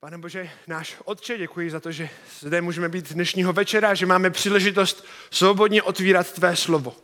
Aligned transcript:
Pane 0.00 0.18
Bože, 0.18 0.50
náš 0.66 0.96
Otče, 1.04 1.38
děkuji 1.38 1.70
za 1.70 1.80
to, 1.80 1.92
že 1.92 2.08
zde 2.40 2.60
můžeme 2.60 2.88
být 2.88 3.12
dnešního 3.12 3.52
večera, 3.52 3.94
že 3.94 4.06
máme 4.06 4.30
příležitost 4.30 5.04
svobodně 5.30 5.82
otvírat 5.82 6.32
Tvé 6.32 6.56
slovo. 6.56 6.96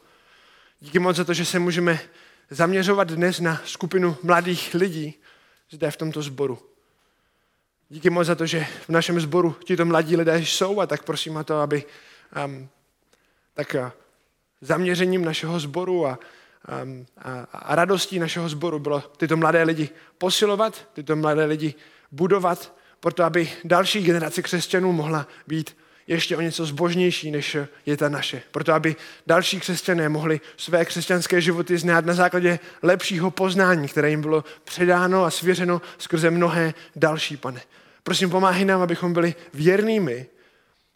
Díky 0.81 0.99
moc 0.99 1.17
za 1.17 1.25
to, 1.25 1.35
že 1.35 1.45
se 1.45 1.59
můžeme 1.59 2.01
zaměřovat 2.51 3.09
dnes 3.09 3.41
na 3.41 3.63
skupinu 3.65 4.17
mladých 4.23 4.75
lidí 4.75 5.15
zde 5.71 5.91
v 5.91 5.97
tomto 5.97 6.23
sboru. 6.23 6.59
Díky 7.89 8.11
moc 8.11 8.27
za 8.27 8.35
to, 8.35 8.47
že 8.47 8.67
v 8.87 8.89
našem 8.89 9.21
sboru 9.21 9.57
tito 9.65 9.85
mladí 9.85 10.17
lidé 10.17 10.39
jsou 10.39 10.81
a 10.81 10.87
tak 10.87 11.03
prosím 11.03 11.37
o 11.37 11.45
to, 11.45 11.61
aby 11.61 11.85
um, 12.45 12.69
tak 13.55 13.77
uh, 13.79 13.91
zaměřením 14.61 15.25
našeho 15.25 15.61
sboru 15.61 16.07
a, 16.07 16.19
um, 16.83 17.07
a, 17.19 17.47
a 17.53 17.75
radostí 17.75 18.19
našeho 18.19 18.49
sboru 18.49 18.79
bylo 18.79 19.01
tyto 19.01 19.37
mladé 19.37 19.63
lidi 19.63 19.91
posilovat, 20.19 20.89
tyto 20.93 21.17
mladé 21.17 21.45
lidi 21.45 21.75
budovat, 22.11 22.82
proto 23.03 23.25
aby 23.25 23.51
další 23.65 24.03
generace 24.03 24.43
křesťanů 24.43 24.93
mohla 24.93 25.27
být 25.47 25.77
ještě 26.07 26.37
o 26.37 26.41
něco 26.41 26.67
zbožnější, 26.67 27.31
než 27.31 27.57
je 27.87 27.97
ta 27.97 28.09
naše. 28.09 28.43
Proto 28.51 28.73
aby 28.73 28.97
další 29.27 29.61
křesťané 29.61 30.09
mohli 30.09 30.41
své 30.57 30.85
křesťanské 30.85 31.41
životy 31.41 31.79
znát 31.79 32.05
na 32.05 32.15
základě 32.15 32.59
lepšího 32.83 33.31
poznání, 33.31 33.89
které 33.89 34.11
jim 34.11 34.21
bylo 34.21 34.45
předáno 34.65 35.25
a 35.25 35.31
svěřeno 35.31 35.83
skrze 35.99 36.31
mnohé 36.31 36.75
další, 36.97 37.37
pane. 37.37 37.61
Prosím, 38.03 38.31
pomáhej 38.31 38.65
nám, 38.65 38.83
abychom 38.83 39.13
byli 39.13 39.35
věrnými 39.55 40.27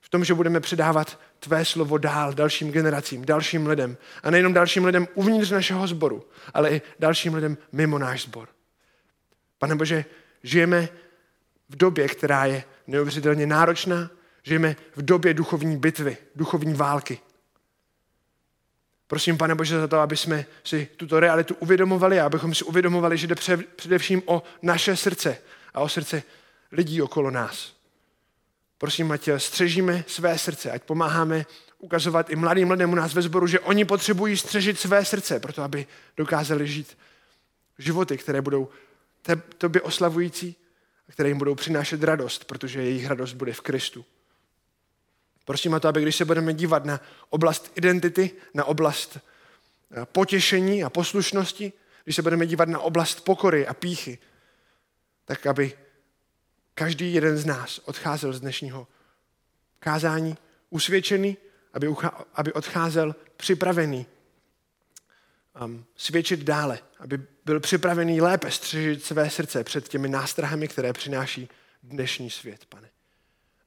v 0.00 0.08
tom, 0.08 0.24
že 0.24 0.34
budeme 0.34 0.60
předávat 0.60 1.20
tvé 1.40 1.64
slovo 1.64 1.98
dál 1.98 2.32
dalším 2.32 2.72
generacím, 2.72 3.24
dalším 3.24 3.66
lidem. 3.66 3.96
A 4.22 4.30
nejenom 4.30 4.52
dalším 4.52 4.84
lidem 4.84 5.08
uvnitř 5.14 5.50
našeho 5.50 5.86
sboru, 5.86 6.24
ale 6.54 6.70
i 6.70 6.82
dalším 6.98 7.34
lidem 7.34 7.58
mimo 7.72 7.98
náš 7.98 8.22
sbor. 8.22 8.48
Pane 9.58 9.74
Bože, 9.74 10.04
žijeme 10.42 10.88
v 11.68 11.76
době, 11.76 12.08
která 12.08 12.44
je 12.44 12.64
neuvěřitelně 12.86 13.46
náročná, 13.46 14.10
žijeme 14.42 14.76
v 14.96 15.02
době 15.02 15.34
duchovní 15.34 15.76
bitvy, 15.76 16.16
duchovní 16.36 16.74
války. 16.74 17.20
Prosím, 19.06 19.38
pane 19.38 19.54
Bože, 19.54 19.80
za 19.80 19.88
to, 19.88 19.98
aby 19.98 20.16
jsme 20.16 20.46
si 20.64 20.88
tuto 20.96 21.20
realitu 21.20 21.54
uvědomovali 21.54 22.20
a 22.20 22.26
abychom 22.26 22.54
si 22.54 22.64
uvědomovali, 22.64 23.18
že 23.18 23.26
jde 23.26 23.34
především 23.76 24.22
o 24.26 24.42
naše 24.62 24.96
srdce 24.96 25.38
a 25.74 25.80
o 25.80 25.88
srdce 25.88 26.22
lidí 26.72 27.02
okolo 27.02 27.30
nás. 27.30 27.72
Prosím, 28.78 29.12
ať 29.12 29.28
střežíme 29.36 30.04
své 30.06 30.38
srdce, 30.38 30.70
ať 30.70 30.82
pomáháme 30.82 31.46
ukazovat 31.78 32.30
i 32.30 32.36
mladým 32.36 32.70
lidem 32.70 32.92
u 32.92 32.94
nás 32.94 33.14
ve 33.14 33.22
sboru, 33.22 33.46
že 33.46 33.60
oni 33.60 33.84
potřebují 33.84 34.36
střežit 34.36 34.80
své 34.80 35.04
srdce, 35.04 35.40
proto 35.40 35.62
aby 35.62 35.86
dokázali 36.16 36.66
žít 36.66 36.98
životy, 37.78 38.18
které 38.18 38.42
budou 38.42 38.68
tobě 39.58 39.82
oslavující 39.82 40.56
které 41.10 41.28
jim 41.28 41.38
budou 41.38 41.54
přinášet 41.54 42.02
radost, 42.02 42.44
protože 42.44 42.82
jejich 42.82 43.06
radost 43.06 43.32
bude 43.32 43.52
v 43.52 43.60
Kristu. 43.60 44.04
Prosím 45.44 45.74
o 45.74 45.80
to, 45.80 45.88
aby 45.88 46.02
když 46.02 46.16
se 46.16 46.24
budeme 46.24 46.54
dívat 46.54 46.84
na 46.84 47.00
oblast 47.30 47.72
identity, 47.74 48.30
na 48.54 48.64
oblast 48.64 49.18
eh, 49.18 50.06
potěšení 50.06 50.84
a 50.84 50.90
poslušnosti, 50.90 51.72
když 52.04 52.16
se 52.16 52.22
budeme 52.22 52.46
dívat 52.46 52.68
na 52.68 52.78
oblast 52.78 53.24
pokory 53.24 53.66
a 53.66 53.74
píchy, 53.74 54.18
tak 55.24 55.46
aby 55.46 55.72
každý 56.74 57.14
jeden 57.14 57.36
z 57.36 57.46
nás 57.46 57.78
odcházel 57.84 58.32
z 58.32 58.40
dnešního 58.40 58.88
kázání 59.78 60.36
usvědčený, 60.70 61.36
aby, 61.72 61.94
aby 62.34 62.52
odcházel 62.52 63.14
připravený 63.36 64.06
um, 65.64 65.84
svědčit 65.96 66.40
dále, 66.40 66.78
aby 66.98 67.20
byl 67.44 67.60
připravený 67.60 68.20
lépe 68.20 68.50
střežit 68.50 69.04
své 69.04 69.30
srdce 69.30 69.64
před 69.64 69.88
těmi 69.88 70.08
nástrahami, 70.08 70.68
které 70.68 70.92
přináší 70.92 71.48
dnešní 71.82 72.30
svět, 72.30 72.64
pane. 72.64 72.88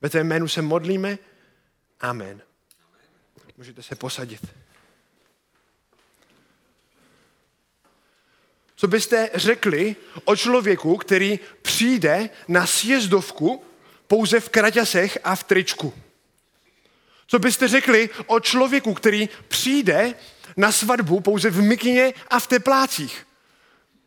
Ve 0.01 0.09
tvém 0.09 0.27
jménu 0.27 0.47
se 0.47 0.61
modlíme. 0.61 1.17
Amen. 1.99 2.41
Můžete 3.57 3.83
se 3.83 3.95
posadit. 3.95 4.41
Co 8.75 8.87
byste 8.87 9.29
řekli 9.33 9.95
o 10.25 10.35
člověku, 10.35 10.97
který 10.97 11.39
přijde 11.61 12.29
na 12.47 12.67
sjezdovku 12.67 13.63
pouze 14.07 14.39
v 14.39 14.49
kraťasech 14.49 15.17
a 15.23 15.35
v 15.35 15.43
tričku? 15.43 15.93
Co 17.27 17.39
byste 17.39 17.67
řekli 17.67 18.09
o 18.25 18.39
člověku, 18.39 18.93
který 18.93 19.29
přijde 19.47 20.13
na 20.57 20.71
svatbu 20.71 21.19
pouze 21.19 21.49
v 21.49 21.61
mikině 21.61 22.13
a 22.29 22.39
v 22.39 22.47
teplácích? 22.47 23.27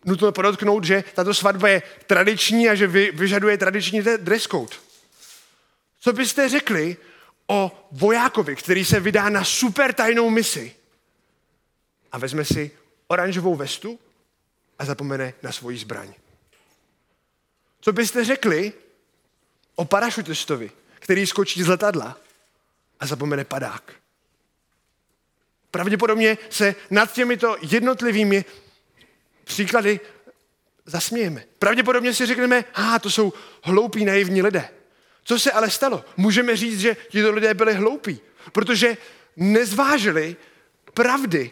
Nutno 0.04 0.32
podotknout, 0.32 0.84
že 0.84 1.04
tato 1.14 1.34
svatba 1.34 1.68
je 1.68 1.82
tradiční 2.06 2.68
a 2.68 2.74
že 2.74 2.86
vy, 2.86 3.10
vyžaduje 3.10 3.58
tradiční 3.58 4.02
dress 4.16 4.46
code. 4.46 4.76
Co 6.00 6.12
byste 6.12 6.48
řekli 6.48 6.96
o 7.46 7.88
vojákovi, 7.92 8.56
který 8.56 8.84
se 8.84 9.00
vydá 9.00 9.28
na 9.28 9.44
super 9.44 9.92
tajnou 9.92 10.30
misi 10.30 10.74
a 12.12 12.18
vezme 12.18 12.44
si 12.44 12.70
oranžovou 13.06 13.56
vestu 13.56 13.98
a 14.78 14.84
zapomene 14.84 15.34
na 15.42 15.52
svoji 15.52 15.78
zbraň. 15.78 16.14
Co 17.80 17.92
byste 17.92 18.24
řekli 18.24 18.72
o 19.74 19.84
parašutistovi, 19.84 20.70
který 20.94 21.26
skočí 21.26 21.62
z 21.62 21.68
letadla 21.68 22.18
a 23.00 23.06
zapomene 23.06 23.44
padák? 23.44 24.01
Pravděpodobně 25.72 26.38
se 26.50 26.74
nad 26.90 27.12
těmito 27.12 27.56
jednotlivými 27.62 28.44
příklady 29.44 30.00
zasmějeme. 30.86 31.44
Pravděpodobně 31.58 32.14
si 32.14 32.26
řekneme, 32.26 32.64
a 32.74 32.98
to 32.98 33.10
jsou 33.10 33.32
hloupí, 33.62 34.04
naivní 34.04 34.42
lidé. 34.42 34.68
Co 35.24 35.38
se 35.38 35.52
ale 35.52 35.70
stalo? 35.70 36.04
Můžeme 36.16 36.56
říct, 36.56 36.80
že 36.80 36.96
tito 37.08 37.32
lidé 37.32 37.54
byli 37.54 37.74
hloupí, 37.74 38.20
protože 38.52 38.96
nezvážili 39.36 40.36
pravdy 40.94 41.50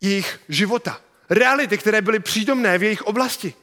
jejich 0.00 0.40
života 0.48 1.00
reality, 1.30 1.78
které 1.78 2.02
byly 2.02 2.20
přítomné 2.20 2.78
v 2.78 2.82
jejich 2.82 3.02
oblasti. 3.02 3.54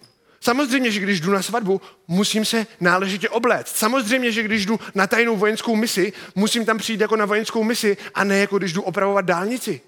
Samozřejmě, 0.43 0.91
že 0.91 0.99
když 0.99 1.21
jdu 1.21 1.31
na 1.31 1.41
svatbu, 1.41 1.81
musím 2.07 2.45
se 2.45 2.67
náležitě 2.79 3.29
obléct. 3.29 3.75
Samozřejmě, 3.75 4.31
že 4.31 4.43
když 4.43 4.65
jdu 4.65 4.79
na 4.95 5.07
tajnou 5.07 5.37
vojenskou 5.37 5.75
misi, 5.75 6.13
musím 6.35 6.65
tam 6.65 6.77
přijít 6.77 7.01
jako 7.01 7.15
na 7.15 7.25
vojenskou 7.25 7.63
misi 7.63 7.97
a 8.13 8.23
ne 8.23 8.37
jako 8.37 8.57
když 8.57 8.73
jdu 8.73 8.81
opravovat 8.81 9.25
dálnici. 9.25 9.81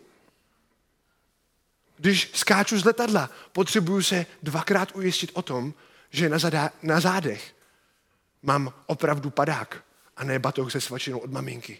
Když 1.97 2.31
skáču 2.33 2.79
z 2.79 2.85
letadla, 2.85 3.29
potřebuju 3.51 4.03
se 4.03 4.25
dvakrát 4.43 4.95
ujistit 4.95 5.31
o 5.33 5.41
tom, 5.41 5.73
že 6.09 6.29
na, 6.29 6.39
zadá, 6.39 6.72
na 6.83 6.99
zádech 6.99 7.55
mám 8.43 8.73
opravdu 8.85 9.29
padák 9.29 9.83
a 10.17 10.23
ne 10.23 10.39
batoh 10.39 10.72
se 10.72 10.81
svačinou 10.81 11.17
od 11.17 11.31
maminky. 11.31 11.79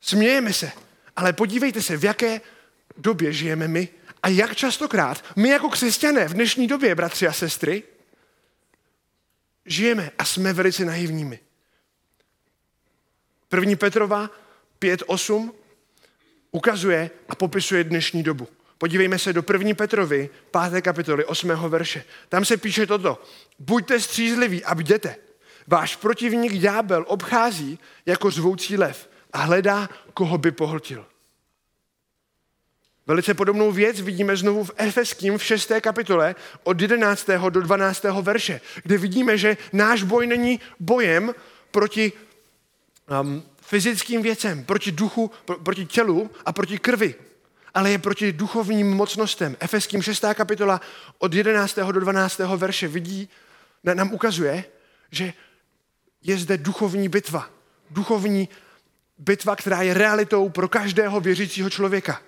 Smějeme 0.00 0.52
se, 0.52 0.72
ale 1.16 1.32
podívejte 1.32 1.82
se, 1.82 1.96
v 1.96 2.04
jaké 2.04 2.40
době 2.96 3.32
žijeme 3.32 3.68
my 3.68 3.88
a 4.22 4.28
jak 4.28 4.56
častokrát 4.56 5.24
my 5.36 5.48
jako 5.48 5.68
křesťané 5.68 6.28
v 6.28 6.34
dnešní 6.34 6.66
době, 6.66 6.94
bratři 6.94 7.26
a 7.28 7.32
sestry, 7.32 7.82
žijeme 9.66 10.10
a 10.18 10.24
jsme 10.24 10.52
velice 10.52 10.84
naivními. 10.84 11.40
První 13.48 13.76
Petrova 13.76 14.30
5.8 14.80 15.50
ukazuje 16.50 17.10
a 17.28 17.34
popisuje 17.34 17.84
dnešní 17.84 18.22
dobu. 18.22 18.48
Podívejme 18.78 19.18
se 19.18 19.32
do 19.32 19.42
první 19.42 19.74
Petrovi, 19.74 20.30
5. 20.70 20.82
kapitoly, 20.82 21.24
8. 21.24 21.48
verše. 21.48 22.04
Tam 22.28 22.44
se 22.44 22.56
píše 22.56 22.86
toto. 22.86 23.22
Buďte 23.58 24.00
střízliví 24.00 24.64
a 24.64 24.74
bděte. 24.74 25.16
Váš 25.66 25.96
protivník 25.96 26.52
ďábel 26.52 27.04
obchází 27.08 27.78
jako 28.06 28.30
zvoucí 28.30 28.76
lev 28.76 29.08
a 29.32 29.38
hledá, 29.38 29.88
koho 30.14 30.38
by 30.38 30.50
pohltil. 30.50 31.06
Velice 33.06 33.34
podobnou 33.34 33.72
věc 33.72 34.00
vidíme 34.00 34.36
znovu 34.36 34.64
v 34.64 34.70
Efeským 34.76 35.38
v 35.38 35.44
6. 35.44 35.72
kapitole 35.80 36.34
od 36.62 36.80
11. 36.80 37.28
do 37.50 37.60
12. 37.60 38.04
verše, 38.22 38.60
kde 38.82 38.98
vidíme, 38.98 39.38
že 39.38 39.56
náš 39.72 40.02
boj 40.02 40.26
není 40.26 40.60
bojem 40.80 41.34
proti 41.70 42.12
um, 43.20 43.42
fyzickým 43.62 44.22
věcem, 44.22 44.64
proti 44.64 44.92
duchu, 44.92 45.30
pro, 45.44 45.58
proti 45.58 45.86
tělu 45.86 46.30
a 46.46 46.52
proti 46.52 46.78
krvi, 46.78 47.14
ale 47.74 47.90
je 47.90 47.98
proti 47.98 48.32
duchovním 48.32 48.90
mocnostem. 48.90 49.56
Efeským 49.60 50.02
6. 50.02 50.24
kapitola 50.34 50.80
od 51.18 51.34
11. 51.34 51.78
do 51.92 52.00
12. 52.00 52.38
verše 52.38 52.88
vidí, 52.88 53.28
nám 53.84 54.12
ukazuje, 54.12 54.64
že 55.10 55.32
je 56.22 56.38
zde 56.38 56.58
duchovní 56.58 57.08
bitva. 57.08 57.50
Duchovní 57.90 58.48
bitva, 59.18 59.56
která 59.56 59.82
je 59.82 59.94
realitou 59.94 60.48
pro 60.48 60.68
každého 60.68 61.20
věřícího 61.20 61.70
člověka. 61.70 62.20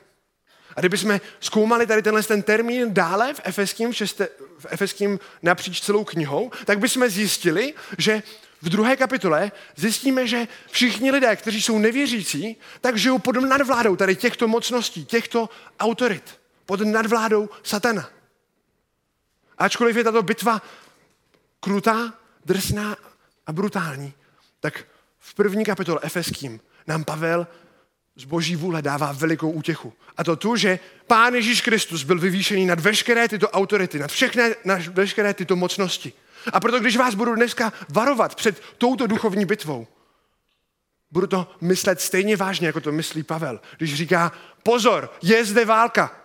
A 0.78 0.80
kdybychom 0.80 1.20
zkoumali 1.40 1.86
tady 1.86 2.02
tenhle 2.02 2.22
ten 2.22 2.42
termín 2.42 2.94
dále 2.94 3.34
v 3.34 3.40
Efeským, 3.44 3.92
šeste, 3.92 4.28
v 4.58 4.66
Efeským 4.69 5.19
napříč 5.42 5.80
celou 5.80 6.04
knihou, 6.04 6.50
tak 6.64 6.78
bychom 6.78 7.08
zjistili, 7.08 7.75
že 7.98 8.22
v 8.62 8.69
druhé 8.69 8.96
kapitole 8.96 9.52
zjistíme, 9.76 10.26
že 10.26 10.48
všichni 10.70 11.10
lidé, 11.10 11.36
kteří 11.36 11.62
jsou 11.62 11.78
nevěřící, 11.78 12.56
tak 12.80 12.96
žijou 12.96 13.19
pod 13.19 13.36
nadvládou 13.36 13.96
tady 13.96 14.16
těchto 14.16 14.48
mocností, 14.48 15.04
těchto 15.04 15.48
autorit, 15.80 16.40
pod 16.66 16.81
nadvládou 16.81 17.50
satana. 17.62 18.10
Ačkoliv 19.58 19.96
je 19.96 20.04
tato 20.04 20.22
bitva 20.22 20.62
krutá, 21.60 22.14
drsná 22.44 22.96
a 23.46 23.52
brutální, 23.52 24.12
tak 24.60 24.84
v 25.19 25.34
první 25.34 25.64
kapitole 25.64 26.00
Efeským 26.02 26.60
nám 26.86 27.04
Pavel 27.04 27.46
z 28.19 28.25
boží 28.25 28.56
vůle 28.56 28.82
dává 28.82 29.12
velikou 29.12 29.50
útěchu. 29.50 29.93
A 30.17 30.25
to 30.25 30.37
tu, 30.37 30.56
že 30.56 30.79
Pán 31.06 31.35
Ježíš 31.35 31.61
Kristus 31.61 32.03
byl 32.03 32.19
vyvýšený 32.19 32.67
nad 32.67 32.81
veškeré 32.81 33.29
tyto 33.29 33.50
autority, 33.50 33.99
nad 33.99 34.11
všechny, 34.11 34.55
nad 34.65 34.87
veškeré 34.87 35.35
tyto 35.35 35.56
mocnosti. 35.56 36.12
A 36.53 36.61
proto, 36.61 36.81
když 36.81 36.97
vás 36.97 37.15
budu 37.15 37.35
dneska 37.35 37.73
varovat 37.88 38.35
před 38.35 38.62
touto 38.79 39.06
duchovní 39.06 39.44
bitvou, 39.44 39.87
budu 41.11 41.26
to 41.26 41.50
myslet 41.61 42.00
stejně 42.00 42.37
vážně, 42.37 42.67
jako 42.67 42.81
to 42.81 42.93
myslí 42.93 43.23
Pavel, 43.23 43.61
když 43.76 43.94
říká, 43.94 44.32
pozor, 44.62 45.12
je 45.23 45.44
zde 45.44 45.65
válka. 45.65 46.20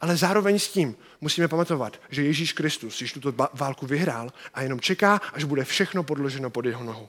Ale 0.00 0.16
zároveň 0.16 0.58
s 0.58 0.68
tím 0.68 0.96
musíme 1.20 1.48
pamatovat, 1.48 2.00
že 2.10 2.22
Ježíš 2.22 2.52
Kristus 2.52 3.00
již 3.00 3.12
tuto 3.12 3.48
válku 3.54 3.86
vyhrál 3.86 4.32
a 4.54 4.62
jenom 4.62 4.80
čeká, 4.80 5.20
až 5.32 5.44
bude 5.44 5.64
všechno 5.64 6.02
podloženo 6.02 6.50
pod 6.50 6.64
jeho 6.64 6.84
nohu, 6.84 7.08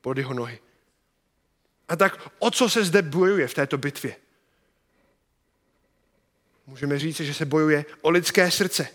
pod 0.00 0.18
jeho 0.18 0.34
nohy. 0.34 0.58
A 1.88 1.96
tak 1.96 2.30
o 2.38 2.50
co 2.50 2.68
se 2.68 2.84
zde 2.84 3.02
bojuje 3.02 3.48
v 3.48 3.54
této 3.54 3.78
bitvě? 3.78 4.16
Můžeme 6.66 6.98
říct, 6.98 7.16
že 7.16 7.34
se 7.34 7.44
bojuje 7.44 7.84
o 8.00 8.10
lidské 8.10 8.50
srdce. 8.50 8.88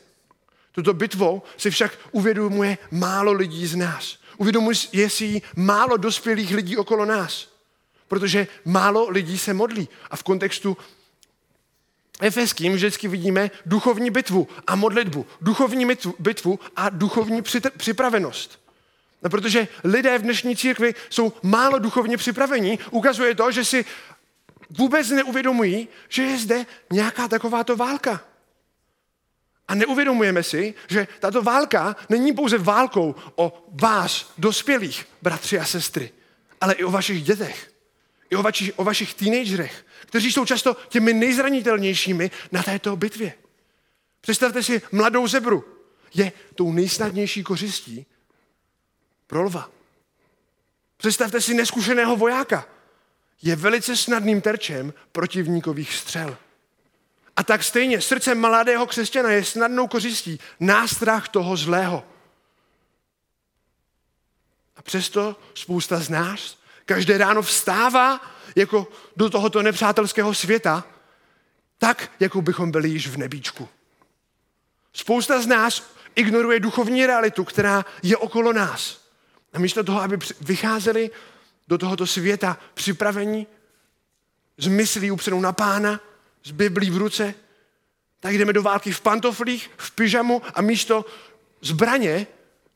Tuto 0.72 0.94
bitvou 0.94 1.42
si 1.58 1.72
však 1.72 2.00
uvědomuje 2.12 2.78
málo 2.92 3.32
lidí 3.32 3.68
z 3.68 3.76
nás. 3.76 4.20
Uvědomuje 4.38 4.76
si 5.10 5.26
ji 5.26 5.42
málo 5.56 5.98
dospělých 5.98 6.52
lidí 6.52 6.78
okolo 6.78 7.06
nás. 7.06 7.54
Protože 8.08 8.48
málo 8.66 9.10
lidí 9.10 9.38
se 9.38 9.54
modlí. 9.54 9.90
A 10.10 10.16
v 10.16 10.24
kontextu 10.24 10.78
efeským 12.20 12.74
vždycky 12.74 13.08
vidíme 13.08 13.52
duchovní 13.66 14.12
bitvu 14.12 14.48
a 14.68 14.76
modlitbu. 14.76 15.26
Duchovní 15.42 15.86
bitvu 16.20 16.60
a 16.76 16.90
duchovní 16.90 17.42
připravenost. 17.78 18.67
No, 19.24 19.30
protože 19.30 19.68
lidé 19.84 20.18
v 20.18 20.22
dnešní 20.22 20.56
církvi 20.56 20.96
jsou 21.10 21.34
málo 21.44 21.80
duchovně 21.80 22.18
připravení. 22.18 22.80
Ukazuje 22.92 23.36
to, 23.36 23.52
že 23.52 23.66
si 23.66 23.86
vůbec 24.70 25.10
neuvědomují, 25.10 25.88
že 26.10 26.24
je 26.24 26.38
zde 26.38 26.66
nějaká 26.92 27.28
takováto 27.28 27.76
válka. 27.76 28.22
A 29.68 29.76
neuvědomujeme 29.76 30.44
si, 30.44 30.74
že 30.88 31.08
tato 31.20 31.42
válka 31.42 31.96
není 32.10 32.34
pouze 32.34 32.58
válkou 32.58 33.16
o 33.36 33.66
vás, 33.74 34.34
dospělých, 34.38 35.08
bratři 35.22 35.60
a 35.60 35.66
sestry, 35.66 36.12
ale 36.62 36.74
i 36.74 36.84
o 36.84 36.92
vašich 36.92 37.24
dětech, 37.24 37.72
i 38.30 38.36
o 38.36 38.44
vašich, 38.44 38.72
o 38.76 38.84
vašich 38.84 39.14
teenagerech, 39.14 39.86
kteří 40.02 40.32
jsou 40.32 40.46
často 40.46 40.78
těmi 40.90 41.14
nejzranitelnějšími 41.14 42.32
na 42.52 42.64
této 42.64 42.96
bitvě. 42.96 43.34
Představte 44.22 44.64
si 44.64 44.82
mladou 44.92 45.28
zebru. 45.28 45.66
Je 46.14 46.32
tou 46.56 46.72
nejsnadnější 46.72 47.44
kořistí 47.44 48.06
pro 49.28 49.44
lva. 49.44 49.70
Představte 50.98 51.42
si 51.42 51.54
neskušeného 51.54 52.16
vojáka. 52.16 52.68
Je 53.42 53.56
velice 53.56 53.98
snadným 53.98 54.42
terčem 54.42 54.94
protivníkových 55.12 55.94
střel. 55.94 56.38
A 57.36 57.44
tak 57.44 57.64
stejně 57.64 58.02
srdce 58.02 58.36
mladého 58.36 58.88
křesťana 58.88 59.30
je 59.32 59.46
snadnou 59.46 59.88
kořistí, 59.88 60.40
nástrah 60.60 61.30
toho 61.30 61.58
zlého. 61.58 62.04
A 64.76 64.82
přesto 64.82 65.36
spousta 65.54 66.00
z 66.00 66.10
nás 66.10 66.58
každé 66.86 67.18
ráno 67.18 67.42
vstává 67.42 68.22
jako 68.56 68.88
do 69.16 69.30
tohoto 69.30 69.64
nepřátelského 69.64 70.34
světa, 70.34 70.84
tak, 71.78 72.12
jako 72.20 72.42
bychom 72.42 72.72
byli 72.72 72.90
již 72.90 73.08
v 73.08 73.18
nebíčku. 73.18 73.70
Spousta 74.94 75.42
z 75.42 75.48
nás 75.48 75.84
ignoruje 76.16 76.60
duchovní 76.60 77.06
realitu, 77.06 77.44
která 77.44 77.86
je 78.04 78.18
okolo 78.18 78.54
nás. 78.54 79.07
A 79.54 79.60
místo 79.60 79.84
toho, 79.84 80.02
aby 80.02 80.18
vycházeli 80.42 81.12
do 81.68 81.78
tohoto 81.78 82.08
světa 82.08 82.58
připravení, 82.74 83.48
s 84.58 84.68
myslí 84.68 85.12
upřenou 85.12 85.42
na 85.42 85.52
pána, 85.52 86.00
s 86.44 86.52
Biblí 86.52 86.90
v 86.90 86.98
ruce, 86.98 87.34
tak 88.20 88.34
jdeme 88.34 88.54
do 88.54 88.64
války 88.64 88.92
v 88.92 89.02
pantoflích, 89.02 89.72
v 89.78 89.92
pyžamu 89.92 90.42
a 90.54 90.62
místo 90.62 91.06
zbraně, 91.62 92.28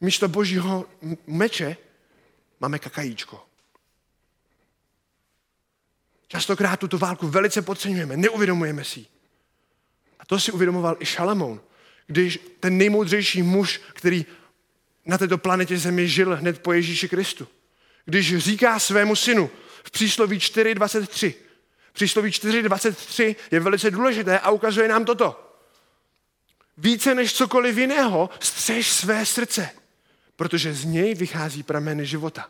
místo 0.01 0.27
božího 0.27 0.85
meče, 1.27 1.77
máme 2.59 2.79
kakajíčko. 2.79 3.45
Častokrát 6.27 6.79
tuto 6.79 6.97
válku 6.97 7.27
velice 7.27 7.61
podceňujeme, 7.61 8.17
neuvědomujeme 8.17 8.83
si 8.83 9.05
A 10.19 10.25
to 10.25 10.39
si 10.39 10.51
uvědomoval 10.51 10.97
i 10.99 11.05
Šalamoun, 11.05 11.61
když 12.07 12.39
ten 12.59 12.77
nejmoudřejší 12.77 13.43
muž, 13.43 13.81
který 13.93 14.25
na 15.05 15.17
této 15.17 15.37
planetě 15.37 15.77
Zemi 15.77 16.07
žil 16.07 16.35
hned 16.35 16.59
po 16.59 16.73
Ježíši 16.73 17.09
Kristu. 17.09 17.47
Když 18.05 18.37
říká 18.37 18.79
svému 18.79 19.15
synu 19.15 19.49
v 19.83 19.91
přísloví 19.91 20.37
4.23, 20.37 21.33
přísloví 21.93 22.31
4.23 22.31 23.35
je 23.51 23.59
velice 23.59 23.91
důležité 23.91 24.39
a 24.39 24.49
ukazuje 24.49 24.87
nám 24.87 25.05
toto. 25.05 25.57
Více 26.77 27.15
než 27.15 27.33
cokoliv 27.33 27.77
jiného 27.77 28.29
střež 28.39 28.91
své 28.91 29.25
srdce, 29.25 29.69
protože 30.35 30.73
z 30.73 30.85
něj 30.85 31.15
vychází 31.15 31.63
prameny 31.63 32.05
života. 32.05 32.49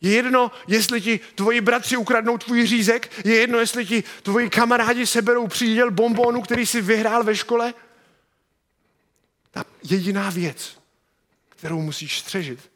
Je 0.00 0.12
jedno, 0.12 0.50
jestli 0.66 1.00
ti 1.00 1.20
tvoji 1.34 1.60
bratři 1.60 1.96
ukradnou 1.96 2.38
tvůj 2.38 2.66
řízek, 2.66 3.10
je 3.24 3.34
jedno, 3.34 3.58
jestli 3.58 3.86
ti 3.86 4.04
tvoji 4.22 4.50
kamarádi 4.50 5.06
seberou 5.06 5.46
příděl 5.46 5.90
bombónu, 5.90 6.42
který 6.42 6.66
si 6.66 6.80
vyhrál 6.80 7.24
ve 7.24 7.36
škole. 7.36 7.74
Ta 9.50 9.64
jediná 9.82 10.30
věc, 10.30 10.81
kterou 11.62 11.82
musíš 11.82 12.18
střežit, 12.18 12.70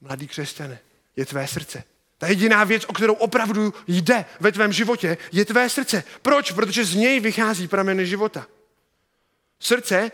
mladý 0.00 0.28
křesťane, 0.28 0.78
je 1.16 1.26
tvé 1.26 1.46
srdce. 1.46 1.84
Ta 2.18 2.26
jediná 2.26 2.64
věc, 2.64 2.84
o 2.86 2.92
kterou 2.92 3.14
opravdu 3.14 3.74
jde 3.86 4.24
ve 4.40 4.52
tvém 4.52 4.72
životě, 4.72 5.18
je 5.32 5.44
tvé 5.44 5.68
srdce. 5.68 6.04
Proč? 6.22 6.52
Protože 6.52 6.84
z 6.84 6.94
něj 6.94 7.20
vychází 7.20 7.68
prameny 7.68 8.06
života. 8.06 8.46
Srdce 9.60 10.10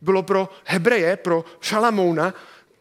bylo 0.00 0.22
pro 0.22 0.48
Hebreje, 0.64 1.16
pro 1.16 1.44
Šalamouna, 1.60 2.34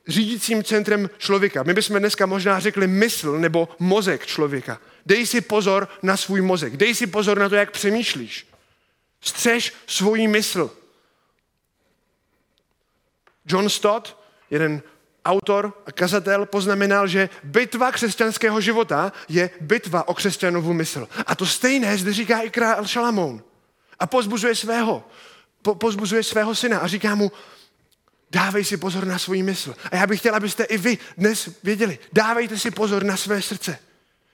řídícím 0.08 0.64
centrem 0.64 1.10
člověka. 1.18 1.64
My 1.64 1.74
bychom 1.74 2.00
dneska 2.00 2.26
možná 2.26 2.60
řekli 2.60 2.88
mysl 2.88 3.40
nebo 3.40 3.70
mozek 3.80 4.26
člověka. 4.26 4.82
Dej 5.06 5.26
si 5.26 5.42
pozor 5.42 5.90
na 6.04 6.18
svůj 6.18 6.42
mozek. 6.42 6.78
Dej 6.78 6.96
si 6.96 7.08
pozor 7.08 7.40
na 7.40 7.50
to, 7.50 7.56
jak 7.56 7.72
přemýšlíš. 7.72 8.48
Střež 9.22 9.74
svoji 9.88 10.28
mysl. 10.28 10.79
John 13.50 13.70
Stott, 13.70 14.18
jeden 14.50 14.82
autor 15.26 15.74
a 15.86 15.92
kazatel, 15.92 16.46
poznamenal, 16.46 17.08
že 17.08 17.30
bitva 17.44 17.92
křesťanského 17.92 18.62
života 18.62 19.12
je 19.30 19.50
bitva 19.62 20.08
o 20.08 20.14
křesťanovu 20.14 20.74
mysl. 20.74 21.08
A 21.26 21.36
to 21.36 21.46
stejné 21.46 21.98
zde 21.98 22.14
říká 22.14 22.42
i 22.42 22.50
král 22.50 22.88
Šalamoun. 22.88 23.44
A 24.00 24.08
pozbuzuje 24.08 24.56
svého, 24.56 25.04
po, 25.62 25.76
pozbuzuje 25.76 26.24
svého 26.24 26.56
syna 26.56 26.80
a 26.80 26.88
říká 26.88 27.16
mu, 27.16 27.32
dávej 28.32 28.66
si 28.66 28.78
pozor 28.78 29.06
na 29.06 29.20
svůj 29.20 29.44
mysl. 29.44 29.76
A 29.92 29.96
já 29.96 30.08
bych 30.08 30.20
chtěl, 30.20 30.36
abyste 30.36 30.64
i 30.64 30.78
vy 30.78 30.98
dnes 31.18 31.50
věděli, 31.64 32.00
dávejte 32.14 32.58
si 32.58 32.72
pozor 32.72 33.04
na 33.04 33.18
své 33.18 33.42
srdce. 33.42 33.80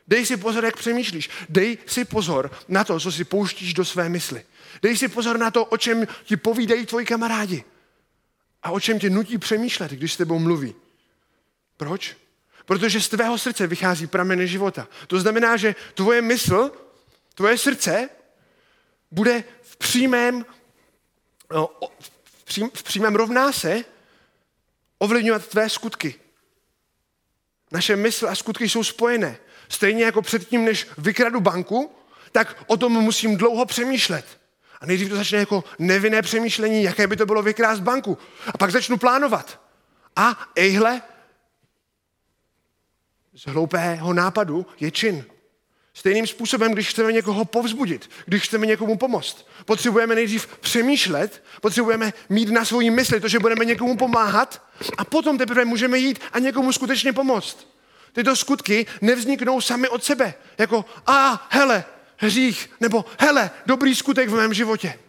Dej 0.07 0.25
si 0.25 0.37
pozor, 0.37 0.65
jak 0.65 0.77
přemýšlíš. 0.77 1.29
Dej 1.49 1.77
si 1.85 2.05
pozor 2.05 2.51
na 2.67 2.83
to, 2.83 2.99
co 2.99 3.11
si 3.11 3.23
pouštíš 3.23 3.73
do 3.73 3.85
své 3.85 4.09
mysli. 4.09 4.45
Dej 4.81 4.97
si 4.97 5.07
pozor 5.07 5.39
na 5.39 5.51
to, 5.51 5.65
o 5.65 5.77
čem 5.77 6.07
ti 6.23 6.37
povídají 6.37 6.85
tvoji 6.85 7.05
kamarádi. 7.05 7.63
A 8.65 8.71
o 8.71 8.79
čem 8.79 8.99
tě 8.99 9.09
nutí 9.09 9.37
přemýšlet, 9.37 9.91
když 9.91 10.13
s 10.13 10.17
tebou 10.17 10.39
mluví. 10.39 10.75
Proč? 11.77 12.17
Protože 12.65 13.01
z 13.01 13.09
tvého 13.09 13.37
srdce 13.37 13.67
vychází 13.67 14.07
prameny 14.07 14.47
života. 14.47 14.87
To 15.07 15.19
znamená, 15.19 15.57
že 15.57 15.75
tvoje 15.93 16.21
mysl, 16.21 16.71
tvoje 17.35 17.57
srdce 17.57 18.09
bude 19.11 19.43
v 19.61 19.77
přímém, 19.77 20.45
no, 21.53 21.69
v 22.73 22.83
přímém 22.83 23.15
rovná 23.15 23.51
se 23.51 23.83
ovlivňovat 24.97 25.47
tvé 25.47 25.69
skutky. 25.69 26.15
Naše 27.71 27.95
mysl 27.95 28.29
a 28.29 28.35
skutky 28.35 28.69
jsou 28.69 28.83
spojené. 28.83 29.37
Stejně 29.69 30.05
jako 30.05 30.21
předtím, 30.21 30.65
než 30.65 30.87
vykradu 30.97 31.39
banku, 31.39 31.95
tak 32.31 32.63
o 32.67 32.77
tom 32.77 32.93
musím 32.93 33.37
dlouho 33.37 33.65
přemýšlet. 33.65 34.25
A 34.81 34.85
nejdřív 34.85 35.09
to 35.09 35.15
začne 35.15 35.39
jako 35.39 35.63
nevinné 35.79 36.21
přemýšlení, 36.21 36.83
jaké 36.83 37.07
by 37.07 37.15
to 37.15 37.25
bylo 37.25 37.41
vykrást 37.41 37.81
banku. 37.81 38.17
A 38.53 38.57
pak 38.57 38.71
začnu 38.71 38.97
plánovat. 38.97 39.61
A 40.15 40.49
ejhle, 40.55 41.01
z 43.35 43.45
hloupého 43.45 44.13
nápadu 44.13 44.65
je 44.79 44.91
čin. 44.91 45.25
Stejným 45.93 46.27
způsobem, 46.27 46.73
když 46.73 46.89
chceme 46.89 47.11
někoho 47.11 47.45
povzbudit, 47.45 48.09
když 48.25 48.43
chceme 48.43 48.65
někomu 48.65 48.97
pomoct, 48.97 49.47
potřebujeme 49.65 50.15
nejdřív 50.15 50.47
přemýšlet, 50.47 51.43
potřebujeme 51.61 52.13
mít 52.29 52.49
na 52.49 52.65
svojí 52.65 52.89
mysli 52.89 53.19
to, 53.19 53.27
že 53.27 53.39
budeme 53.39 53.65
někomu 53.65 53.97
pomáhat 53.97 54.61
a 54.97 55.05
potom 55.05 55.37
teprve 55.37 55.65
můžeme 55.65 55.97
jít 55.97 56.19
a 56.33 56.39
někomu 56.39 56.73
skutečně 56.73 57.13
pomoct. 57.13 57.67
Tyto 58.13 58.35
skutky 58.35 58.85
nevzniknou 59.01 59.61
sami 59.61 59.89
od 59.89 60.03
sebe, 60.03 60.33
jako 60.57 60.85
a 61.07 61.47
hele, 61.49 61.85
hřích, 62.17 62.69
nebo 62.79 63.05
hele, 63.19 63.51
dobrý 63.65 63.95
skutek 63.95 64.29
v 64.29 64.35
mém 64.35 64.53
životě. 64.53 64.99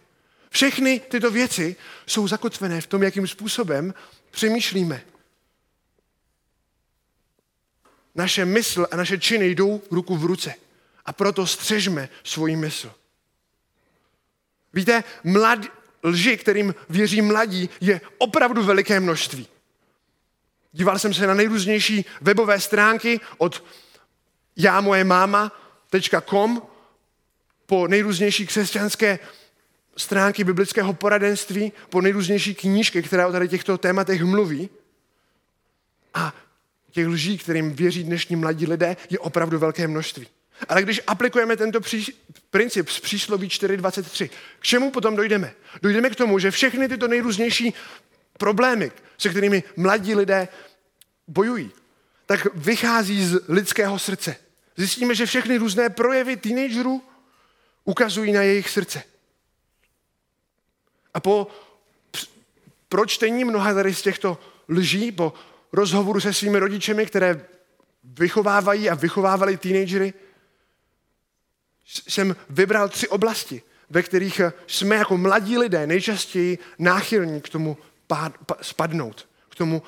Všechny 0.49 0.99
tyto 0.99 1.31
věci 1.31 1.75
jsou 2.07 2.27
zakotvené 2.27 2.81
v 2.81 2.87
tom, 2.87 3.03
jakým 3.03 3.27
způsobem 3.27 3.93
přemýšlíme. 4.31 5.01
Naše 8.15 8.45
mysl 8.45 8.87
a 8.91 8.95
naše 8.95 9.17
činy 9.17 9.49
jdou 9.49 9.81
ruku 9.91 10.17
v 10.17 10.25
ruce. 10.25 10.53
A 11.05 11.13
proto 11.13 11.47
střežme 11.47 12.09
svoji 12.23 12.55
mysl. 12.55 12.93
Víte, 14.73 15.03
mlad, 15.23 15.59
lži, 16.03 16.37
kterým 16.37 16.75
věří 16.89 17.21
mladí, 17.21 17.69
je 17.81 18.01
opravdu 18.17 18.63
veliké 18.63 18.99
množství. 18.99 19.47
Díval 20.71 20.99
jsem 20.99 21.13
se 21.13 21.27
na 21.27 21.33
nejrůznější 21.33 22.05
webové 22.21 22.59
stránky 22.59 23.19
od 23.37 23.63
já 24.55 24.81
moje 24.81 25.03
máma.com 25.03 26.61
po 27.67 27.87
nejrůznější 27.87 28.47
křesťanské 28.47 29.19
stránky 29.97 30.43
biblického 30.43 30.93
poradenství, 30.93 31.71
po 31.89 32.01
nejrůznější 32.01 32.55
knížky, 32.55 33.03
které 33.03 33.25
o 33.25 33.31
tady 33.31 33.47
těchto 33.47 33.77
tématech 33.77 34.23
mluví. 34.23 34.69
A 36.13 36.33
těch 36.91 37.07
lží, 37.07 37.37
kterým 37.37 37.73
věří 37.73 38.03
dnešní 38.03 38.35
mladí 38.35 38.67
lidé, 38.67 38.97
je 39.09 39.19
opravdu 39.19 39.59
velké 39.59 39.87
množství. 39.87 40.27
Ale 40.69 40.81
když 40.81 41.01
aplikujeme 41.07 41.57
tento 41.57 41.81
pří, 41.81 42.13
princip 42.49 42.89
z 42.89 42.99
přísloví 42.99 43.47
4.23, 43.47 44.29
k 44.59 44.63
čemu 44.63 44.91
potom 44.91 45.15
dojdeme? 45.15 45.53
Dojdeme 45.81 46.09
k 46.09 46.15
tomu, 46.15 46.39
že 46.39 46.51
všechny 46.51 46.87
tyto 46.87 47.07
nejrůznější 47.07 47.73
problémy, 48.37 48.91
se 49.17 49.29
kterými 49.29 49.63
mladí 49.75 50.15
lidé 50.15 50.47
bojují, 51.27 51.71
tak 52.25 52.47
vychází 52.55 53.25
z 53.25 53.39
lidského 53.47 53.99
srdce. 53.99 54.35
Zjistíme, 54.77 55.15
že 55.15 55.25
všechny 55.25 55.57
různé 55.57 55.89
projevy 55.89 56.37
teenagerů 56.37 57.01
ukazují 57.87 58.31
na 58.31 58.41
jejich 58.41 58.69
srdce. 58.69 59.03
A 61.13 61.19
po 61.19 61.47
pročtení 62.89 63.43
mnoha 63.43 63.73
tady 63.73 63.95
z 63.95 64.01
těchto 64.01 64.37
lží, 64.69 65.11
po 65.11 65.33
rozhovoru 65.73 66.19
se 66.19 66.33
svými 66.33 66.59
rodičemi, 66.59 67.05
které 67.05 67.47
vychovávají 68.03 68.89
a 68.89 68.95
vychovávali 68.95 69.57
teenagery, 69.57 70.13
jsem 71.85 72.35
vybral 72.49 72.89
tři 72.89 73.07
oblasti, 73.07 73.61
ve 73.89 74.03
kterých 74.03 74.41
jsme 74.67 74.95
jako 74.95 75.17
mladí 75.17 75.57
lidé 75.57 75.87
nejčastěji 75.87 76.59
náchylní 76.79 77.41
k 77.41 77.49
tomu 77.49 77.77
spadnout, 78.61 79.27
k 79.49 79.55
tomu 79.55 79.83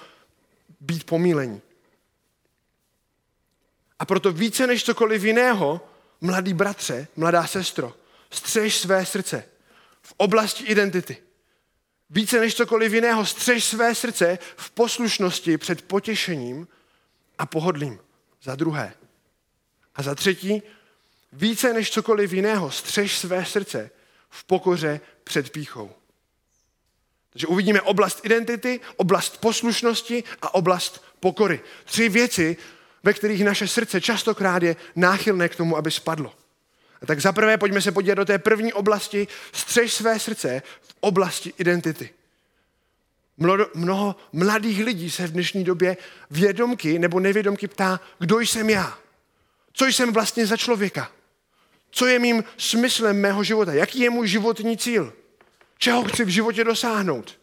být 0.79 1.03
pomílení. 1.03 1.61
A 3.99 4.05
proto 4.05 4.31
více 4.31 4.67
než 4.67 4.83
cokoliv 4.83 5.23
jiného, 5.23 5.88
mladý 6.21 6.53
bratře, 6.53 7.07
mladá 7.15 7.47
sestro, 7.47 7.93
střež 8.29 8.77
své 8.77 9.05
srdce 9.05 9.43
v 10.01 10.13
oblasti 10.17 10.63
identity. 10.63 11.17
Více 12.09 12.39
než 12.39 12.55
cokoliv 12.55 12.93
jiného, 12.93 13.25
střež 13.25 13.65
své 13.65 13.95
srdce 13.95 14.39
v 14.55 14.71
poslušnosti 14.71 15.57
před 15.57 15.81
potěšením 15.81 16.67
a 17.37 17.45
pohodlím. 17.45 17.99
Za 18.43 18.55
druhé. 18.55 18.93
A 19.95 20.03
za 20.03 20.15
třetí, 20.15 20.61
více 21.33 21.73
než 21.73 21.91
cokoliv 21.91 22.33
jiného, 22.33 22.71
střež 22.71 23.17
své 23.17 23.45
srdce 23.45 23.91
v 24.29 24.43
pokoře 24.43 25.01
před 25.23 25.49
píchou. 25.49 25.91
Takže 27.29 27.47
uvidíme 27.47 27.81
oblast 27.81 28.25
identity, 28.25 28.79
oblast 28.95 29.37
poslušnosti 29.37 30.23
a 30.41 30.53
oblast 30.53 31.03
pokory. 31.19 31.61
Tři 31.85 32.09
věci, 32.09 32.57
ve 33.03 33.13
kterých 33.13 33.43
naše 33.43 33.67
srdce 33.67 34.01
častokrát 34.01 34.63
je 34.63 34.75
náchylné 34.95 35.49
k 35.49 35.55
tomu, 35.55 35.77
aby 35.77 35.91
spadlo. 35.91 36.33
A 37.01 37.05
tak 37.05 37.21
zaprvé 37.21 37.57
pojďme 37.57 37.81
se 37.81 37.91
podívat 37.91 38.15
do 38.15 38.25
té 38.25 38.39
první 38.39 38.73
oblasti, 38.73 39.27
střež 39.51 39.93
své 39.93 40.19
srdce 40.19 40.61
v 40.81 40.95
oblasti 40.99 41.53
identity. 41.57 42.09
Mnoho, 43.75 44.15
mladých 44.33 44.83
lidí 44.83 45.11
se 45.11 45.27
v 45.27 45.31
dnešní 45.31 45.63
době 45.63 45.97
vědomky 46.31 46.99
nebo 46.99 47.19
nevědomky 47.19 47.67
ptá, 47.67 47.99
kdo 48.19 48.39
jsem 48.39 48.69
já? 48.69 48.97
Co 49.73 49.85
jsem 49.85 50.13
vlastně 50.13 50.47
za 50.47 50.57
člověka? 50.57 51.11
Co 51.91 52.05
je 52.05 52.19
mým 52.19 52.43
smyslem 52.57 53.21
mého 53.21 53.43
života? 53.43 53.73
Jaký 53.73 53.99
je 53.99 54.09
můj 54.09 54.27
životní 54.27 54.77
cíl? 54.77 55.13
Čeho 55.77 56.03
chci 56.03 56.25
v 56.25 56.29
životě 56.29 56.63
dosáhnout? 56.63 57.39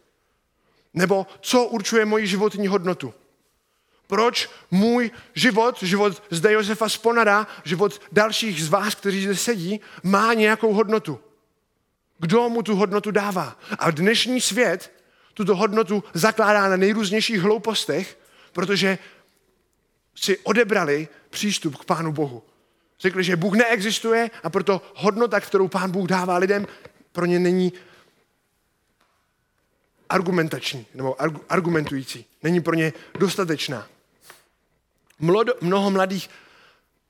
Nebo 0.93 1.27
co 1.41 1.63
určuje 1.63 2.05
moji 2.05 2.27
životní 2.27 2.67
hodnotu? 2.67 3.13
Proč 4.07 4.49
můj 4.71 5.11
život, 5.35 5.83
život 5.83 6.23
zde 6.29 6.53
Josefa 6.53 6.89
Sponara, 6.89 7.47
život 7.63 8.01
dalších 8.11 8.63
z 8.63 8.69
vás, 8.69 8.95
kteří 8.95 9.23
zde 9.23 9.35
sedí, 9.35 9.81
má 10.03 10.33
nějakou 10.33 10.73
hodnotu? 10.73 11.19
Kdo 12.19 12.49
mu 12.49 12.63
tu 12.63 12.75
hodnotu 12.75 13.11
dává? 13.11 13.59
A 13.79 13.91
dnešní 13.91 14.41
svět 14.41 14.93
tuto 15.33 15.55
hodnotu 15.55 16.03
zakládá 16.13 16.69
na 16.69 16.77
nejrůznějších 16.77 17.41
hloupostech, 17.41 18.19
protože 18.51 18.97
si 20.15 20.37
odebrali 20.37 21.07
přístup 21.29 21.75
k 21.75 21.85
Pánu 21.85 22.11
Bohu. 22.11 22.43
Řekli, 22.99 23.23
že 23.23 23.35
Bůh 23.35 23.55
neexistuje 23.55 24.31
a 24.43 24.49
proto 24.49 24.81
hodnota, 24.95 25.39
kterou 25.39 25.67
Pán 25.67 25.91
Bůh 25.91 26.07
dává 26.07 26.37
lidem, 26.37 26.67
pro 27.11 27.25
ně 27.25 27.39
není 27.39 27.73
argumentační 30.09 30.85
nebo 30.93 31.21
argumentující. 31.49 32.25
Není 32.43 32.61
pro 32.61 32.73
ně 32.73 32.93
dostatečná. 33.19 33.87
Mnoho 35.61 35.91
mladých 35.91 36.29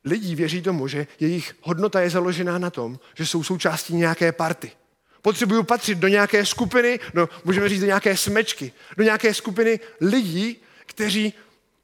lidí 0.04 0.36
věří 0.36 0.62
tomu, 0.62 0.88
že 0.88 1.08
jejich 1.20 1.56
hodnota 1.62 2.02
je 2.02 2.10
založená 2.10 2.58
na 2.58 2.70
tom, 2.70 3.00
že 3.16 3.26
jsou 3.26 3.44
součástí 3.44 3.94
nějaké 3.96 4.32
party. 4.32 4.72
Potřebují 5.22 5.66
patřit 5.66 5.98
do 5.98 6.08
nějaké 6.08 6.46
skupiny, 6.46 7.00
no, 7.14 7.30
můžeme 7.44 7.70
říct 7.70 7.80
do 7.80 7.86
nějaké 7.86 8.18
smečky, 8.18 8.72
do 8.98 9.04
nějaké 9.04 9.34
skupiny 9.34 9.80
lidí, 10.02 10.62
kteří 10.86 11.34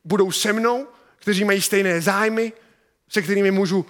budou 0.03 0.32
se 0.32 0.53
mnou, 0.53 0.88
kteří 1.15 1.44
mají 1.44 1.62
stejné 1.62 2.01
zájmy, 2.01 2.53
se 3.10 3.22
kterými 3.22 3.51
můžu 3.51 3.86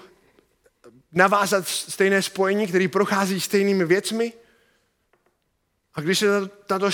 navázat 1.12 1.68
stejné 1.68 2.22
spojení, 2.22 2.68
který 2.68 2.88
prochází 2.88 3.42
stejnými 3.42 3.86
věcmi. 3.86 4.34
A 5.96 6.02
když 6.02 6.20
se 6.20 6.28
tato 6.66 6.90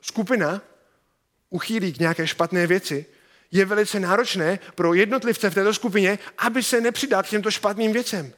skupina 0.00 0.62
uchýlí 1.50 1.92
k 1.92 1.98
nějaké 1.98 2.26
špatné 2.26 2.66
věci, 2.66 3.06
je 3.52 3.64
velice 3.64 4.00
náročné 4.00 4.58
pro 4.74 4.94
jednotlivce 4.94 5.50
v 5.50 5.54
této 5.54 5.74
skupině, 5.74 6.18
aby 6.38 6.62
se 6.62 6.80
nepřidal 6.80 7.22
k 7.22 7.28
těmto 7.28 7.50
špatným 7.50 7.92
věcem. 7.92 8.32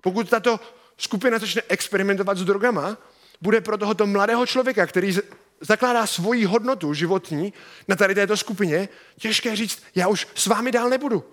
Pokud 0.00 0.28
tato 0.28 0.60
skupina 0.96 1.38
začne 1.38 1.62
experimentovat 1.68 2.38
s 2.38 2.44
drogama, 2.44 2.98
bude 3.40 3.60
pro 3.60 3.78
tohoto 3.78 4.06
mladého 4.06 4.46
člověka, 4.46 4.86
který 4.86 5.16
zakládá 5.60 6.06
svoji 6.06 6.44
hodnotu 6.44 6.94
životní 6.94 7.52
na 7.88 7.96
tady 7.96 8.14
této 8.14 8.36
skupině, 8.36 8.88
těžké 9.18 9.56
říct, 9.56 9.82
já 9.94 10.08
už 10.08 10.28
s 10.34 10.46
vámi 10.46 10.72
dál 10.72 10.88
nebudu, 10.88 11.24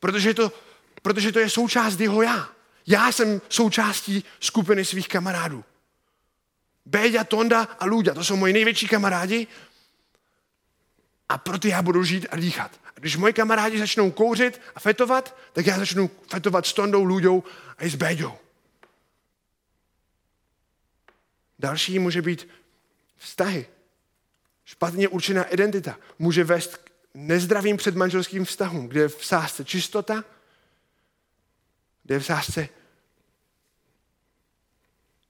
protože 0.00 0.34
to, 0.34 0.52
protože 1.02 1.32
to 1.32 1.38
je 1.38 1.50
součást 1.50 2.00
jeho 2.00 2.22
já. 2.22 2.48
Já 2.86 3.12
jsem 3.12 3.40
součástí 3.48 4.24
skupiny 4.40 4.84
svých 4.84 5.08
kamarádů. 5.08 5.64
Béďa, 6.86 7.24
Tonda 7.24 7.68
a 7.78 7.86
Lůďa, 7.86 8.14
to 8.14 8.24
jsou 8.24 8.36
moji 8.36 8.52
největší 8.52 8.88
kamarádi 8.88 9.46
a 11.28 11.38
proto 11.38 11.68
já 11.68 11.82
budu 11.82 12.04
žít 12.04 12.26
a 12.30 12.36
dýchat. 12.36 12.80
A 12.96 13.00
když 13.00 13.16
moji 13.16 13.32
kamarádi 13.32 13.78
začnou 13.78 14.10
kouřit 14.10 14.60
a 14.74 14.80
fetovat, 14.80 15.36
tak 15.52 15.66
já 15.66 15.78
začnu 15.78 16.10
fetovat 16.30 16.66
s 16.66 16.72
Tondou, 16.72 17.04
Lůďou 17.04 17.44
a 17.78 17.84
i 17.84 17.90
s 17.90 17.94
Béďou. 17.94 18.32
Další 21.58 21.98
může 21.98 22.22
být 22.22 22.48
vztahy. 23.16 23.66
Špatně 24.64 25.08
určená 25.08 25.44
identita 25.44 25.98
může 26.18 26.44
vést 26.44 26.76
k 26.76 26.90
nezdravým 27.14 27.76
předmanželským 27.76 28.44
vztahům, 28.44 28.88
kde 28.88 29.00
je 29.00 29.08
v 29.08 29.26
sásce 29.26 29.64
čistota, 29.64 30.24
kde 32.02 32.14
je 32.14 32.20
v 32.20 32.26
sásce 32.26 32.68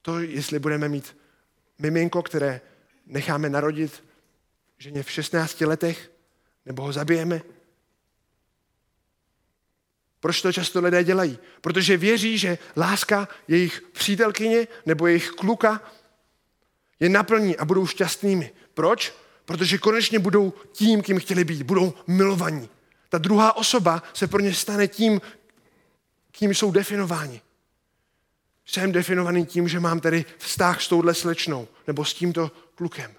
to, 0.02 0.18
jestli 0.18 0.58
budeme 0.58 0.88
mít 0.88 1.16
miminko, 1.78 2.22
které 2.22 2.60
necháme 3.06 3.50
narodit 3.50 4.04
ženě 4.78 5.02
v 5.02 5.10
16 5.10 5.60
letech, 5.60 6.12
nebo 6.66 6.82
ho 6.82 6.92
zabijeme. 6.92 7.42
Proč 10.20 10.42
to 10.42 10.52
často 10.52 10.80
lidé 10.80 11.04
dělají? 11.04 11.38
Protože 11.60 11.96
věří, 11.96 12.38
že 12.38 12.58
láska 12.76 13.28
jejich 13.48 13.82
přítelkyně 13.92 14.68
nebo 14.86 15.06
jejich 15.06 15.30
kluka 15.30 15.80
je 17.00 17.08
naplní 17.08 17.56
a 17.56 17.64
budou 17.64 17.86
šťastnými. 17.86 18.52
Proč? 18.74 19.14
Protože 19.44 19.78
konečně 19.78 20.18
budou 20.18 20.52
tím, 20.72 21.02
kým 21.02 21.18
chtěli 21.20 21.44
být. 21.44 21.62
Budou 21.62 21.94
milovaní. 22.06 22.68
Ta 23.08 23.18
druhá 23.18 23.56
osoba 23.56 24.02
se 24.14 24.26
pro 24.26 24.40
ně 24.40 24.54
stane 24.54 24.88
tím, 24.88 25.20
kým 26.30 26.54
jsou 26.54 26.70
definováni. 26.70 27.40
Jsem 28.66 28.92
definovaný 28.92 29.46
tím, 29.46 29.68
že 29.68 29.80
mám 29.80 30.00
tedy 30.00 30.24
vztah 30.38 30.82
s 30.82 30.88
touhle 30.88 31.14
slečnou 31.14 31.68
nebo 31.86 32.04
s 32.04 32.14
tímto 32.14 32.50
klukem. 32.74 33.14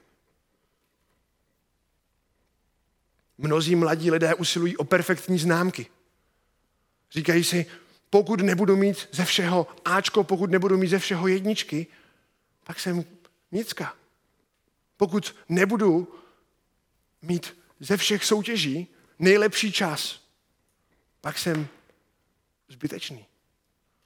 Mnozí 3.37 3.75
mladí 3.75 4.11
lidé 4.11 4.35
usilují 4.35 4.77
o 4.77 4.83
perfektní 4.83 5.39
známky. 5.39 5.85
Říkají 7.11 7.43
si, 7.43 7.65
pokud 8.09 8.41
nebudu 8.41 8.75
mít 8.75 9.09
ze 9.11 9.25
všeho 9.25 9.67
Ačko, 9.85 10.23
pokud 10.23 10.51
nebudu 10.51 10.77
mít 10.77 10.87
ze 10.87 10.99
všeho 10.99 11.27
jedničky, 11.27 11.87
pak 12.63 12.79
jsem 12.79 13.05
nicka. 13.51 13.95
Pokud 14.97 15.35
nebudu 15.49 16.15
mít 17.21 17.57
ze 17.79 17.97
všech 17.97 18.25
soutěží 18.25 18.87
nejlepší 19.19 19.71
čas, 19.71 20.21
pak 21.21 21.37
jsem 21.37 21.67
zbytečný. 22.69 23.25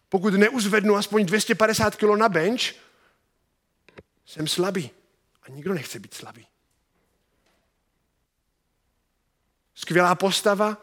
Pokud 0.09 0.33
neuzvednu 0.33 0.95
aspoň 0.95 1.25
250 1.25 1.95
kg 1.95 2.17
na 2.17 2.29
bench, 2.29 2.61
jsem 4.25 4.47
slabý. 4.47 4.89
A 5.43 5.51
nikdo 5.51 5.73
nechce 5.73 5.99
být 5.99 6.13
slabý. 6.13 6.47
Skvělá 9.75 10.15
postava, 10.15 10.77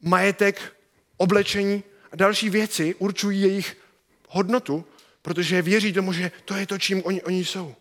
majetek, 0.00 0.76
oblečení 1.16 1.84
a 2.12 2.16
další 2.16 2.50
věci 2.50 2.94
určují 2.94 3.40
jejich 3.40 3.76
hodnotu, 4.28 4.84
protože 5.22 5.62
věří 5.62 5.92
tomu, 5.92 6.12
že 6.12 6.30
to 6.44 6.54
je 6.54 6.66
to, 6.66 6.78
čím 6.78 7.02
oni, 7.04 7.22
oni 7.22 7.44
jsou. 7.44 7.74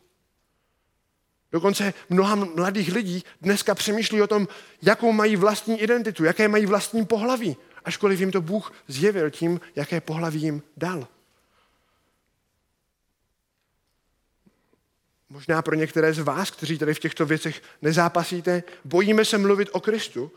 Dokonce 1.51 1.93
mnoha 2.09 2.35
mladých 2.35 2.93
lidí 2.93 3.23
dneska 3.41 3.75
přemýšlí 3.75 4.21
o 4.21 4.27
tom, 4.27 4.47
jakou 4.81 5.11
mají 5.11 5.35
vlastní 5.35 5.81
identitu, 5.81 6.23
jaké 6.23 6.47
mají 6.47 6.65
vlastní 6.65 7.05
pohlaví, 7.05 7.57
ačkoliv 7.85 8.19
jim 8.19 8.31
to 8.31 8.41
Bůh 8.41 8.73
zjevil 8.87 9.29
tím, 9.29 9.61
jaké 9.75 10.01
pohlaví 10.01 10.41
jim 10.41 10.61
dal. 10.77 11.07
Možná 15.31 15.61
pro 15.61 15.75
některé 15.75 16.13
z 16.13 16.19
vás, 16.19 16.51
kteří 16.51 16.77
tady 16.77 16.93
v 16.93 16.99
těchto 16.99 17.25
věcech 17.25 17.61
nezápasíte, 17.81 18.63
bojíme 18.85 19.25
se 19.25 19.37
mluvit 19.37 19.69
o 19.71 19.79
Kristu, 19.79 20.31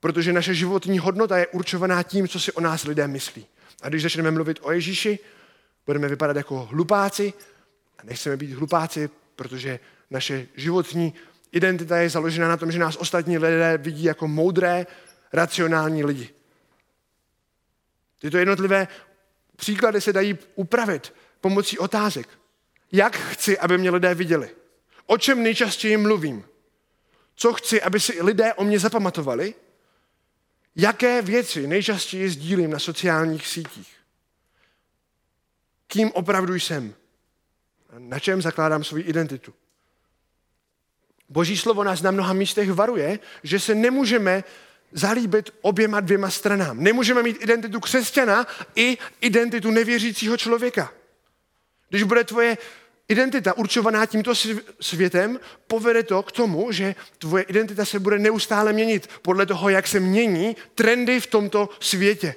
protože 0.00 0.32
naše 0.32 0.54
životní 0.54 0.98
hodnota 0.98 1.38
je 1.38 1.46
určovaná 1.46 2.02
tím, 2.02 2.28
co 2.28 2.40
si 2.40 2.52
o 2.52 2.60
nás 2.60 2.84
lidé 2.84 3.08
myslí. 3.08 3.46
A 3.82 3.88
když 3.88 4.02
začneme 4.02 4.30
mluvit 4.30 4.58
o 4.62 4.72
Ježíši, 4.72 5.18
budeme 5.86 6.08
vypadat 6.08 6.36
jako 6.36 6.64
hlupáci 6.64 7.32
a 7.98 8.02
nechceme 8.04 8.36
být 8.36 8.52
hlupáci, 8.52 9.10
protože 9.36 9.80
naše 10.10 10.46
životní 10.56 11.14
identita 11.52 11.96
je 11.96 12.10
založena 12.10 12.48
na 12.48 12.56
tom, 12.56 12.72
že 12.72 12.78
nás 12.78 12.96
ostatní 12.96 13.38
lidé 13.38 13.78
vidí 13.78 14.04
jako 14.04 14.28
moudré, 14.28 14.86
racionální 15.32 16.04
lidi. 16.04 16.30
Tyto 18.20 18.38
jednotlivé 18.38 18.88
příklady 19.56 20.00
se 20.00 20.12
dají 20.12 20.38
upravit 20.54 21.14
pomocí 21.40 21.78
otázek. 21.78 22.28
Jak 22.94 23.16
chci, 23.16 23.58
aby 23.58 23.78
mě 23.78 23.90
lidé 23.90 24.14
viděli? 24.14 24.50
O 25.06 25.18
čem 25.18 25.42
nejčastěji 25.42 25.96
mluvím? 25.96 26.44
Co 27.34 27.52
chci, 27.52 27.82
aby 27.82 28.00
si 28.00 28.22
lidé 28.22 28.54
o 28.54 28.64
mě 28.64 28.78
zapamatovali? 28.78 29.54
Jaké 30.76 31.22
věci 31.22 31.66
nejčastěji 31.66 32.28
sdílím 32.28 32.70
na 32.70 32.78
sociálních 32.78 33.46
sítích? 33.46 33.96
Kým 35.86 36.12
opravdu 36.12 36.54
jsem? 36.54 36.94
Na 37.98 38.18
čem 38.18 38.42
zakládám 38.42 38.84
svou 38.84 38.98
identitu? 38.98 39.54
Boží 41.28 41.56
slovo 41.56 41.84
nás 41.84 42.02
na 42.02 42.10
mnoha 42.10 42.32
místech 42.32 42.72
varuje, 42.72 43.18
že 43.42 43.60
se 43.60 43.74
nemůžeme 43.74 44.44
zalíbit 44.92 45.50
oběma 45.60 46.00
dvěma 46.00 46.30
stranám. 46.30 46.82
Nemůžeme 46.82 47.22
mít 47.22 47.42
identitu 47.42 47.80
křesťana 47.80 48.46
i 48.74 48.98
identitu 49.20 49.70
nevěřícího 49.70 50.36
člověka. 50.36 50.92
Když 51.88 52.02
bude 52.02 52.24
tvoje 52.24 52.58
identita 53.08 53.56
určovaná 53.56 54.06
tímto 54.06 54.34
světem, 54.80 55.40
povede 55.66 56.02
to 56.02 56.22
k 56.22 56.32
tomu, 56.32 56.72
že 56.72 56.94
tvoje 57.18 57.44
identita 57.44 57.84
se 57.84 57.98
bude 57.98 58.18
neustále 58.18 58.72
měnit 58.72 59.10
podle 59.22 59.46
toho, 59.46 59.68
jak 59.68 59.88
se 59.88 60.00
mění 60.00 60.56
trendy 60.74 61.20
v 61.20 61.26
tomto 61.26 61.68
světě. 61.80 62.34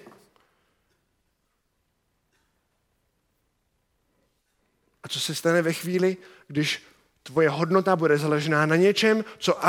A 5.03 5.07
co 5.07 5.19
se 5.19 5.35
stane 5.35 5.61
ve 5.61 5.73
chvíli, 5.73 6.17
když 6.47 6.83
tvoje 7.23 7.49
hodnota 7.49 7.95
bude 7.95 8.17
založená 8.17 8.65
na 8.65 8.75
něčem, 8.75 9.25
co 9.37 9.59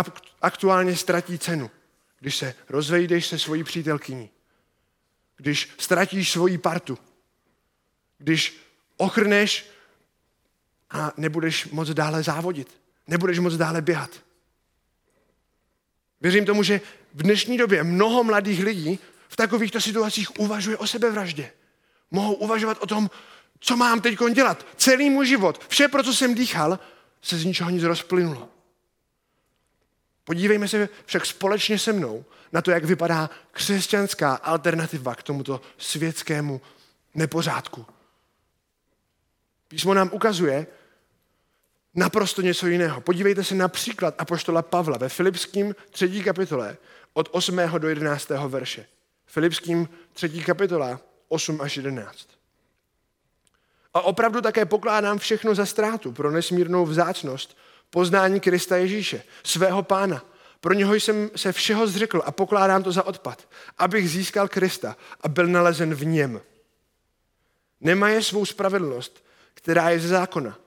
aktuálně 0.43 0.97
ztratí 0.97 1.39
cenu? 1.39 1.71
Když 2.21 2.37
se 2.37 2.55
rozvejdeš 2.69 3.27
se 3.27 3.39
svojí 3.39 3.65
přítelkyní, 3.65 4.31
když 5.37 5.75
ztratíš 5.79 6.33
svoji 6.33 6.59
partu, 6.59 6.99
když 8.19 8.61
ochrneš 8.97 9.71
a 10.91 11.13
nebudeš 11.17 11.67
moc 11.67 11.91
dále 11.91 12.23
závodit, 12.23 12.81
nebudeš 13.07 13.39
moc 13.39 13.57
dále 13.57 13.83
běhat. 13.83 14.11
Věřím 16.21 16.45
tomu, 16.45 16.63
že 16.63 16.81
v 17.15 17.23
dnešní 17.23 17.59
době 17.59 17.85
mnoho 17.85 18.25
mladých 18.25 18.65
lidí 18.65 18.99
v 19.29 19.37
takovýchto 19.37 19.81
situacích 19.81 20.41
uvažuje 20.41 20.77
o 20.77 20.87
sebevraždě. 20.87 21.53
Mohou 22.11 22.35
uvažovat 22.35 22.79
o 22.81 22.87
tom, 22.87 23.11
co 23.61 23.77
mám 23.77 24.01
teď 24.01 24.19
dělat. 24.33 24.67
Celý 24.77 25.11
můj 25.11 25.27
život, 25.27 25.65
vše, 25.69 25.89
pro 25.89 26.03
co 26.03 26.15
jsem 26.15 26.35
dýchal, 26.35 26.79
se 27.23 27.39
z 27.39 27.45
ničeho 27.45 27.71
nic 27.71 27.83
rozplynulo. 27.83 28.49
Podívejme 30.25 30.69
se 30.69 30.89
však 31.07 31.27
společně 31.27 31.79
se 31.79 31.93
mnou 31.93 32.25
na 32.53 32.63
to, 32.63 32.71
jak 32.71 32.85
vypadá 32.85 33.31
křesťanská 33.51 34.35
alternativa 34.35 35.15
k 35.15 35.23
tomuto 35.23 35.61
světskému 35.79 36.61
nepořádku. 37.15 37.87
Písmo 39.69 39.95
nám 39.95 40.11
ukazuje 40.13 40.67
naprosto 41.95 42.43
něco 42.43 42.67
jiného. 42.67 43.01
Podívejte 43.01 43.45
se 43.45 43.55
například 43.55 44.15
apoštola 44.19 44.63
Pavla 44.63 44.99
ve 44.99 45.09
Filipským 45.09 45.75
3. 45.91 46.23
kapitole 46.25 46.77
od 47.13 47.29
8. 47.33 47.61
do 47.79 47.89
11. 47.89 48.29
verše. 48.49 48.87
Filipským 49.27 49.89
3. 50.13 50.29
kapitola 50.29 51.01
8 51.29 51.61
až 51.61 51.77
11. 51.77 52.29
A 53.95 54.01
opravdu 54.01 54.41
také 54.41 54.67
pokládám 54.67 55.19
všechno 55.19 55.55
za 55.55 55.67
ztrátu 55.67 56.13
pro 56.13 56.31
nesmírnou 56.31 56.87
vzácnost 56.87 57.57
poznání 57.91 58.41
Krista 58.41 58.77
Ježíše, 58.77 59.23
svého 59.45 59.83
pána. 59.83 60.25
Pro 60.61 60.75
něho 60.75 60.95
jsem 60.95 61.31
se 61.37 61.53
všeho 61.53 61.87
zřekl 61.87 62.23
a 62.25 62.33
pokládám 62.33 62.83
to 62.83 62.93
za 62.93 63.03
odpad, 63.03 63.49
abych 63.79 64.11
získal 64.11 64.49
Krista 64.49 64.97
a 65.21 65.29
byl 65.29 65.47
nalezen 65.47 65.95
v 65.95 66.05
něm. 66.05 66.41
Nemaje 67.81 68.23
svou 68.23 68.47
spravedlnost, 68.47 69.25
která 69.59 69.91
je 69.91 70.01
ze 70.01 70.09
zákona, 70.09 70.59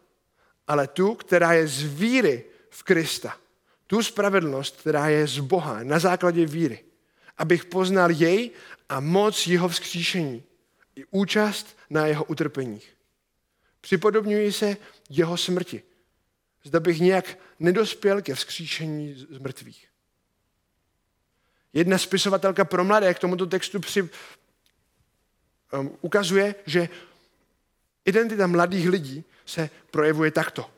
ale 0.68 0.88
tu, 0.88 1.16
která 1.16 1.54
je 1.54 1.68
z 1.68 1.84
víry 1.84 2.44
v 2.70 2.84
Krista. 2.84 3.38
Tu 3.88 4.04
spravedlnost, 4.04 4.80
která 4.80 5.10
je 5.10 5.28
z 5.28 5.40
Boha 5.40 5.84
na 5.84 6.00
základě 6.00 6.46
víry. 6.46 6.84
Abych 7.38 7.66
poznal 7.66 8.12
jej 8.12 8.52
a 8.90 9.00
moc 9.00 9.48
jeho 9.48 9.70
vzkříšení 9.70 10.44
i 10.96 11.06
účast 11.12 11.78
na 11.90 12.08
jeho 12.08 12.24
utrpeních. 12.24 12.98
Připodobňuji 13.82 14.52
se 14.52 14.78
jeho 15.10 15.38
smrti. 15.38 15.84
Zda 16.64 16.80
bych 16.80 17.00
nějak 17.00 17.38
nedospěl 17.60 18.22
ke 18.22 18.36
vzkříšení 18.36 19.16
z 19.30 19.38
mrtvých. 19.38 19.88
Jedna 21.74 21.98
spisovatelka 21.98 22.66
pro 22.66 22.84
mladé 22.84 23.14
k 23.14 23.20
tomuto 23.20 23.46
textu 23.46 23.80
při, 23.80 24.10
um, 25.80 25.98
ukazuje, 26.02 26.56
že 26.66 26.90
identita 28.06 28.48
mladých 28.48 28.90
lidí 28.90 29.24
se 29.46 29.70
projevuje 29.92 30.32
takto. 30.32 30.70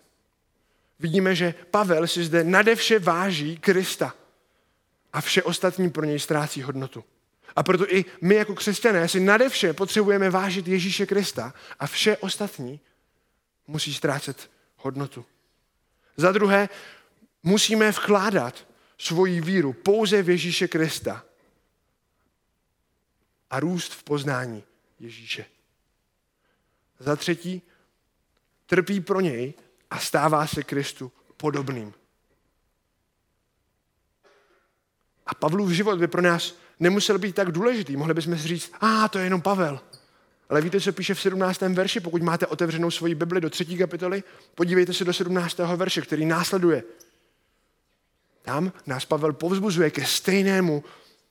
Vidíme, 1.00 1.36
že 1.36 1.54
Pavel 1.72 2.08
si 2.08 2.24
zde 2.24 2.44
nadevše 2.44 3.00
váží 3.00 3.58
Krista 3.58 4.16
a 5.14 5.22
vše 5.22 5.44
ostatní 5.44 5.90
pro 5.90 6.06
něj 6.06 6.20
ztrácí 6.20 6.62
hodnotu. 6.62 7.04
A 7.56 7.64
proto 7.64 7.94
i 7.94 8.06
my 8.22 8.36
jako 8.36 8.56
křesťané 8.56 9.08
si 9.08 9.20
nadevše 9.20 9.74
potřebujeme 9.74 10.30
vážit 10.30 10.68
Ježíše 10.68 11.06
Krista 11.06 11.54
a 11.80 11.88
vše 11.88 12.18
ostatní 12.18 12.80
musí 13.68 13.94
ztrácet 13.94 14.52
hodnotu. 14.78 15.26
Za 16.18 16.32
druhé, 16.32 16.70
musíme 17.44 17.92
vkládat 17.92 18.68
svoji 18.98 19.42
víru 19.42 19.74
pouze 19.74 20.24
v 20.24 20.30
Ježíše 20.30 20.68
Krista 20.68 21.26
a 23.50 23.60
růst 23.60 23.94
v 23.94 24.04
poznání 24.04 24.64
Ježíše. 25.00 25.46
Za 27.04 27.16
třetí, 27.16 27.62
trpí 28.66 29.02
pro 29.02 29.22
něj 29.22 29.54
a 29.90 30.00
stává 30.00 30.48
se 30.48 30.64
Kristu 30.64 31.12
podobným. 31.38 31.94
A 35.26 35.36
Pavlův 35.36 35.70
život 35.72 36.00
by 36.00 36.08
pro 36.08 36.22
nás 36.22 36.56
nemusel 36.80 37.20
být 37.20 37.36
tak 37.36 37.52
důležitý. 37.52 37.98
Mohli 37.98 38.14
bychom 38.14 38.38
si 38.38 38.48
říct, 38.48 38.72
a 38.82 39.06
ah, 39.06 39.08
to 39.08 39.18
je 39.18 39.24
jenom 39.24 39.42
Pavel. 39.42 39.80
Ale 40.50 40.62
víte, 40.62 40.82
co 40.82 40.94
píše 40.94 41.14
v 41.14 41.22
17. 41.22 41.62
verši? 41.62 42.00
Pokud 42.00 42.22
máte 42.22 42.48
otevřenou 42.48 42.92
svoji 42.92 43.16
Bibli 43.16 43.42
do 43.42 43.50
třetí 43.50 43.78
kapitoly, 43.78 44.24
podívejte 44.56 44.94
se 44.94 45.06
do 45.06 45.14
17. 45.14 45.58
verše, 45.58 46.02
který 46.02 46.26
následuje. 46.26 46.84
Tam 48.42 48.72
nás 48.86 49.06
Pavel 49.06 49.34
povzbuzuje 49.34 49.92
ke 49.92 50.06
stejnému 50.06 50.84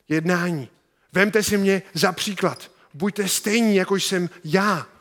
jednání. 0.09 0.69
Vemte 1.13 1.43
si 1.43 1.57
mě 1.57 1.83
za 1.95 2.13
příklad. 2.13 2.71
Buďte 2.95 3.29
stejní, 3.29 3.77
jako 3.77 3.97
jsem 3.97 4.31
já. 4.45 4.92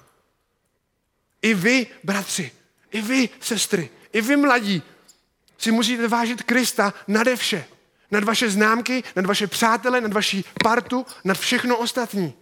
I 1.42 1.54
vy, 1.54 1.88
bratři, 2.04 2.52
i 2.92 3.02
vy, 3.02 3.30
sestry, 3.40 3.90
i 4.14 4.22
vy 4.22 4.36
mladí, 4.36 4.84
si 5.58 5.72
musíte 5.72 6.08
vážit 6.08 6.44
Krista 6.44 6.94
nade 7.08 7.36
vše. 7.36 7.66
Nad 8.12 8.24
vaše 8.24 8.50
známky, 8.50 9.04
nad 9.16 9.26
vaše 9.26 9.48
přátele, 9.48 10.02
nad 10.02 10.14
vaši 10.14 10.44
partu, 10.64 11.06
nad 11.24 11.38
všechno 11.38 11.78
ostatní. 11.78 12.34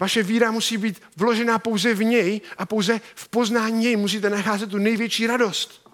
Vaše 0.00 0.22
víra 0.22 0.50
musí 0.50 0.76
být 0.76 1.02
vložená 1.16 1.58
pouze 1.58 1.94
v 1.94 2.04
něj 2.04 2.40
a 2.58 2.66
pouze 2.66 3.00
v 3.14 3.28
poznání 3.28 3.78
něj 3.78 3.96
musíte 3.96 4.30
nacházet 4.30 4.70
tu 4.70 4.78
největší 4.78 5.26
radost. 5.26 5.90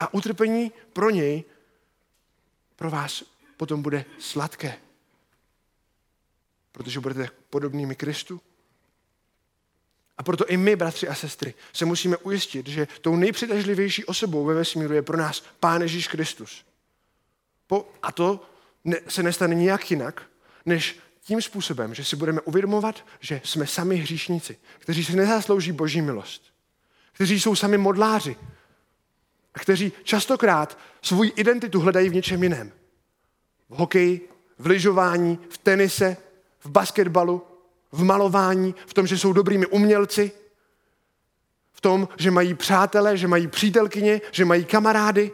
A 0.00 0.14
utrpení 0.14 0.72
pro 0.92 1.10
něj 1.10 1.44
pro 2.76 2.90
vás 2.90 3.24
potom 3.56 3.82
bude 3.82 4.04
sladké. 4.18 4.78
Protože 6.72 7.00
budete 7.00 7.28
podobnými 7.50 7.96
Kristu. 7.96 8.40
A 10.18 10.22
proto 10.22 10.46
i 10.46 10.56
my, 10.56 10.76
bratři 10.76 11.08
a 11.08 11.14
sestry, 11.14 11.54
se 11.72 11.84
musíme 11.84 12.16
ujistit, 12.16 12.66
že 12.66 12.88
tou 13.00 13.16
nejpřitažlivější 13.16 14.04
osobou 14.04 14.44
ve 14.44 14.54
vesmíru 14.54 14.94
je 14.94 15.02
pro 15.02 15.16
nás 15.16 15.44
Pán 15.60 15.82
Ježíš 15.82 16.08
Kristus. 16.08 16.64
Po, 17.66 17.88
a 18.02 18.12
to 18.12 18.40
ne, 18.84 18.96
se 19.08 19.22
nestane 19.22 19.54
nijak 19.54 19.90
jinak, 19.90 20.22
než 20.66 20.98
tím 21.20 21.42
způsobem, 21.42 21.94
že 21.94 22.04
si 22.04 22.16
budeme 22.16 22.40
uvědomovat, 22.40 23.04
že 23.20 23.40
jsme 23.44 23.66
sami 23.66 23.96
hříšníci, 23.96 24.58
kteří 24.78 25.04
si 25.04 25.16
nezaslouží 25.16 25.72
boží 25.72 26.02
milost, 26.02 26.42
kteří 27.12 27.40
jsou 27.40 27.54
sami 27.54 27.78
modláři 27.78 28.36
a 29.54 29.58
kteří 29.58 29.92
častokrát 30.02 30.78
svou 31.02 31.24
identitu 31.24 31.80
hledají 31.80 32.08
v 32.08 32.14
něčem 32.14 32.42
jiném. 32.42 32.72
V 33.68 33.76
hokeji, 33.76 34.28
v 34.58 34.66
lyžování, 34.66 35.38
v 35.50 35.58
tenise, 35.58 36.16
v 36.60 36.70
basketbalu, 36.70 37.47
v 37.92 38.04
malování, 38.04 38.74
v 38.86 38.94
tom, 38.94 39.06
že 39.06 39.18
jsou 39.18 39.32
dobrými 39.32 39.66
umělci, 39.66 40.32
v 41.72 41.80
tom, 41.80 42.08
že 42.18 42.30
mají 42.30 42.54
přátele, 42.54 43.16
že 43.16 43.28
mají 43.28 43.48
přítelkyně, 43.48 44.20
že 44.32 44.44
mají 44.44 44.64
kamarády, 44.64 45.30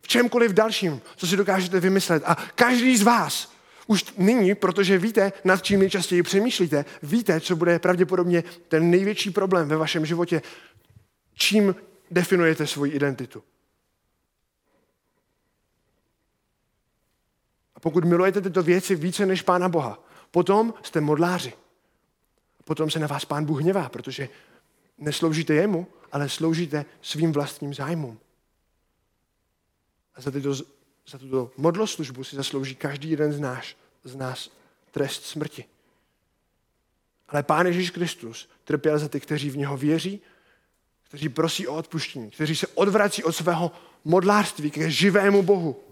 v 0.00 0.08
čemkoliv 0.08 0.52
dalším, 0.52 1.00
co 1.16 1.26
si 1.26 1.36
dokážete 1.36 1.80
vymyslet. 1.80 2.22
A 2.26 2.34
každý 2.54 2.96
z 2.96 3.02
vás 3.02 3.52
už 3.86 4.04
nyní, 4.18 4.54
protože 4.54 4.98
víte, 4.98 5.32
nad 5.44 5.62
čím 5.62 5.80
nejčastěji 5.80 6.22
přemýšlíte, 6.22 6.84
víte, 7.02 7.40
co 7.40 7.56
bude 7.56 7.78
pravděpodobně 7.78 8.44
ten 8.68 8.90
největší 8.90 9.30
problém 9.30 9.68
ve 9.68 9.76
vašem 9.76 10.06
životě, 10.06 10.42
čím 11.34 11.74
definujete 12.10 12.66
svoji 12.66 12.92
identitu. 12.92 13.42
A 17.74 17.80
pokud 17.80 18.04
milujete 18.04 18.40
tyto 18.40 18.62
věci 18.62 18.94
více 18.94 19.26
než 19.26 19.42
Pána 19.42 19.68
Boha, 19.68 20.04
potom 20.30 20.74
jste 20.82 21.00
modláři. 21.00 21.52
Potom 22.66 22.90
se 22.90 22.98
na 22.98 23.06
vás 23.06 23.24
Pán 23.24 23.44
Bůh 23.44 23.62
hněvá, 23.62 23.88
protože 23.88 24.28
nesloužíte 24.98 25.54
jemu, 25.54 25.86
ale 26.12 26.28
sloužíte 26.28 26.84
svým 27.02 27.32
vlastním 27.32 27.74
zájmům. 27.74 28.18
A 30.14 30.20
za, 30.20 30.30
tyto, 30.30 30.54
za 31.08 31.18
tuto 31.18 31.50
modloslužbu 31.56 32.24
si 32.24 32.36
zaslouží 32.36 32.74
každý 32.74 33.10
jeden 33.10 33.32
z 33.32 33.40
nás, 33.40 33.66
z 34.04 34.16
nás 34.16 34.50
trest 34.90 35.26
smrti. 35.26 35.64
Ale 37.28 37.42
Pán 37.42 37.66
Ježíš 37.66 37.90
Kristus 37.90 38.48
trpěl 38.64 38.98
za 38.98 39.08
ty, 39.08 39.20
kteří 39.20 39.50
v 39.50 39.56
něho 39.56 39.76
věří, 39.76 40.20
kteří 41.02 41.28
prosí 41.28 41.66
o 41.66 41.76
odpuštění, 41.76 42.30
kteří 42.30 42.56
se 42.56 42.66
odvrací 42.66 43.24
od 43.24 43.32
svého 43.32 43.72
modlářství 44.04 44.70
ke 44.70 44.90
živému 44.90 45.42
Bohu. 45.42 45.84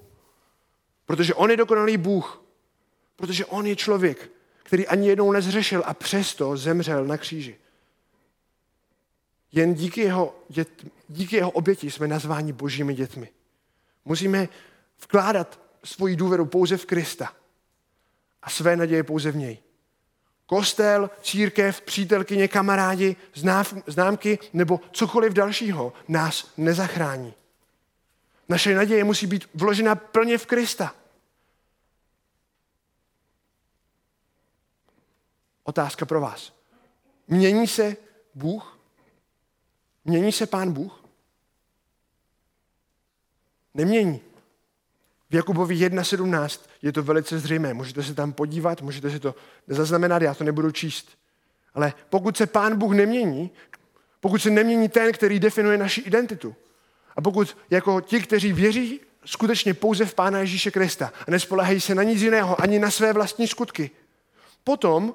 Protože 1.06 1.34
on 1.34 1.50
je 1.50 1.56
dokonalý 1.56 1.96
Bůh. 1.96 2.42
Protože 3.16 3.46
on 3.46 3.66
je 3.66 3.76
člověk, 3.76 4.30
který 4.64 4.86
ani 4.86 5.08
jednou 5.08 5.32
nezřešil 5.32 5.82
a 5.86 5.94
přesto 5.94 6.56
zemřel 6.56 7.04
na 7.04 7.16
kříži. 7.16 7.58
Jen 9.52 9.74
díky 9.74 10.00
jeho, 10.00 10.34
dět, 10.48 10.84
díky 11.08 11.36
jeho 11.36 11.50
oběti 11.50 11.90
jsme 11.90 12.08
nazváni 12.08 12.52
božími 12.52 12.94
dětmi. 12.94 13.28
Musíme 14.04 14.48
vkládat 15.02 15.60
svoji 15.84 16.16
důvěru 16.16 16.46
pouze 16.46 16.76
v 16.76 16.86
Krista 16.86 17.32
a 18.42 18.50
své 18.50 18.76
naděje 18.76 19.02
pouze 19.02 19.30
v 19.30 19.36
něj. 19.36 19.58
Kostel, 20.46 21.10
církev, 21.22 21.80
přítelkyně, 21.80 22.48
kamarádi, 22.48 23.16
známky 23.86 24.38
nebo 24.52 24.80
cokoliv 24.92 25.32
dalšího 25.32 25.92
nás 26.08 26.52
nezachrání. 26.56 27.34
Naše 28.48 28.74
naděje 28.74 29.04
musí 29.04 29.26
být 29.26 29.48
vložena 29.54 29.94
plně 29.94 30.38
v 30.38 30.46
Krista. 30.46 30.94
Otázka 35.64 36.06
pro 36.06 36.20
vás. 36.20 36.52
Mění 37.28 37.66
se 37.66 37.96
Bůh? 38.34 38.78
Mění 40.04 40.32
se 40.32 40.46
Pán 40.46 40.72
Bůh? 40.72 41.04
Nemění. 43.74 44.20
V 45.30 45.34
Jakubovi 45.34 45.74
1.17 45.76 46.60
je 46.82 46.92
to 46.92 47.02
velice 47.02 47.38
zřejmé. 47.38 47.74
Můžete 47.74 48.02
se 48.02 48.14
tam 48.14 48.32
podívat, 48.32 48.82
můžete 48.82 49.10
si 49.10 49.20
to 49.20 49.34
zaznamenat, 49.66 50.22
já 50.22 50.34
to 50.34 50.44
nebudu 50.44 50.70
číst. 50.70 51.08
Ale 51.74 51.92
pokud 52.10 52.36
se 52.36 52.46
Pán 52.46 52.78
Bůh 52.78 52.92
nemění, 52.92 53.50
pokud 54.20 54.38
se 54.38 54.50
nemění 54.50 54.88
ten, 54.88 55.12
který 55.12 55.40
definuje 55.40 55.78
naši 55.78 56.00
identitu, 56.00 56.56
a 57.16 57.20
pokud 57.20 57.56
jako 57.70 58.00
ti, 58.00 58.20
kteří 58.20 58.52
věří 58.52 59.00
skutečně 59.24 59.74
pouze 59.74 60.06
v 60.06 60.14
Pána 60.14 60.38
Ježíše 60.38 60.70
Krista 60.70 61.12
a 61.28 61.30
nespolehají 61.30 61.80
se 61.80 61.94
na 61.94 62.02
nic 62.02 62.22
jiného, 62.22 62.60
ani 62.60 62.78
na 62.78 62.90
své 62.90 63.12
vlastní 63.12 63.48
skutky, 63.48 63.90
potom 64.64 65.14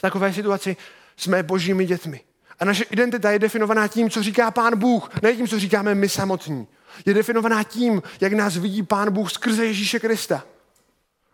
v 0.00 0.08
takové 0.08 0.32
situaci 0.32 0.76
jsme 1.16 1.42
božími 1.42 1.86
dětmi. 1.86 2.20
A 2.58 2.64
naše 2.64 2.84
identita 2.84 3.30
je 3.30 3.38
definovaná 3.38 3.88
tím, 3.88 4.10
co 4.10 4.22
říká 4.22 4.50
Pán 4.50 4.78
Bůh, 4.78 5.22
ne 5.22 5.36
tím, 5.36 5.48
co 5.48 5.58
říkáme 5.58 5.94
my 5.94 6.08
samotní. 6.08 6.66
Je 7.06 7.14
definovaná 7.14 7.62
tím, 7.62 8.02
jak 8.20 8.32
nás 8.32 8.56
vidí 8.56 8.82
Pán 8.82 9.12
Bůh 9.12 9.32
skrze 9.32 9.66
Ježíše 9.66 10.00
Krista. 10.00 10.44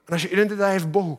A 0.08 0.12
naše 0.12 0.28
identita 0.28 0.68
je 0.68 0.78
v 0.78 0.86
Bohu. 0.86 1.18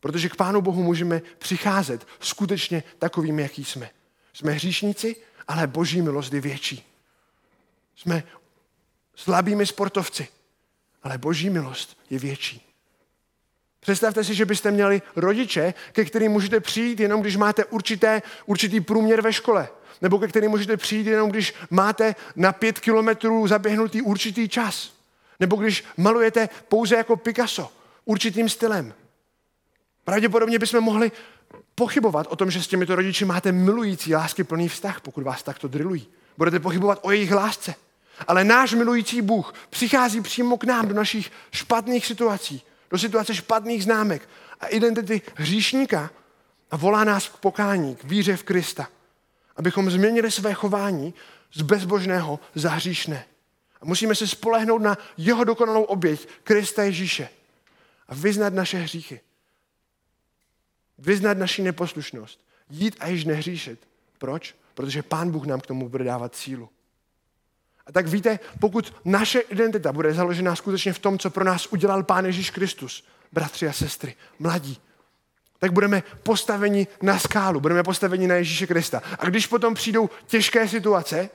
Protože 0.00 0.28
k 0.28 0.36
Pánu 0.36 0.60
Bohu 0.60 0.82
můžeme 0.82 1.22
přicházet 1.38 2.06
skutečně 2.20 2.82
takovými, 2.98 3.42
jaký 3.42 3.64
jsme. 3.64 3.90
Jsme 4.32 4.52
hříšníci, 4.52 5.16
ale 5.48 5.66
boží 5.66 6.02
milost 6.02 6.32
je 6.32 6.40
větší. 6.40 6.86
Jsme 7.96 8.22
slabými 9.16 9.66
sportovci, 9.66 10.28
ale 11.02 11.18
boží 11.18 11.50
milost 11.50 11.98
je 12.10 12.18
větší. 12.18 12.67
Představte 13.80 14.24
si, 14.24 14.34
že 14.34 14.44
byste 14.44 14.70
měli 14.70 15.02
rodiče, 15.16 15.74
ke 15.92 16.04
kterým 16.04 16.32
můžete 16.32 16.60
přijít 16.60 17.00
jenom, 17.00 17.20
když 17.20 17.36
máte 17.36 17.64
určité, 17.64 18.22
určitý 18.46 18.80
průměr 18.80 19.20
ve 19.20 19.32
škole. 19.32 19.68
Nebo 20.02 20.18
ke 20.18 20.28
kterým 20.28 20.50
můžete 20.50 20.76
přijít 20.76 21.06
jenom, 21.06 21.30
když 21.30 21.54
máte 21.70 22.14
na 22.36 22.52
pět 22.52 22.80
kilometrů 22.80 23.46
zaběhnutý 23.46 24.02
určitý 24.02 24.48
čas. 24.48 24.92
Nebo 25.40 25.56
když 25.56 25.84
malujete 25.96 26.48
pouze 26.68 26.96
jako 26.96 27.16
Picasso, 27.16 27.72
určitým 28.04 28.48
stylem. 28.48 28.94
Pravděpodobně 30.04 30.58
bychom 30.58 30.80
mohli 30.80 31.12
pochybovat 31.74 32.26
o 32.30 32.36
tom, 32.36 32.50
že 32.50 32.62
s 32.62 32.66
těmito 32.66 32.96
rodiči 32.96 33.24
máte 33.24 33.52
milující, 33.52 34.14
lásky 34.14 34.44
plný 34.44 34.68
vztah, 34.68 35.00
pokud 35.00 35.24
vás 35.24 35.42
takto 35.42 35.68
drillují. 35.68 36.06
Budete 36.38 36.60
pochybovat 36.60 36.98
o 37.02 37.10
jejich 37.10 37.32
lásce. 37.32 37.74
Ale 38.26 38.44
náš 38.44 38.74
milující 38.74 39.22
Bůh 39.22 39.54
přichází 39.70 40.20
přímo 40.20 40.56
k 40.58 40.64
nám 40.64 40.88
do 40.88 40.94
našich 40.94 41.30
špatných 41.52 42.06
situací, 42.06 42.62
do 42.90 42.98
situace 42.98 43.34
špatných 43.34 43.84
známek 43.84 44.28
a 44.60 44.66
identity 44.66 45.22
hříšníka 45.34 46.10
a 46.70 46.76
volá 46.76 47.04
nás 47.04 47.28
k 47.28 47.36
pokání, 47.36 47.96
k 47.96 48.04
víře 48.04 48.36
v 48.36 48.42
Krista. 48.42 48.88
Abychom 49.56 49.90
změnili 49.90 50.30
své 50.30 50.54
chování 50.54 51.14
z 51.52 51.62
bezbožného 51.62 52.40
za 52.54 52.70
hříšné. 52.70 53.24
A 53.80 53.84
musíme 53.84 54.14
se 54.14 54.26
spolehnout 54.26 54.82
na 54.82 54.98
jeho 55.16 55.44
dokonalou 55.44 55.82
oběť, 55.82 56.28
Krista 56.44 56.82
Ježíše. 56.82 57.28
A 58.08 58.14
vyznat 58.14 58.54
naše 58.54 58.78
hříchy. 58.78 59.20
Vyznat 60.98 61.38
naši 61.38 61.62
neposlušnost. 61.62 62.40
Jít 62.70 62.96
a 63.00 63.08
již 63.08 63.24
nehříšit. 63.24 63.88
Proč? 64.18 64.54
Protože 64.74 65.02
Pán 65.02 65.30
Bůh 65.30 65.46
nám 65.46 65.60
k 65.60 65.66
tomu 65.66 65.88
bude 65.88 66.04
dávat 66.04 66.36
sílu. 66.36 66.68
A 67.88 67.92
tak 67.92 68.06
víte, 68.06 68.38
pokud 68.60 68.94
naše 69.04 69.40
identita 69.40 69.92
bude 69.92 70.14
založená 70.14 70.56
skutečně 70.56 70.92
v 70.92 70.98
tom, 70.98 71.18
co 71.18 71.30
pro 71.30 71.44
nás 71.44 71.66
udělal 71.66 72.02
Pán 72.02 72.26
Ježíš 72.26 72.50
Kristus, 72.50 73.04
bratři 73.32 73.68
a 73.68 73.72
sestry, 73.72 74.14
mladí, 74.38 74.80
tak 75.58 75.72
budeme 75.72 76.02
postaveni 76.22 76.86
na 77.02 77.18
skálu, 77.18 77.60
budeme 77.60 77.82
postaveni 77.82 78.26
na 78.26 78.34
Ježíše 78.34 78.66
Krista. 78.66 79.02
A 79.18 79.26
když 79.26 79.46
potom 79.46 79.74
přijdou 79.74 80.10
těžké 80.26 80.68
situace, 80.68 81.30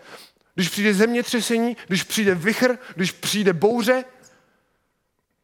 když 0.56 0.70
přijde 0.70 0.94
zemětřesení, 0.94 1.78
když 1.88 2.04
přijde 2.04 2.36
vychr, 2.36 2.78
když 2.96 3.12
přijde 3.12 3.54
bouře, 3.54 4.04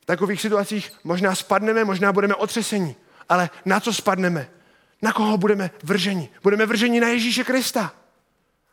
v 0.01 0.05
takových 0.05 0.41
situacích 0.41 0.91
možná 1.03 1.35
spadneme, 1.35 1.85
možná 1.85 2.13
budeme 2.13 2.35
otřesení. 2.35 2.95
Ale 3.29 3.49
na 3.65 3.79
co 3.79 3.93
spadneme? 3.93 4.49
Na 5.01 5.13
koho 5.13 5.37
budeme 5.37 5.71
vrženi? 5.83 6.29
Budeme 6.43 6.65
vrženi 6.65 6.99
na 6.99 7.07
Ježíše 7.07 7.43
Krista. 7.43 7.93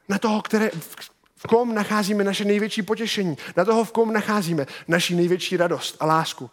Na 0.09 0.19
toho, 0.19 0.43
které, 0.43 0.71
v 1.37 1.47
kom 1.47 1.75
nacházíme 1.75 2.25
naše 2.25 2.45
největší 2.45 2.83
potěšení, 2.83 3.37
na 3.57 3.65
toho, 3.65 3.85
v 3.85 3.93
kom 3.93 4.13
nacházíme 4.13 4.67
naši 4.89 5.15
největší 5.15 5.57
radost 5.57 5.97
a 6.01 6.07
lásku. 6.07 6.51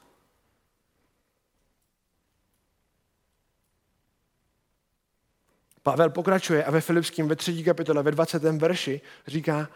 Pavel 5.84 6.10
pokračuje 6.10 6.64
a 6.64 6.72
ve 6.72 6.82
Filipském 6.82 7.28
ve 7.28 7.36
třetí 7.36 7.64
kapitole 7.64 8.04
ve 8.04 8.12
20. 8.12 8.44
verši 8.44 9.02
říká, 9.28 9.70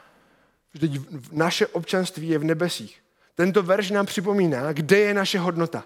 že 0.74 0.88
naše 1.32 1.68
občanství 1.68 2.30
je 2.30 2.40
v 2.40 2.44
nebesích. 2.44 3.02
Tento 3.36 3.64
verš 3.64 3.92
nám 3.92 4.06
připomíná, 4.06 4.74
kde 4.74 5.00
je 5.00 5.14
naše 5.14 5.40
hodnota. 5.40 5.84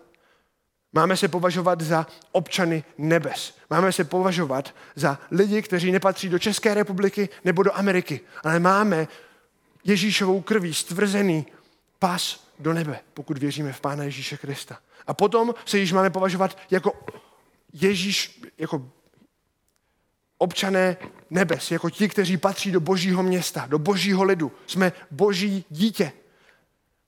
Máme 0.93 1.17
se 1.17 1.27
považovat 1.27 1.82
za 1.82 2.08
občany 2.32 2.84
nebes. 2.97 3.58
Máme 3.69 3.91
se 3.91 4.04
považovat 4.04 4.75
za 4.95 5.19
lidi, 5.32 5.62
kteří 5.62 5.91
nepatří 5.91 6.30
do 6.30 6.39
České 6.39 6.73
republiky 6.73 7.30
nebo 7.43 7.63
do 7.63 7.77
Ameriky, 7.77 8.21
ale 8.43 8.60
máme 8.60 9.08
Ježíšovou 9.84 10.41
krví 10.41 10.73
stvrzený 10.73 11.45
pas 11.99 12.47
do 12.60 12.73
nebe, 12.73 12.99
pokud 13.13 13.38
věříme 13.38 13.73
v 13.73 13.82
Pána 13.82 14.04
Ježíše 14.04 14.38
Krista. 14.38 14.80
A 15.08 15.13
potom 15.13 15.54
se 15.65 15.77
již 15.77 15.91
máme 15.93 16.10
považovat 16.10 16.58
jako 16.71 17.06
Ježíš, 17.73 18.41
jako 18.58 18.89
občané 20.38 20.97
nebes, 21.30 21.71
jako 21.71 21.89
ti, 21.89 22.10
kteří 22.10 22.38
patří 22.38 22.71
do 22.71 22.80
božího 22.80 23.23
města, 23.23 23.65
do 23.67 23.80
božího 23.80 24.23
lidu. 24.23 24.51
Jsme 24.67 24.91
boží 25.12 25.65
dítě. 25.69 26.12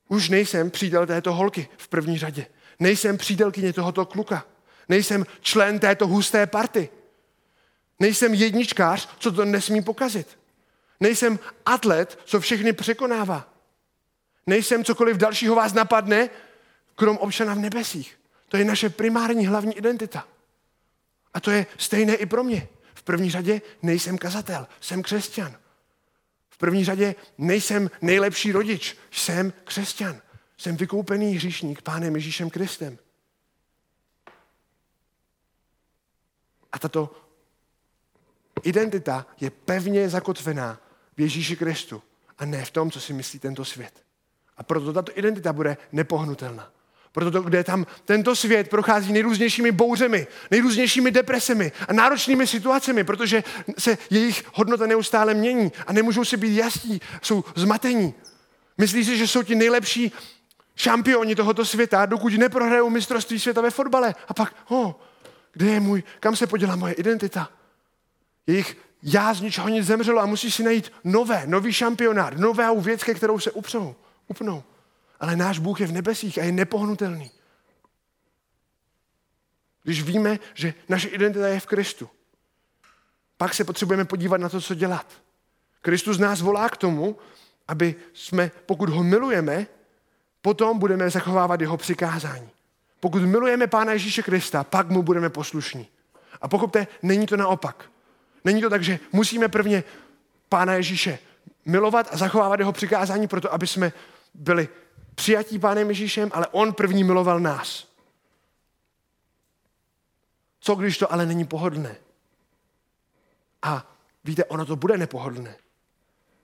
Už 0.08 0.30
nejsem 0.30 0.72
přítel 0.72 1.08
této 1.08 1.34
holky 1.34 1.68
v 1.78 1.88
první 1.88 2.18
řadě. 2.18 2.46
Nejsem 2.84 3.18
přítelkyně 3.18 3.74
tohoto 3.74 4.06
kluka. 4.06 4.46
Nejsem 4.90 5.26
člen 5.42 5.80
této 5.80 6.08
husté 6.08 6.48
party. 6.48 6.90
Nejsem 8.00 8.34
jedničkář, 8.34 9.10
co 9.20 9.32
to 9.32 9.46
nesmí 9.46 9.84
pokazit. 9.84 10.40
Nejsem 11.00 11.40
atlet, 11.66 12.20
co 12.26 12.40
všechny 12.40 12.74
překonává. 12.74 13.54
Nejsem 14.48 14.84
cokoliv 14.84 15.18
dalšího 15.18 15.56
vás 15.56 15.74
napadne, 15.74 16.30
krom 16.96 17.18
občana 17.18 17.54
v 17.54 17.60
nebesích. 17.60 18.20
To 18.48 18.58
je 18.58 18.66
naše 18.66 18.90
primární 18.90 19.48
hlavní 19.48 19.78
identita. 19.78 20.28
A 21.34 21.40
to 21.40 21.52
je 21.52 21.66
stejné 21.78 22.16
i 22.16 22.26
pro 22.26 22.44
mě. 22.44 22.68
V 22.94 23.04
první 23.04 23.32
řadě 23.32 23.62
nejsem 23.82 24.18
kazatel, 24.18 24.68
jsem 24.82 25.04
křesťan. 25.04 25.56
V 26.50 26.58
první 26.58 26.86
řadě 26.86 27.16
nejsem 27.38 27.92
nejlepší 28.02 28.52
rodič, 28.52 28.98
jsem 29.12 29.54
křesťan. 29.64 30.22
Jsem 30.64 30.78
vykoupený 30.78 31.36
hříšník 31.36 31.82
Pánem 31.82 32.16
Ježíšem 32.16 32.50
Kristem. 32.50 32.98
A 36.72 36.80
tato 36.80 37.16
identita 38.64 39.26
je 39.42 39.50
pevně 39.50 40.10
zakotvená 40.10 40.82
v 41.18 41.22
Ježíši 41.22 41.56
Kristu 41.56 42.02
a 42.38 42.46
ne 42.46 42.66
v 42.66 42.72
tom, 42.72 42.92
co 42.92 43.02
si 43.02 43.14
myslí 43.14 43.40
tento 43.40 43.66
svět. 43.66 44.04
A 44.58 44.64
proto 44.64 44.94
tato 44.94 45.12
identita 45.16 45.54
bude 45.54 45.78
nepohnutelná. 45.92 46.72
Proto 47.12 47.32
to, 47.32 47.42
kde 47.42 47.64
tam 47.64 47.86
tento 48.06 48.36
svět 48.36 48.70
prochází 48.70 49.14
nejrůznějšími 49.14 49.72
bouřemi, 49.72 50.28
nejrůznějšími 50.52 51.12
depresemi 51.12 51.72
a 51.88 51.94
náročnými 51.94 52.48
situacemi, 52.48 53.04
protože 53.04 53.44
se 53.78 53.98
jejich 54.10 54.44
hodnota 54.54 54.88
neustále 54.88 55.34
mění 55.34 55.72
a 55.88 55.94
nemůžou 55.94 56.26
si 56.26 56.38
být 56.38 56.56
jasní, 56.56 57.02
jsou 57.22 57.44
zmatení. 57.56 58.14
Myslí 58.78 59.06
si, 59.06 59.18
že 59.18 59.28
jsou 59.28 59.44
ti 59.44 59.56
nejlepší 59.56 60.12
šampioni 60.76 61.36
tohoto 61.36 61.66
světa, 61.66 62.06
dokud 62.06 62.34
neprohrajou 62.34 62.90
mistrovství 62.90 63.40
světa 63.40 63.62
ve 63.62 63.72
fotbale. 63.72 64.16
A 64.28 64.34
pak, 64.34 64.56
oh, 64.68 64.92
kde 65.54 65.66
je 65.66 65.80
můj, 65.80 66.04
kam 66.20 66.36
se 66.36 66.48
poděla 66.48 66.76
moje 66.76 66.94
identita? 66.94 67.50
Jejich 68.48 68.78
já 69.04 69.34
z 69.34 69.42
ničeho 69.42 69.70
nic 69.70 69.86
zemřelo 69.86 70.22
a 70.22 70.26
musí 70.26 70.52
si 70.52 70.64
najít 70.64 70.94
nové, 71.04 71.44
nový 71.48 71.74
šampionát, 71.74 72.38
novou 72.38 72.82
věc, 72.82 73.04
ke 73.04 73.14
kterou 73.14 73.40
se 73.40 73.52
upřou, 73.52 73.96
upnou. 74.28 74.64
Ale 75.20 75.36
náš 75.36 75.60
Bůh 75.60 75.82
je 75.82 75.88
v 75.88 75.92
nebesích 75.92 76.38
a 76.38 76.44
je 76.44 76.52
nepohnutelný. 76.52 77.32
Když 79.84 80.04
víme, 80.04 80.40
že 80.54 80.74
naše 80.90 81.08
identita 81.08 81.48
je 81.48 81.60
v 81.60 81.66
Kristu, 81.66 82.10
pak 83.38 83.54
se 83.54 83.64
potřebujeme 83.64 84.06
podívat 84.06 84.38
na 84.38 84.50
to, 84.50 84.62
co 84.62 84.76
dělat. 84.76 85.14
Kristus 85.82 86.18
nás 86.18 86.42
volá 86.42 86.70
k 86.70 86.78
tomu, 86.78 87.18
aby 87.68 87.96
jsme, 88.14 88.52
pokud 88.66 88.90
ho 88.90 89.04
milujeme, 89.04 89.68
potom 90.44 90.80
budeme 90.80 91.10
zachovávat 91.10 91.62
jeho 91.62 91.78
přikázání. 91.78 92.50
Pokud 93.00 93.22
milujeme 93.22 93.68
Pána 93.68 93.94
Ježíše 93.94 94.24
Krista, 94.24 94.64
pak 94.64 94.90
mu 94.90 95.04
budeme 95.04 95.30
poslušní. 95.30 95.88
A 96.42 96.48
pochopte, 96.48 96.88
není 97.02 97.26
to 97.26 97.38
naopak. 97.38 97.90
Není 98.44 98.62
to 98.62 98.70
tak, 98.70 98.84
že 98.84 99.00
musíme 99.12 99.48
prvně 99.48 99.84
Pána 100.50 100.74
Ježíše 100.74 101.20
milovat 101.66 102.10
a 102.12 102.18
zachovávat 102.18 102.60
jeho 102.60 102.72
přikázání 102.72 103.28
proto, 103.28 103.54
aby 103.54 103.68
jsme 103.68 103.94
byli 104.34 104.70
přijatí 105.16 105.60
Pánem 105.60 105.90
Ježíšem, 105.90 106.30
ale 106.34 106.48
on 106.52 106.74
první 106.74 107.04
miloval 107.04 107.40
nás. 107.40 107.88
Co 110.60 110.76
když 110.76 110.98
to 110.98 111.14
ale 111.14 111.26
není 111.26 111.46
pohodlné? 111.46 111.96
A 113.62 113.96
víte, 114.24 114.46
ono 114.46 114.66
to 114.66 114.76
bude 114.76 114.98
nepohodlné. 114.98 115.56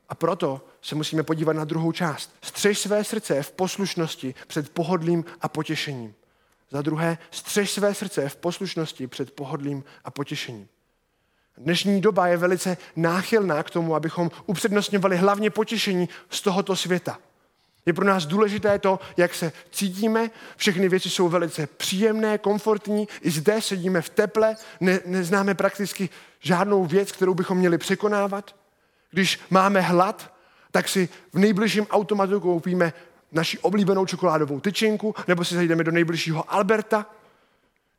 A 0.09 0.15
proto 0.15 0.61
se 0.81 0.95
musíme 0.95 1.23
podívat 1.23 1.53
na 1.53 1.65
druhou 1.65 1.91
část. 1.91 2.35
Střež 2.41 2.79
své 2.79 3.03
srdce 3.03 3.43
v 3.43 3.51
poslušnosti 3.51 4.35
před 4.47 4.69
pohodlím 4.69 5.25
a 5.41 5.47
potěšením. 5.47 6.13
Za 6.71 6.81
druhé, 6.81 7.17
střež 7.31 7.71
své 7.71 7.93
srdce 7.93 8.29
v 8.29 8.35
poslušnosti 8.35 9.07
před 9.07 9.31
pohodlím 9.31 9.83
a 10.03 10.11
potěšením. 10.11 10.67
Dnešní 11.57 12.01
doba 12.01 12.27
je 12.27 12.37
velice 12.37 12.77
náchylná 12.95 13.63
k 13.63 13.69
tomu, 13.69 13.95
abychom 13.95 14.31
upřednostňovali 14.45 15.17
hlavně 15.17 15.49
potěšení 15.49 16.09
z 16.29 16.41
tohoto 16.41 16.75
světa. 16.75 17.19
Je 17.85 17.93
pro 17.93 18.05
nás 18.05 18.25
důležité 18.25 18.79
to, 18.79 18.99
jak 19.17 19.35
se 19.35 19.51
cítíme. 19.71 20.29
Všechny 20.57 20.89
věci 20.89 21.09
jsou 21.09 21.29
velice 21.29 21.67
příjemné, 21.67 22.37
komfortní. 22.37 23.07
I 23.21 23.31
zde 23.31 23.61
sedíme 23.61 24.01
v 24.01 24.09
teple, 24.09 24.55
ne, 24.79 24.99
neznáme 25.05 25.55
prakticky 25.55 26.09
žádnou 26.39 26.85
věc, 26.85 27.11
kterou 27.11 27.33
bychom 27.33 27.57
měli 27.57 27.77
překonávat. 27.77 28.55
Když 29.11 29.39
máme 29.49 29.81
hlad, 29.81 30.33
tak 30.71 30.89
si 30.89 31.09
v 31.33 31.39
nejbližším 31.39 31.87
automatu 31.89 32.39
koupíme 32.39 32.93
naši 33.31 33.59
oblíbenou 33.59 34.05
čokoládovou 34.05 34.59
tyčinku, 34.59 35.15
nebo 35.27 35.45
si 35.45 35.55
zajdeme 35.55 35.83
do 35.83 35.91
nejbližšího 35.91 36.53
Alberta. 36.53 37.05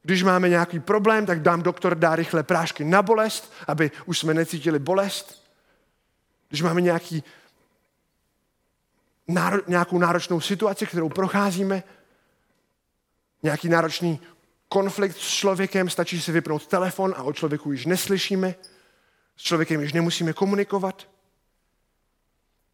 Když 0.03 0.23
máme 0.23 0.49
nějaký 0.49 0.81
problém, 0.81 1.27
tak 1.27 1.43
dám 1.43 1.63
doktor 1.63 1.95
dá 1.95 2.17
rychle 2.17 2.43
prášky 2.43 2.85
na 2.85 3.03
bolest, 3.03 3.53
aby 3.67 3.91
už 4.07 4.19
jsme 4.19 4.35
necítili 4.35 4.79
bolest. 4.79 5.43
Když 6.49 6.63
máme 6.63 6.81
nějaký, 6.81 7.25
náro, 9.29 9.63
nějakou 9.67 9.99
náročnou 9.99 10.41
situaci, 10.41 10.87
kterou 10.87 11.09
procházíme, 11.09 11.83
nějaký 13.43 13.69
náročný 13.69 14.21
konflikt 14.69 15.17
s 15.17 15.29
člověkem, 15.29 15.91
stačí 15.91 16.23
si 16.23 16.33
vypnout 16.33 16.67
telefon 16.67 17.15
a 17.17 17.23
o 17.23 17.33
člověku 17.33 17.73
již 17.73 17.87
neslyšíme, 17.87 18.55
s 19.41 19.43
člověkem 19.43 19.81
již 19.81 19.93
nemusíme 19.93 20.33
komunikovat. 20.33 21.09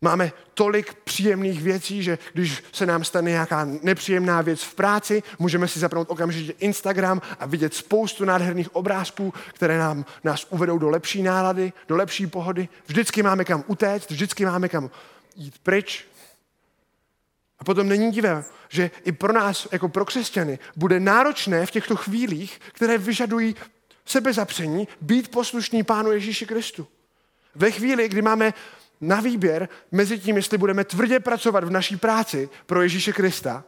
Máme 0.01 0.33
tolik 0.55 0.95
příjemných 0.95 1.63
věcí, 1.63 2.03
že 2.03 2.19
když 2.33 2.63
se 2.73 2.87
nám 2.87 3.05
stane 3.05 3.31
nějaká 3.31 3.69
nepříjemná 3.83 4.43
věc 4.43 4.63
v 4.63 4.75
práci, 4.75 5.23
můžeme 5.39 5.69
si 5.69 5.79
zapnout 5.79 6.11
okamžitě 6.11 6.53
Instagram 6.59 7.23
a 7.39 7.47
vidět 7.47 7.75
spoustu 7.75 8.25
nádherných 8.25 8.77
obrázků, 8.77 9.35
které 9.53 9.79
nám, 9.79 10.05
nás 10.25 10.47
uvedou 10.51 10.79
do 10.79 10.89
lepší 10.89 11.23
nálady, 11.23 11.73
do 11.89 11.97
lepší 11.97 12.27
pohody. 12.27 12.69
Vždycky 12.87 13.23
máme 13.23 13.45
kam 13.45 13.65
utéct, 13.67 14.11
vždycky 14.11 14.45
máme 14.45 14.69
kam 14.69 14.91
jít 15.37 15.59
pryč. 15.59 16.07
A 17.59 17.65
potom 17.65 17.89
není 17.89 18.11
divé, 18.11 18.45
že 18.69 18.91
i 19.05 19.13
pro 19.13 19.33
nás, 19.33 19.69
jako 19.73 19.89
pro 19.89 20.05
křesťany, 20.05 20.59
bude 20.77 21.01
náročné 21.01 21.67
v 21.67 21.71
těchto 21.71 21.97
chvílích, 21.97 22.61
které 22.73 22.99
vyžadují 22.99 23.57
sebezapření, 24.07 24.89
být 25.01 25.31
poslušný 25.31 25.83
Pánu 25.83 26.13
Ježíši 26.13 26.47
Kristu. 26.47 26.87
Ve 27.55 27.71
chvíli, 27.71 28.09
kdy 28.09 28.23
máme 28.23 28.55
na 29.01 29.21
výběr 29.21 29.69
mezi 29.93 30.19
tím, 30.19 30.37
jestli 30.37 30.59
budeme 30.59 30.85
tvrdě 30.85 31.21
pracovat 31.21 31.65
v 31.65 31.71
naší 31.71 31.97
práci 31.97 32.49
pro 32.67 32.83
Ježíše 32.83 33.13
Krista, 33.13 33.65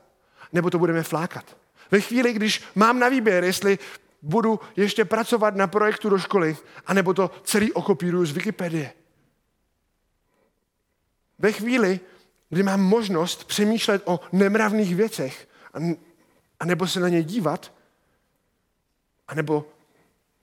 nebo 0.52 0.70
to 0.70 0.78
budeme 0.78 1.02
flákat. 1.02 1.56
Ve 1.90 2.00
chvíli, 2.00 2.32
když 2.32 2.62
mám 2.74 2.98
na 2.98 3.08
výběr, 3.08 3.44
jestli 3.44 3.78
budu 4.22 4.60
ještě 4.76 5.04
pracovat 5.04 5.56
na 5.56 5.66
projektu 5.66 6.08
do 6.08 6.18
školy, 6.18 6.56
anebo 6.86 7.14
to 7.14 7.30
celý 7.44 7.72
okopíruju 7.72 8.26
z 8.26 8.32
Wikipedie. 8.32 8.92
Ve 11.38 11.52
chvíli, 11.52 12.00
kdy 12.50 12.62
mám 12.62 12.80
možnost 12.80 13.44
přemýšlet 13.44 14.02
o 14.04 14.20
nemravných 14.32 14.96
věcech, 14.96 15.48
anebo 16.60 16.86
se 16.86 17.00
na 17.00 17.08
ně 17.08 17.22
dívat, 17.22 17.72
anebo 19.28 19.66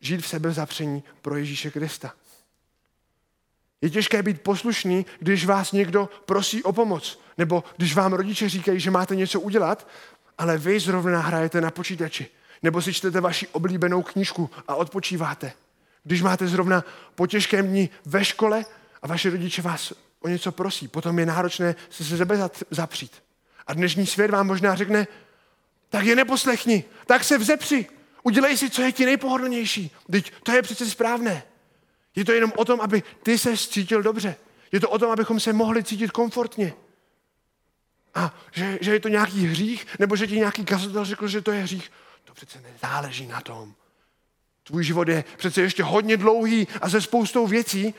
žít 0.05 0.21
v 0.21 0.27
sebezapření 0.27 1.03
pro 1.21 1.37
Ježíše 1.37 1.71
Krista. 1.71 2.13
Je 3.81 3.89
těžké 3.89 4.23
být 4.23 4.41
poslušný, 4.41 5.05
když 5.19 5.45
vás 5.45 5.71
někdo 5.71 6.09
prosí 6.25 6.63
o 6.63 6.73
pomoc, 6.73 7.19
nebo 7.37 7.63
když 7.77 7.95
vám 7.95 8.13
rodiče 8.13 8.49
říkají, 8.49 8.79
že 8.79 8.91
máte 8.91 9.15
něco 9.15 9.39
udělat, 9.39 9.87
ale 10.37 10.57
vy 10.57 10.79
zrovna 10.79 11.21
hrajete 11.21 11.61
na 11.61 11.71
počítači, 11.71 12.27
nebo 12.63 12.81
si 12.81 12.93
čtete 12.93 13.21
vaši 13.21 13.47
oblíbenou 13.47 14.01
knížku 14.03 14.49
a 14.67 14.75
odpočíváte. 14.75 15.53
Když 16.03 16.21
máte 16.21 16.47
zrovna 16.47 16.83
po 17.15 17.27
těžkém 17.27 17.67
dní 17.67 17.89
ve 18.05 18.25
škole 18.25 18.65
a 19.01 19.07
vaše 19.07 19.29
rodiče 19.29 19.61
vás 19.61 19.93
o 20.19 20.27
něco 20.27 20.51
prosí, 20.51 20.87
potom 20.87 21.19
je 21.19 21.25
náročné 21.25 21.75
se 21.89 22.03
se 22.03 22.17
sebe 22.17 22.49
zapřít. 22.71 23.11
A 23.67 23.73
dnešní 23.73 24.05
svět 24.05 24.31
vám 24.31 24.47
možná 24.47 24.75
řekne, 24.75 25.07
tak 25.89 26.05
je 26.05 26.15
neposlechni, 26.15 26.83
tak 27.05 27.23
se 27.23 27.37
vzepři, 27.37 27.87
udělej 28.25 28.57
si, 28.57 28.69
co 28.69 28.81
je 28.81 28.91
ti 28.91 29.05
nejpohodlnější. 29.05 29.91
Teď 30.11 30.33
to 30.43 30.51
je 30.51 30.61
přece 30.61 30.89
správné. 30.89 31.43
Je 32.15 32.25
to 32.25 32.31
jenom 32.31 32.53
o 32.55 32.65
tom, 32.65 32.81
aby 32.81 33.03
ty 33.23 33.37
se 33.37 33.57
cítil 33.57 34.03
dobře. 34.03 34.35
Je 34.71 34.79
to 34.79 34.89
o 34.89 34.99
tom, 34.99 35.11
abychom 35.11 35.39
se 35.39 35.53
mohli 35.53 35.83
cítit 35.83 36.11
komfortně. 36.11 36.73
A 38.15 38.33
že, 38.51 38.77
že 38.81 38.93
je 38.93 38.99
to 38.99 39.07
nějaký 39.07 39.47
hřích, 39.47 39.85
nebo 39.99 40.15
že 40.15 40.27
ti 40.27 40.35
nějaký 40.35 40.65
kazatel 40.65 41.05
řekl, 41.05 41.27
že 41.27 41.41
to 41.41 41.51
je 41.51 41.63
hřích, 41.63 41.91
To 42.23 42.33
přece 42.33 42.61
nezáleží 42.61 43.27
na 43.27 43.41
tom. 43.41 43.73
Tvůj 44.63 44.83
život 44.83 45.07
je 45.07 45.23
přece 45.37 45.61
ještě 45.61 45.83
hodně 45.83 46.17
dlouhý 46.17 46.67
a 46.81 46.89
ze 46.89 47.01
spoustou 47.01 47.47
věcí 47.47 47.93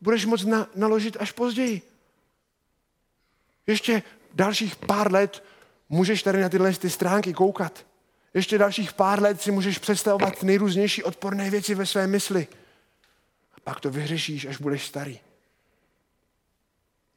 budeš 0.00 0.26
moct 0.26 0.44
na, 0.44 0.66
naložit 0.74 1.16
až 1.20 1.32
později. 1.32 1.82
Ještě 3.66 4.02
dalších 4.34 4.76
pár 4.76 5.12
let 5.12 5.44
můžeš 5.88 6.22
tady 6.22 6.40
na 6.40 6.48
tyhle 6.48 6.72
ty 6.72 6.90
stránky 6.90 7.32
koukat. 7.32 7.85
Ještě 8.36 8.58
dalších 8.58 8.92
pár 8.92 9.22
let 9.22 9.40
si 9.40 9.50
můžeš 9.50 9.78
představovat 9.78 10.42
nejrůznější 10.42 11.02
odporné 11.02 11.50
věci 11.50 11.74
ve 11.74 11.86
své 11.86 12.06
mysli. 12.06 12.48
A 13.54 13.60
pak 13.60 13.80
to 13.80 13.90
vyřešíš, 13.90 14.46
až 14.46 14.58
budeš 14.58 14.86
starý. 14.86 15.20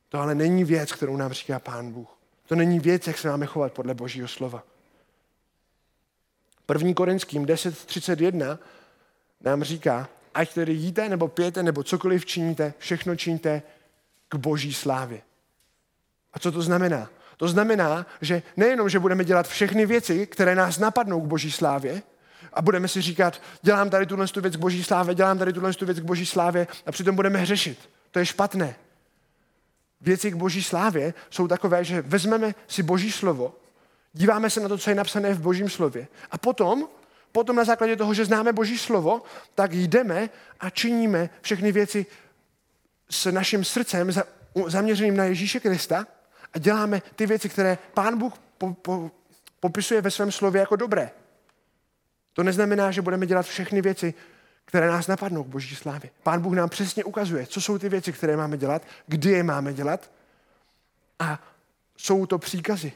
To 0.10 0.20
ale 0.20 0.36
není 0.36 0.64
věc, 0.64 0.92
kterou 0.92 1.18
nám 1.18 1.34
říká 1.34 1.60
Pán 1.60 1.92
Bůh. 1.92 2.18
To 2.46 2.56
není 2.56 2.80
věc, 2.80 3.08
jak 3.08 3.18
se 3.18 3.30
máme 3.30 3.46
chovat 3.46 3.74
podle 3.74 3.94
Božího 3.94 4.28
slova. 4.28 4.64
První 6.66 6.94
Korinským 6.94 7.46
10.31 7.46 8.58
nám 9.42 9.64
říká, 9.64 10.10
ať 10.34 10.54
tedy 10.54 10.74
jíte, 10.74 11.10
nebo 11.10 11.28
pijete, 11.28 11.64
nebo 11.64 11.84
cokoliv 11.84 12.26
činíte, 12.26 12.74
všechno 12.78 13.16
činíte 13.16 13.62
k 14.30 14.36
boží 14.36 14.74
slávě. 14.74 15.22
A 16.34 16.40
co 16.40 16.52
to 16.52 16.62
znamená? 16.62 17.10
To 17.40 17.48
znamená, 17.48 18.06
že 18.22 18.44
nejenom, 18.58 18.90
že 18.90 19.00
budeme 19.00 19.24
dělat 19.24 19.48
všechny 19.48 19.86
věci, 19.86 20.28
které 20.28 20.56
nás 20.56 20.78
napadnou 20.78 21.22
k 21.22 21.28
boží 21.28 21.52
slávě, 21.52 22.04
a 22.54 22.62
budeme 22.62 22.88
si 22.88 23.02
říkat, 23.02 23.42
dělám 23.62 23.90
tady 23.90 24.06
tuhle 24.06 24.26
věc 24.42 24.56
k 24.56 24.60
boží 24.60 24.84
slávě, 24.84 25.16
dělám 25.16 25.38
tady 25.38 25.54
tuhle 25.54 25.72
věc 25.82 26.00
k 26.00 26.04
boží 26.04 26.26
slávě 26.26 26.68
a 26.86 26.92
přitom 26.92 27.16
budeme 27.16 27.40
hřešit. 27.40 27.90
To 28.12 28.20
je 28.20 28.26
špatné. 28.26 28.76
Věci 30.02 30.32
k 30.32 30.36
boží 30.36 30.64
slávě 30.64 31.14
jsou 31.30 31.48
takové, 31.48 31.84
že 31.84 32.02
vezmeme 32.02 32.56
si 32.68 32.84
boží 32.84 33.12
slovo, 33.12 33.56
díváme 34.14 34.50
se 34.50 34.60
na 34.60 34.68
to, 34.68 34.78
co 34.78 34.90
je 34.90 34.96
napsané 34.96 35.34
v 35.34 35.42
božím 35.42 35.70
slově 35.70 36.08
a 36.32 36.38
potom 36.38 36.88
potom 37.32 37.56
na 37.56 37.64
základě 37.64 37.96
toho, 37.96 38.14
že 38.14 38.26
známe 38.26 38.54
Boží 38.54 38.78
slovo, 38.78 39.22
tak 39.56 39.74
jdeme 39.74 40.30
a 40.60 40.70
činíme 40.70 41.30
všechny 41.42 41.72
věci 41.72 42.06
s 43.10 43.32
naším 43.32 43.66
srdcem 43.66 44.12
zaměřeným 44.68 45.18
na 45.18 45.24
Ježíše 45.24 45.60
Krista 45.60 46.08
a 46.54 46.60
děláme 46.60 47.02
ty 47.16 47.26
věci, 47.26 47.50
které 47.50 47.78
Pán 47.94 48.18
Bůh 48.18 48.34
po, 48.58 48.74
po, 48.74 49.12
popisuje 49.60 50.02
ve 50.02 50.12
svém 50.12 50.32
slově 50.32 50.60
jako 50.60 50.76
dobré. 50.76 51.12
To 52.34 52.44
neznamená, 52.44 52.92
že 52.92 53.02
budeme 53.02 53.26
dělat 53.26 53.46
všechny 53.46 53.82
věci, 53.82 54.14
které 54.66 54.88
nás 54.88 55.08
napadnou 55.08 55.44
k 55.44 55.48
Boží 55.48 55.76
slávě. 55.76 56.10
Pán 56.24 56.42
Bůh 56.42 56.54
nám 56.54 56.70
přesně 56.70 57.04
ukazuje, 57.04 57.48
co 57.48 57.62
jsou 57.62 57.78
ty 57.78 57.90
věci, 57.90 58.14
které 58.14 58.38
máme 58.38 58.58
dělat, 58.58 58.82
kdy 59.08 59.30
je 59.30 59.44
máme 59.44 59.74
dělat 59.74 60.12
a 61.20 61.44
jsou 61.98 62.26
to 62.26 62.40
příkazy. 62.40 62.94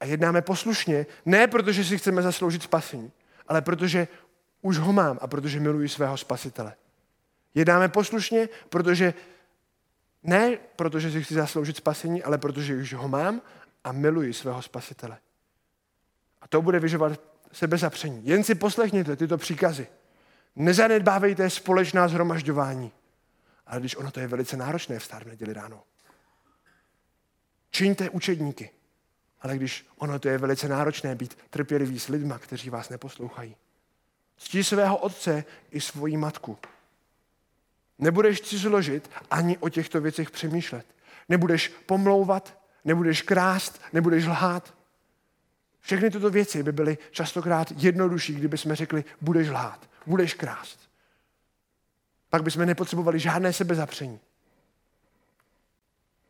A 0.00 0.04
jednáme 0.04 0.42
poslušně, 0.42 1.06
ne 1.24 1.46
protože 1.46 1.84
si 1.84 1.98
chceme 1.98 2.22
zasloužit 2.22 2.62
spasení, 2.62 3.12
ale 3.48 3.62
protože 3.62 4.08
už 4.62 4.78
ho 4.78 4.92
mám 4.92 5.18
a 5.20 5.26
protože 5.26 5.60
miluji 5.60 5.88
svého 5.88 6.16
spasitele. 6.16 6.74
Jednáme 7.56 7.88
poslušně, 7.88 8.48
protože 8.68 9.14
ne 10.22 10.58
protože 10.76 11.10
si 11.10 11.22
chci 11.22 11.34
zasloužit 11.34 11.76
spasení, 11.76 12.22
ale 12.22 12.38
protože 12.38 12.76
už 12.76 12.92
ho 12.92 13.08
mám 13.08 13.42
a 13.84 13.92
miluji 13.92 14.32
svého 14.32 14.62
spasitele. 14.62 15.18
A 16.40 16.48
to 16.48 16.62
bude 16.62 16.80
vyžovat 16.80 17.20
sebezapření. 17.52 18.26
Jen 18.26 18.44
si 18.44 18.54
poslechněte 18.54 19.16
tyto 19.16 19.38
příkazy. 19.38 19.86
Nezanedbávejte 20.56 21.50
společná 21.50 22.08
zhromažďování. 22.08 22.92
Ale 23.66 23.80
když 23.80 23.96
ono 23.96 24.10
to 24.10 24.20
je 24.20 24.26
velice 24.26 24.56
náročné 24.56 24.98
vstát 24.98 25.22
v 25.22 25.26
neděli 25.26 25.52
ráno. 25.52 25.82
Čiňte 27.70 28.10
učedníky. 28.10 28.70
Ale 29.40 29.56
když 29.56 29.86
ono 29.98 30.18
to 30.18 30.28
je 30.28 30.38
velice 30.38 30.68
náročné 30.68 31.14
být 31.14 31.38
trpělivý 31.50 32.00
s 32.00 32.08
lidma, 32.08 32.38
kteří 32.38 32.70
vás 32.70 32.88
neposlouchají. 32.88 33.56
Ctí 34.36 34.64
svého 34.64 34.96
otce 34.96 35.44
i 35.70 35.80
svoji 35.80 36.16
matku. 36.16 36.58
Nebudeš 37.98 38.40
cizoložit 38.40 39.10
ani 39.30 39.58
o 39.58 39.68
těchto 39.68 40.00
věcech 40.00 40.30
přemýšlet. 40.30 40.86
Nebudeš 41.28 41.68
pomlouvat, 41.68 42.58
nebudeš 42.84 43.22
krást, 43.22 43.80
nebudeš 43.92 44.26
lhát. 44.26 44.74
Všechny 45.80 46.10
tyto 46.10 46.30
věci 46.30 46.62
by 46.62 46.72
byly 46.72 46.98
častokrát 47.10 47.72
jednodušší, 47.76 48.34
kdyby 48.34 48.58
jsme 48.58 48.76
řekli, 48.76 49.04
budeš 49.20 49.48
lhát, 49.48 49.90
budeš 50.06 50.34
krást. 50.34 50.80
Pak 52.30 52.42
bychom 52.42 52.66
nepotřebovali 52.66 53.18
žádné 53.18 53.52
sebezapření. 53.52 54.20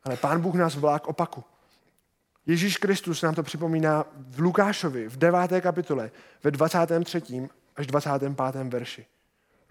Ale 0.04 0.16
Pán 0.16 0.40
Bůh 0.40 0.54
nás 0.54 0.76
volá 0.76 0.98
k 0.98 1.06
opaku. 1.06 1.44
Ježíš 2.46 2.76
Kristus 2.76 3.22
nám 3.22 3.34
to 3.34 3.42
připomíná 3.42 4.04
v 4.16 4.40
Lukášovi, 4.40 5.08
v 5.08 5.16
9. 5.16 5.60
kapitole, 5.60 6.10
ve 6.42 6.50
23. 6.50 7.48
až 7.76 7.86
25. 7.86 8.72
verši. 8.72 9.06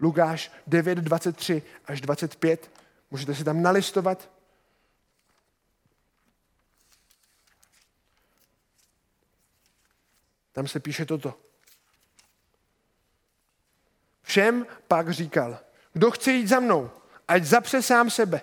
Lukáš 0.00 0.52
9, 0.66 0.98
23 0.98 1.62
až 1.84 2.00
25. 2.00 2.70
Můžete 3.10 3.34
si 3.34 3.44
tam 3.44 3.62
nalistovat. 3.62 4.30
Tam 10.52 10.68
se 10.68 10.80
píše 10.80 11.04
toto. 11.04 11.38
Všem 14.22 14.66
pak 14.88 15.10
říkal, 15.10 15.58
kdo 15.92 16.10
chce 16.10 16.32
jít 16.32 16.46
za 16.46 16.60
mnou, 16.60 16.90
ať 17.28 17.44
zapře 17.44 17.82
sám 17.82 18.10
sebe. 18.10 18.40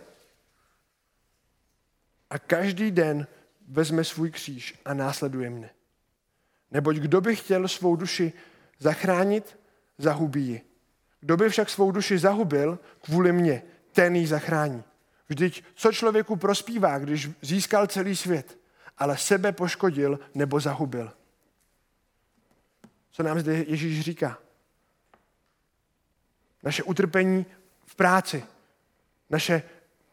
A 2.30 2.39
každý 2.39 2.92
den 2.92 3.28
vezme 3.68 4.04
svůj 4.04 4.32
kříž 4.32 4.80
a 4.86 4.94
následuje 4.94 5.50
mne. 5.50 5.70
Neboť 6.72 6.96
kdo 6.96 7.22
by 7.22 7.36
chtěl 7.36 7.68
svou 7.68 7.96
duši 7.96 8.34
zachránit, 8.80 9.60
zahubí 9.98 10.48
ji. 10.48 10.73
Kdo 11.24 11.38
by 11.38 11.50
však 11.50 11.70
svou 11.70 11.92
duši 11.92 12.20
zahubil 12.20 12.80
kvůli 13.02 13.32
mně, 13.32 13.64
ten 13.92 14.16
ji 14.16 14.28
zachrání. 14.28 14.84
Vždyť 15.30 15.64
co 15.76 15.92
člověku 15.92 16.36
prospívá, 16.36 17.00
když 17.00 17.30
získal 17.42 17.88
celý 17.88 18.16
svět, 18.16 18.58
ale 18.98 19.18
sebe 19.18 19.52
poškodil 19.52 20.20
nebo 20.36 20.60
zahubil. 20.60 21.12
Co 23.12 23.24
nám 23.24 23.40
zde 23.40 23.54
Ježíš 23.54 24.02
říká? 24.02 24.38
Naše 26.64 26.84
utrpení 26.84 27.46
v 27.86 27.96
práci, 27.96 28.44
naše 29.30 29.64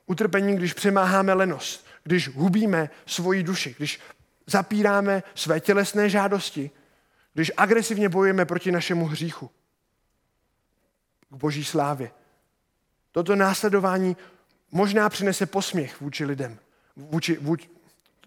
utrpení, 0.06 0.56
když 0.56 0.74
přemáháme 0.74 1.32
lenost, 1.32 1.86
když 2.02 2.28
hubíme 2.28 2.90
svoji 3.06 3.42
duši, 3.42 3.74
když 3.78 4.00
zapíráme 4.46 5.22
své 5.34 5.60
tělesné 5.60 6.08
žádosti, 6.08 6.70
když 7.34 7.52
agresivně 7.56 8.08
bojujeme 8.08 8.44
proti 8.44 8.72
našemu 8.72 9.06
hříchu 9.06 9.50
k 11.30 11.34
boží 11.34 11.64
slávě. 11.64 12.10
Toto 13.12 13.36
následování 13.36 14.16
možná 14.70 15.08
přinese 15.08 15.46
posměch 15.46 16.00
vůči 16.00 16.24
lidem. 16.24 16.58
Vůči, 16.96 17.38
vůči, 17.40 17.68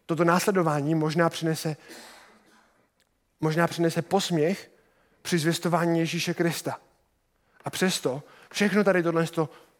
toto 0.05 0.23
následování 0.23 0.95
možná 0.95 1.29
přinese, 1.29 1.77
možná 3.41 3.67
přinese 3.67 4.01
posměch 4.01 4.71
při 5.21 5.37
zvěstování 5.37 5.99
Ježíše 5.99 6.33
Krista. 6.33 6.79
A 7.65 7.69
přesto 7.69 8.23
všechno 8.51 8.83
tady 8.83 9.03
tohle 9.03 9.25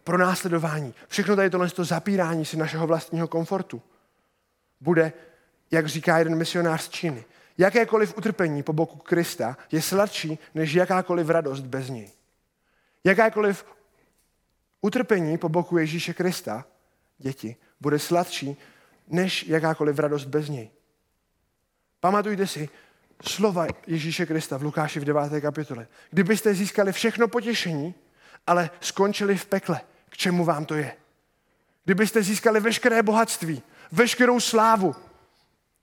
pro 0.04 0.18
následování, 0.18 0.94
všechno 1.08 1.36
tady 1.36 1.50
tohle 1.50 1.70
zapírání 1.78 2.46
si 2.46 2.58
našeho 2.58 2.88
vlastního 2.88 3.28
komfortu 3.28 3.82
bude, 4.82 5.14
jak 5.72 5.88
říká 5.88 6.18
jeden 6.18 6.36
misionář 6.36 6.82
z 6.82 6.90
Číny, 6.90 7.26
jakékoliv 7.58 8.18
utrpení 8.18 8.64
po 8.64 8.74
boku 8.74 8.98
Krista 8.98 9.58
je 9.72 9.82
sladší 9.82 10.40
než 10.56 10.74
jakákoliv 10.74 11.30
radost 11.30 11.62
bez 11.62 11.90
něj. 11.90 12.12
Jakékoliv 13.04 13.66
utrpení 14.82 15.38
po 15.38 15.50
boku 15.50 15.78
Ježíše 15.78 16.13
Krista, 16.13 16.66
děti, 17.18 17.56
bude 17.82 18.00
sladší 18.00 18.58
než 19.08 19.48
jakákoliv 19.48 20.00
radost 20.00 20.25
bez 20.25 20.50
něj. 20.50 20.71
Pamatujte 22.00 22.48
si 22.48 22.69
slova 23.21 23.67
Ježíše 23.88 24.25
Krista 24.25 24.58
v 24.58 24.63
Lukáši 24.63 25.00
v 25.00 25.06
9. 25.06 25.42
kapitole. 25.42 25.88
Kdybyste 26.12 26.54
získali 26.54 26.92
všechno 26.92 27.27
potěšení, 27.27 27.96
ale 28.48 28.69
skončili 28.80 29.38
v 29.38 29.46
pekle, 29.46 29.82
k 30.10 30.17
čemu 30.17 30.46
vám 30.46 30.65
to 30.65 30.75
je? 30.75 30.96
Kdybyste 31.86 32.23
získali 32.23 32.60
veškeré 32.60 33.04
bohatství, 33.04 33.63
veškerou 33.92 34.40
slávu, 34.40 34.96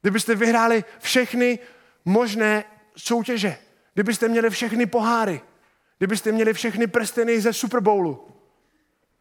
kdybyste 0.01 0.35
vyhráli 0.35 0.85
všechny 0.99 1.59
možné 2.05 2.65
soutěže, 2.97 3.59
kdybyste 3.95 4.29
měli 4.29 4.51
všechny 4.51 4.87
poháry, 4.87 5.41
kdybyste 6.01 6.33
měli 6.33 6.53
všechny 6.53 6.87
prsteny 6.87 7.41
ze 7.41 7.53
Super 7.53 7.81
Bowlu, 7.81 8.29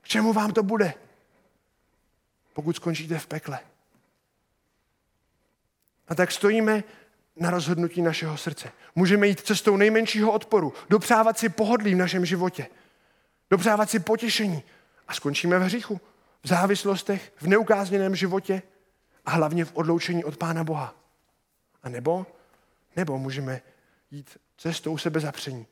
k 0.01 0.07
čemu 0.07 0.33
vám 0.33 0.51
to 0.51 0.63
bude, 0.63 0.93
pokud 2.53 2.75
skončíte 2.75 3.19
v 3.19 3.27
pekle? 3.27 3.59
A 6.07 6.15
tak 6.15 6.31
stojíme 6.31 6.83
na 7.35 7.49
rozhodnutí 7.49 8.01
našeho 8.01 8.37
srdce. 8.37 8.71
Můžeme 8.95 9.27
jít 9.27 9.39
cestou 9.39 9.77
nejmenšího 9.77 10.31
odporu, 10.31 10.73
dopřávat 10.89 11.39
si 11.39 11.49
pohodlí 11.49 11.95
v 11.95 11.97
našem 11.97 12.25
životě, 12.25 12.67
dopřávat 13.49 13.89
si 13.89 13.99
potěšení 13.99 14.63
a 15.07 15.13
skončíme 15.13 15.59
v 15.59 15.61
hříchu, 15.61 16.01
v 16.43 16.47
závislostech, 16.47 17.33
v 17.37 17.47
neukázněném 17.47 18.15
životě 18.15 18.61
a 19.25 19.31
hlavně 19.31 19.65
v 19.65 19.75
odloučení 19.75 20.23
od 20.23 20.37
Pána 20.37 20.63
Boha. 20.63 20.95
A 21.83 21.89
nebo, 21.89 22.25
nebo 22.95 23.17
můžeme 23.17 23.61
jít 24.11 24.37
cestou 24.57 24.97
sebezapření. 24.97 25.67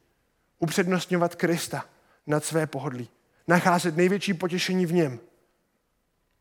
Upřednostňovat 0.59 1.35
Krista 1.35 1.85
nad 2.27 2.45
své 2.45 2.67
pohodlí. 2.67 3.09
Nacházet 3.47 3.97
největší 3.97 4.33
potěšení 4.33 4.85
v 4.85 4.93
něm. 4.93 5.19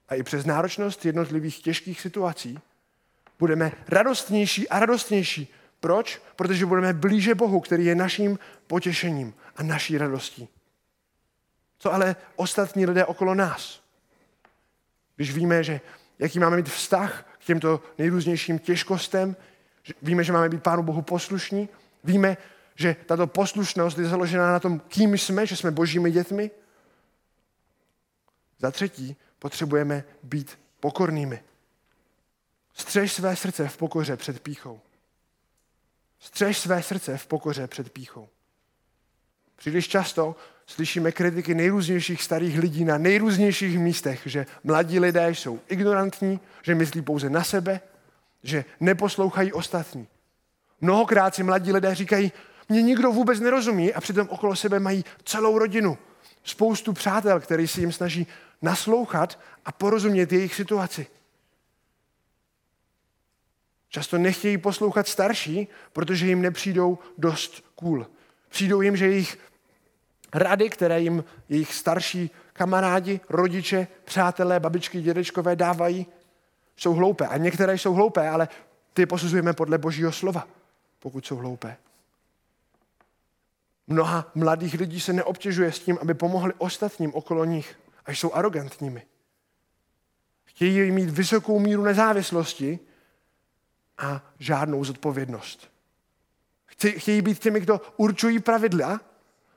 A 0.09 0.14
i 0.14 0.23
přes 0.23 0.47
náročnost 0.47 1.05
jednotlivých 1.05 1.62
těžkých 1.62 2.01
situací 2.01 2.59
budeme 3.39 3.73
radostnější 3.89 4.69
a 4.69 4.79
radostnější. 4.79 5.55
Proč? 5.81 6.23
Protože 6.37 6.67
budeme 6.67 6.93
blíže 6.93 7.35
Bohu, 7.35 7.61
který 7.61 7.85
je 7.85 7.95
naším 7.95 8.39
potěšením 8.67 9.35
a 9.57 9.62
naší 9.62 9.99
radostí. 9.99 10.49
Co 11.79 11.95
ale 11.95 12.17
ostatní 12.37 12.87
lidé 12.87 13.05
okolo 13.05 13.35
nás? 13.35 13.81
Když 15.17 15.35
víme, 15.35 15.64
že 15.64 15.81
jaký 16.19 16.39
máme 16.39 16.57
mít 16.57 16.69
vztah 16.69 17.27
k 17.39 17.45
těmto 17.45 17.83
nejrůznějším 17.99 18.59
těžkostem, 18.59 19.37
víme, 20.03 20.25
že 20.25 20.33
máme 20.33 20.49
být 20.49 20.62
Pánu 20.62 20.83
Bohu 20.83 21.03
poslušní, 21.03 21.69
víme, 22.05 22.37
že 22.77 22.97
tato 23.07 23.27
poslušnost 23.27 23.99
je 23.99 24.09
založená 24.09 24.53
na 24.53 24.61
tom, 24.61 24.81
kým 24.81 25.18
jsme, 25.18 25.47
že 25.47 25.57
jsme 25.57 25.70
božími 25.70 26.11
dětmi. 26.11 26.51
Za 28.59 28.70
třetí, 28.70 29.16
potřebujeme 29.39 30.05
být 30.22 30.59
pokornými. 30.81 31.43
Střež 32.74 33.12
své 33.12 33.37
srdce 33.37 33.68
v 33.68 33.77
pokoře 33.77 34.16
před 34.16 34.41
píchou. 34.41 34.81
Střež 36.20 36.59
své 36.59 36.83
srdce 36.83 37.18
v 37.18 37.27
pokoře 37.27 37.66
před 37.66 37.93
píchou. 37.93 38.29
Příliš 39.57 39.89
často 39.89 40.37
slyšíme 40.66 41.12
kritiky 41.12 41.55
nejrůznějších 41.55 42.22
starých 42.22 42.59
lidí 42.59 42.85
na 42.85 42.99
nejrůznějších 42.99 43.79
místech, 43.79 44.20
že 44.24 44.47
mladí 44.64 45.01
lidé 45.01 45.31
jsou 45.31 45.61
ignorantní, 45.68 46.41
že 46.62 46.74
myslí 46.74 47.03
pouze 47.03 47.31
na 47.31 47.45
sebe, 47.45 47.81
že 48.43 48.64
neposlouchají 48.81 49.53
ostatní. 49.53 50.09
Mnohokrát 50.81 51.35
si 51.35 51.43
mladí 51.43 51.72
lidé 51.72 51.95
říkají, 51.95 52.33
mě 52.69 52.83
nikdo 52.83 53.12
vůbec 53.12 53.41
nerozumí 53.41 53.95
a 53.95 54.01
přitom 54.01 54.29
okolo 54.31 54.57
sebe 54.57 54.81
mají 54.81 55.05
celou 55.25 55.59
rodinu, 55.59 55.99
spoustu 56.45 56.93
přátel, 56.93 57.41
který 57.41 57.69
si 57.69 57.81
jim 57.81 57.93
snaží 57.93 58.27
naslouchat 58.62 59.39
a 59.64 59.73
porozumět 59.73 60.33
jejich 60.33 60.55
situaci. 60.55 61.07
Často 63.89 64.19
nechtějí 64.19 64.59
poslouchat 64.59 65.09
starší, 65.09 65.69
protože 65.93 66.27
jim 66.27 66.43
nepřijdou 66.43 66.99
dost 67.19 67.64
cool. 67.75 68.07
Přijdou 68.49 68.81
jim, 68.81 68.97
že 68.97 69.07
jejich 69.07 69.39
rady, 70.35 70.71
které 70.71 71.01
jim 71.01 71.25
jejich 71.49 71.75
starší 71.75 72.31
kamarádi, 72.53 73.21
rodiče, 73.29 73.89
přátelé, 74.05 74.61
babičky, 74.61 75.03
dědečkové 75.03 75.57
dávají, 75.57 76.07
jsou 76.77 76.93
hloupé. 76.95 77.27
A 77.27 77.37
některé 77.37 77.75
jsou 77.75 77.95
hloupé, 77.95 78.29
ale 78.29 78.49
ty 78.93 79.07
posuzujeme 79.07 79.53
podle 79.53 79.79
božího 79.79 80.12
slova, 80.12 80.49
pokud 80.99 81.27
jsou 81.27 81.37
hloupé. 81.37 81.77
Mnoha 83.87 84.30
mladých 84.34 84.74
lidí 84.74 85.01
se 85.01 85.12
neobtěžuje 85.12 85.72
s 85.72 85.78
tím, 85.78 85.99
aby 86.01 86.14
pomohli 86.14 86.53
ostatním 86.59 87.14
okolo 87.14 87.45
nich, 87.45 87.78
až 88.07 88.20
jsou 88.20 88.32
arrogantními. 88.32 89.07
Chtějí 90.45 90.91
mít 90.91 91.11
vysokou 91.11 91.59
míru 91.59 91.82
nezávislosti 91.82 92.78
a 93.99 94.22
žádnou 94.39 94.84
zodpovědnost. 94.84 95.70
Chtějí 96.97 97.22
být 97.22 97.39
těmi, 97.39 97.61
kdo 97.61 97.80
určují 97.97 98.39
pravidla, 98.39 99.01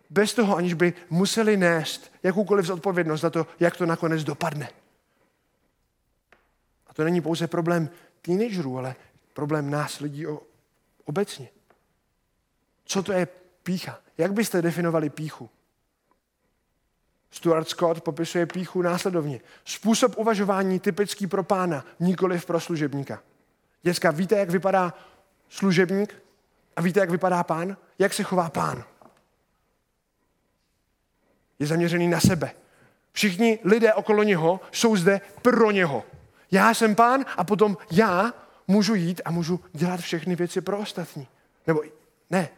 bez 0.09 0.33
toho, 0.33 0.55
aniž 0.55 0.73
by 0.73 0.93
museli 1.09 1.57
nést 1.57 2.11
jakoukoliv 2.23 2.65
zodpovědnost 2.65 3.21
za 3.21 3.29
to, 3.29 3.47
jak 3.59 3.77
to 3.77 3.85
nakonec 3.85 4.23
dopadne. 4.23 4.69
A 6.87 6.93
to 6.93 7.03
není 7.03 7.21
pouze 7.21 7.47
problém 7.47 7.89
teenagerů, 8.21 8.77
ale 8.77 8.95
problém 9.33 9.69
nás 9.69 9.99
lidí 9.99 10.25
obecně. 11.05 11.49
Co 12.85 13.03
to 13.03 13.11
je 13.11 13.27
pícha? 13.63 13.99
Jak 14.19 14.33
byste 14.33 14.61
definovali 14.61 15.09
píchu? 15.09 15.49
Stuart 17.31 17.69
Scott 17.69 18.01
popisuje 18.01 18.45
píchu 18.45 18.81
následovně. 18.81 19.39
Způsob 19.65 20.17
uvažování 20.17 20.79
typický 20.79 21.27
pro 21.27 21.43
pána, 21.43 21.85
nikoliv 21.99 22.45
pro 22.45 22.59
služebníka. 22.59 23.23
Děcka, 23.83 24.11
víte, 24.11 24.35
jak 24.35 24.49
vypadá 24.49 24.93
služebník? 25.49 26.23
A 26.75 26.81
víte, 26.81 26.99
jak 26.99 27.09
vypadá 27.09 27.43
pán? 27.43 27.77
Jak 27.99 28.13
se 28.13 28.23
chová 28.23 28.49
pán? 28.49 28.83
Je 31.59 31.67
zaměřený 31.67 32.07
na 32.07 32.19
sebe. 32.19 32.51
Všichni 33.11 33.59
lidé 33.63 33.93
okolo 33.93 34.23
něho 34.23 34.59
jsou 34.71 34.95
zde 34.95 35.21
pro 35.41 35.71
něho. 35.71 36.03
Já 36.51 36.73
jsem 36.73 36.95
pán 36.95 37.25
a 37.37 37.43
potom 37.43 37.77
já 37.91 38.33
můžu 38.67 38.95
jít 38.95 39.21
a 39.25 39.31
můžu 39.31 39.59
dělat 39.73 39.99
všechny 39.99 40.35
věci 40.35 40.61
pro 40.61 40.77
ostatní. 40.79 41.27
Nebo 41.67 41.81
ne. 42.29 42.49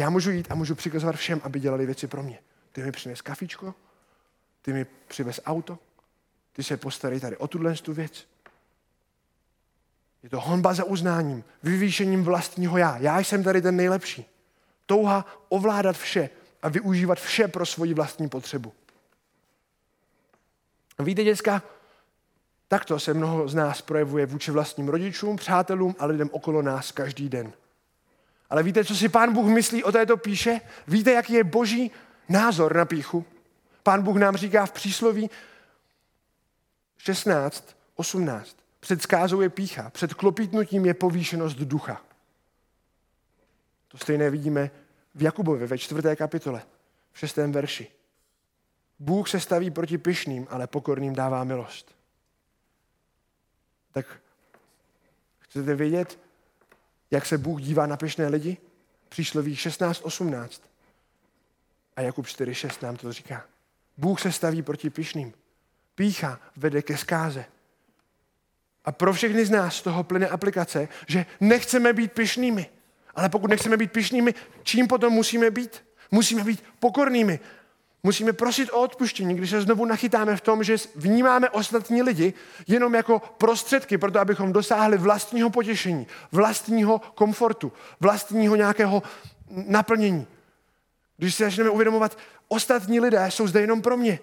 Já 0.00 0.10
můžu 0.10 0.30
jít 0.30 0.46
a 0.50 0.54
můžu 0.54 0.74
přikazovat 0.74 1.16
všem, 1.16 1.40
aby 1.44 1.60
dělali 1.60 1.86
věci 1.86 2.06
pro 2.06 2.22
mě. 2.22 2.38
Ty 2.72 2.82
mi 2.82 2.92
přines 2.92 3.22
kafičko, 3.22 3.74
ty 4.62 4.72
mi 4.72 4.86
přivez 5.08 5.40
auto, 5.46 5.78
ty 6.52 6.62
se 6.62 6.76
postarej 6.76 7.20
tady 7.20 7.36
o 7.36 7.48
tuhle 7.48 7.74
tu 7.74 7.92
věc. 7.92 8.26
Je 10.22 10.30
to 10.30 10.40
honba 10.40 10.74
za 10.74 10.84
uznáním, 10.84 11.44
vyvýšením 11.62 12.24
vlastního 12.24 12.78
já. 12.78 12.96
Já 12.96 13.18
jsem 13.18 13.44
tady 13.44 13.62
ten 13.62 13.76
nejlepší. 13.76 14.24
Touha 14.86 15.26
ovládat 15.48 15.96
vše 15.96 16.30
a 16.62 16.68
využívat 16.68 17.18
vše 17.18 17.48
pro 17.48 17.66
svoji 17.66 17.94
vlastní 17.94 18.28
potřebu. 18.28 18.72
Víte, 20.98 21.24
děcka, 21.24 21.62
takto 22.68 23.00
se 23.00 23.14
mnoho 23.14 23.48
z 23.48 23.54
nás 23.54 23.82
projevuje 23.82 24.26
vůči 24.26 24.50
vlastním 24.50 24.88
rodičům, 24.88 25.36
přátelům 25.36 25.96
a 25.98 26.06
lidem 26.06 26.28
okolo 26.32 26.62
nás 26.62 26.92
každý 26.92 27.28
den. 27.28 27.52
Ale 28.50 28.62
víte, 28.62 28.84
co 28.84 28.96
si 28.96 29.08
pán 29.08 29.32
Bůh 29.32 29.46
myslí 29.46 29.84
o 29.84 29.92
této 29.92 30.16
píše? 30.16 30.60
Víte, 30.86 31.12
jaký 31.12 31.32
je 31.32 31.44
boží 31.44 31.90
názor 32.28 32.76
na 32.76 32.84
píchu? 32.84 33.24
Pán 33.82 34.02
Bůh 34.02 34.16
nám 34.16 34.36
říká 34.36 34.66
v 34.66 34.72
přísloví 34.72 35.30
16, 36.98 37.76
18. 37.94 38.56
Před 38.80 39.02
skázou 39.02 39.40
je 39.40 39.48
pícha, 39.48 39.90
před 39.90 40.14
klopítnutím 40.14 40.86
je 40.86 40.94
povýšenost 40.94 41.56
ducha. 41.56 42.02
To 43.88 43.98
stejné 43.98 44.30
vidíme 44.30 44.70
v 45.14 45.22
Jakubovi 45.22 45.66
ve 45.66 45.78
čtvrté 45.78 46.16
kapitole, 46.16 46.62
v 47.12 47.18
šestém 47.18 47.52
verši. 47.52 47.88
Bůh 48.98 49.28
se 49.28 49.40
staví 49.40 49.70
proti 49.70 49.98
pyšným, 49.98 50.46
ale 50.50 50.66
pokorným 50.66 51.14
dává 51.14 51.44
milost. 51.44 51.94
Tak 53.92 54.06
chcete 55.38 55.74
vědět, 55.74 56.18
jak 57.10 57.26
se 57.26 57.38
Bůh 57.38 57.60
dívá 57.60 57.86
na 57.86 57.96
pyšné 57.96 58.28
lidi? 58.28 58.56
Přísloví 59.08 59.54
16.18. 59.54 60.48
A 61.96 62.00
Jakub 62.00 62.26
4.6 62.26 62.82
nám 62.82 62.96
to 62.96 63.12
říká. 63.12 63.44
Bůh 63.96 64.20
se 64.20 64.32
staví 64.32 64.62
proti 64.62 64.90
pyšným. 64.90 65.32
Pícha 65.94 66.40
vede 66.56 66.82
ke 66.82 66.96
zkáze. 66.96 67.44
A 68.84 68.92
pro 68.92 69.12
všechny 69.12 69.46
z 69.46 69.50
nás 69.50 69.76
z 69.76 69.82
toho 69.82 70.04
plyne 70.04 70.28
aplikace, 70.28 70.88
že 71.06 71.26
nechceme 71.40 71.92
být 71.92 72.12
pyšnými. 72.12 72.70
Ale 73.14 73.28
pokud 73.28 73.50
nechceme 73.50 73.76
být 73.76 73.92
pyšnými, 73.92 74.34
čím 74.62 74.88
potom 74.88 75.12
musíme 75.12 75.50
být? 75.50 75.84
Musíme 76.10 76.44
být 76.44 76.64
pokornými. 76.78 77.40
Musíme 78.02 78.32
prosit 78.32 78.70
o 78.70 78.80
odpuštění, 78.80 79.34
když 79.34 79.50
se 79.50 79.60
znovu 79.60 79.84
nachytáme 79.84 80.36
v 80.36 80.40
tom, 80.40 80.64
že 80.64 80.76
vnímáme 80.96 81.50
ostatní 81.50 82.02
lidi 82.02 82.34
jenom 82.66 82.94
jako 82.94 83.18
prostředky 83.18 83.98
pro 83.98 84.10
to, 84.10 84.20
abychom 84.20 84.52
dosáhli 84.52 84.98
vlastního 84.98 85.50
potěšení, 85.50 86.06
vlastního 86.32 86.98
komfortu, 86.98 87.72
vlastního 88.00 88.56
nějakého 88.56 89.02
naplnění. 89.50 90.26
Když 91.16 91.34
si 91.34 91.44
začneme 91.44 91.70
uvědomovat, 91.70 92.18
ostatní 92.48 93.00
lidé 93.00 93.30
jsou 93.30 93.46
zde 93.46 93.60
jenom 93.60 93.82
pro 93.82 93.96
mě. 93.96 94.18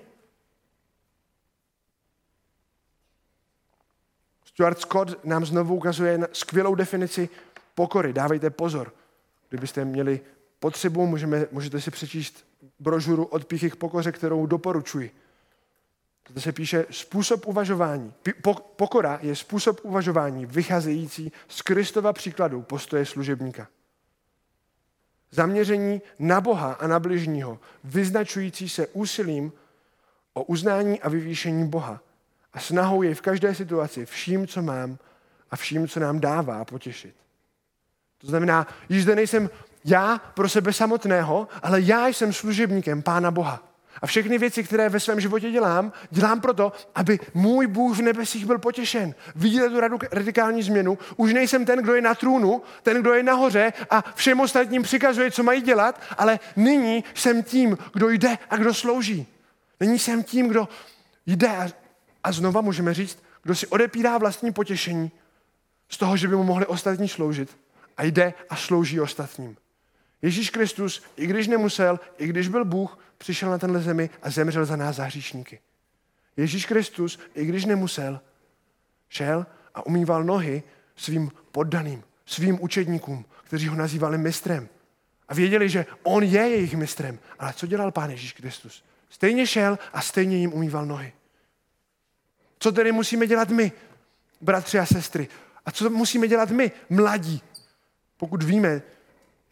Stuart 4.46 4.80
Scott 4.80 5.26
nám 5.26 5.46
znovu 5.46 5.76
ukazuje 5.76 6.20
skvělou 6.34 6.76
definici 6.76 7.30
pokory. 7.76 8.14
Dávejte 8.14 8.50
pozor. 8.50 8.94
Kdybyste 9.50 9.86
měli 9.86 10.20
potřebu, 10.60 11.08
můžeme, 11.08 11.46
můžete 11.52 11.82
si 11.82 11.92
přečíst 11.92 12.47
brožuru 12.80 13.26
od 13.26 13.46
píchy 13.46 13.70
k 13.70 13.76
pokoře, 13.76 14.12
kterou 14.12 14.46
doporučuji. 14.46 15.12
Zde 16.30 16.42
se 16.42 16.52
píše 16.52 16.86
způsob 16.92 17.48
uvažování. 17.48 18.14
Pokora 18.76 19.20
je 19.22 19.36
způsob 19.36 19.80
uvažování 19.84 20.46
vycházející 20.46 21.32
z 21.48 21.62
Kristova 21.62 22.14
příkladu 22.14 22.62
postoje 22.62 23.06
služebníka. 23.06 23.68
Zaměření 25.32 26.02
na 26.20 26.42
Boha 26.42 26.74
a 26.74 26.88
na 26.88 27.00
bližního, 27.00 27.60
vyznačující 27.84 28.70
se 28.70 28.88
úsilím 28.88 29.52
o 30.34 30.44
uznání 30.44 31.02
a 31.02 31.10
vyvýšení 31.10 31.70
Boha 31.70 32.02
a 32.54 32.60
snahou 32.60 33.02
jej 33.02 33.14
v 33.14 33.22
každé 33.22 33.56
situaci 33.56 34.06
vším, 34.06 34.48
co 34.48 34.62
mám 34.62 34.98
a 35.52 35.56
vším, 35.56 35.88
co 35.88 36.00
nám 36.00 36.20
dává 36.20 36.66
potěšit. 36.66 37.16
To 38.18 38.28
znamená, 38.28 38.68
již 38.90 39.04
zde 39.04 39.16
nejsem 39.16 39.50
já 39.88 40.22
pro 40.34 40.50
sebe 40.50 40.74
samotného, 40.74 41.48
ale 41.64 41.82
já 41.82 42.08
jsem 42.08 42.34
služebníkem 42.34 43.02
Pána 43.02 43.32
Boha. 43.32 43.64
A 44.02 44.08
všechny 44.08 44.38
věci, 44.38 44.64
které 44.64 44.90
ve 44.90 45.00
svém 45.00 45.20
životě 45.20 45.52
dělám, 45.52 45.92
dělám 46.12 46.42
proto, 46.42 46.72
aby 46.96 47.20
můj 47.34 47.68
Bůh 47.68 47.98
v 47.98 48.02
nebesích 48.02 48.46
byl 48.46 48.60
potěšen. 48.60 49.16
Vidíte 49.36 49.70
tu 49.70 49.80
radikální 50.12 50.64
změnu? 50.64 50.98
Už 51.16 51.34
nejsem 51.34 51.66
ten, 51.66 51.80
kdo 51.80 51.96
je 51.96 52.02
na 52.02 52.16
trůnu, 52.16 52.62
ten, 52.84 53.02
kdo 53.02 53.14
je 53.14 53.24
nahoře 53.24 53.74
a 53.90 54.04
všem 54.16 54.40
ostatním 54.40 54.84
přikazuje, 54.84 55.32
co 55.32 55.44
mají 55.44 55.62
dělat, 55.62 56.02
ale 56.18 56.40
nyní 56.56 57.04
jsem 57.14 57.44
tím, 57.44 57.78
kdo 57.94 58.10
jde 58.10 58.38
a 58.50 58.58
kdo 58.58 58.74
slouží. 58.74 59.28
Nyní 59.80 60.00
jsem 60.00 60.24
tím, 60.24 60.48
kdo 60.48 60.68
jde 61.26 61.48
a, 61.48 61.68
a 62.24 62.32
znova 62.32 62.62
můžeme 62.62 62.94
říct, 62.94 63.24
kdo 63.44 63.56
si 63.56 63.68
odepírá 63.68 64.18
vlastní 64.18 64.54
potěšení 64.54 65.12
z 65.90 65.98
toho, 65.98 66.18
že 66.18 66.28
by 66.28 66.36
mu 66.36 66.44
mohli 66.44 66.66
ostatní 66.66 67.10
sloužit 67.10 67.58
a 67.98 68.04
jde 68.04 68.34
a 68.50 68.56
slouží 68.56 69.00
ostatním. 69.00 69.58
Ježíš 70.22 70.50
Kristus, 70.50 71.04
i 71.16 71.28
když 71.28 71.48
nemusel, 71.48 72.00
i 72.18 72.28
když 72.28 72.48
byl 72.48 72.66
Bůh, 72.66 73.00
přišel 73.18 73.50
na 73.50 73.58
tenhle 73.58 73.82
zemi 73.82 74.10
a 74.22 74.30
zemřel 74.30 74.66
za 74.66 74.76
nás 74.76 74.96
za 74.96 75.04
hříšníky. 75.04 75.60
Ježíš 76.38 76.66
Kristus, 76.66 77.20
i 77.36 77.46
když 77.46 77.66
nemusel, 77.66 78.22
šel 79.10 79.46
a 79.76 79.86
umýval 79.86 80.24
nohy 80.24 80.64
svým 80.96 81.32
poddaným, 81.52 82.04
svým 82.26 82.62
učedníkům, 82.62 83.26
kteří 83.44 83.68
ho 83.68 83.76
nazývali 83.76 84.18
mistrem. 84.18 84.70
A 85.28 85.34
věděli, 85.34 85.70
že 85.70 85.86
on 86.04 86.24
je 86.24 86.42
jejich 86.42 86.76
mistrem. 86.76 87.20
Ale 87.40 87.54
co 87.54 87.68
dělal 87.68 87.92
Pán 87.92 88.10
Ježíš 88.10 88.34
Kristus? 88.34 88.84
Stejně 89.10 89.48
šel 89.48 89.80
a 89.94 90.02
stejně 90.02 90.38
jim 90.38 90.54
umýval 90.54 90.86
nohy. 90.86 91.14
Co 92.60 92.72
tedy 92.72 92.92
musíme 92.92 93.28
dělat 93.28 93.50
my, 93.50 93.72
bratři 94.42 94.80
a 94.80 94.86
sestry? 94.86 95.28
A 95.66 95.72
co 95.72 95.90
musíme 95.90 96.28
dělat 96.28 96.52
my, 96.52 96.72
mladí, 96.90 97.42
pokud 98.18 98.44
víme, 98.44 98.82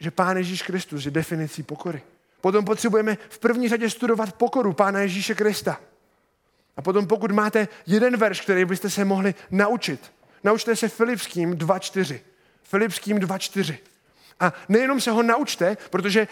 že 0.05 0.11
Pán 0.11 0.37
Ježíš 0.37 0.61
Kristus 0.61 1.05
je 1.05 1.11
definicí 1.11 1.63
pokory? 1.63 2.01
Potom 2.41 2.65
potřebujeme 2.65 3.17
v 3.29 3.39
první 3.39 3.69
řadě 3.69 3.89
studovat 3.89 4.33
pokoru 4.33 4.73
Pána 4.73 4.99
Ježíše 4.99 5.35
Krista. 5.35 5.79
A 6.77 6.81
potom 6.81 7.07
pokud 7.07 7.31
máte 7.31 7.67
jeden 7.85 8.17
verš, 8.17 8.41
který 8.41 8.65
byste 8.65 8.89
se 8.89 9.05
mohli 9.05 9.35
naučit, 9.51 10.13
naučte 10.43 10.75
se 10.75 10.87
Filipským 10.87 11.53
2.4. 11.53 12.19
Filipským 12.63 13.17
2.4. 13.17 13.77
A 14.39 14.53
nejenom 14.69 15.01
se 15.01 15.11
ho 15.11 15.23
naučte, 15.23 15.77
protože 15.89 16.27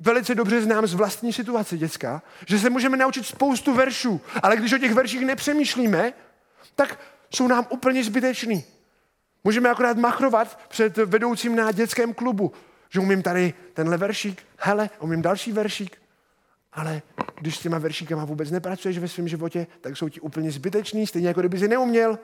velice 0.00 0.34
dobře 0.34 0.62
znám 0.62 0.86
z 0.86 0.94
vlastní 0.94 1.32
situace 1.32 1.78
dětská, 1.78 2.22
že 2.46 2.58
se 2.58 2.70
můžeme 2.70 2.96
naučit 2.96 3.26
spoustu 3.26 3.74
veršů, 3.74 4.20
ale 4.42 4.56
když 4.56 4.72
o 4.72 4.78
těch 4.78 4.94
verších 4.94 5.20
nepřemýšlíme, 5.20 6.12
tak 6.74 6.98
jsou 7.30 7.48
nám 7.48 7.66
úplně 7.70 8.04
zbyteční. 8.04 8.64
Můžeme 9.44 9.70
akorát 9.70 9.96
machrovat 9.96 10.60
před 10.68 10.96
vedoucím 10.96 11.56
na 11.56 11.72
dětském 11.72 12.14
klubu, 12.14 12.52
že 12.90 13.00
umím 13.00 13.22
tady 13.22 13.54
tenhle 13.74 13.96
veršík, 13.96 14.42
hele, 14.58 14.90
umím 15.00 15.22
další 15.22 15.52
veršík, 15.52 15.98
ale 16.72 17.02
když 17.40 17.56
s 17.56 17.60
těma 17.60 17.78
veršíkama 17.78 18.24
vůbec 18.24 18.50
nepracuješ 18.50 18.98
ve 18.98 19.08
svém 19.08 19.28
životě, 19.28 19.66
tak 19.80 19.96
jsou 19.96 20.08
ti 20.08 20.20
úplně 20.20 20.50
zbytečný, 20.50 21.06
stejně 21.06 21.28
jako 21.28 21.40
kdyby 21.40 21.58
si 21.58 21.68
neuměl. 21.68 22.18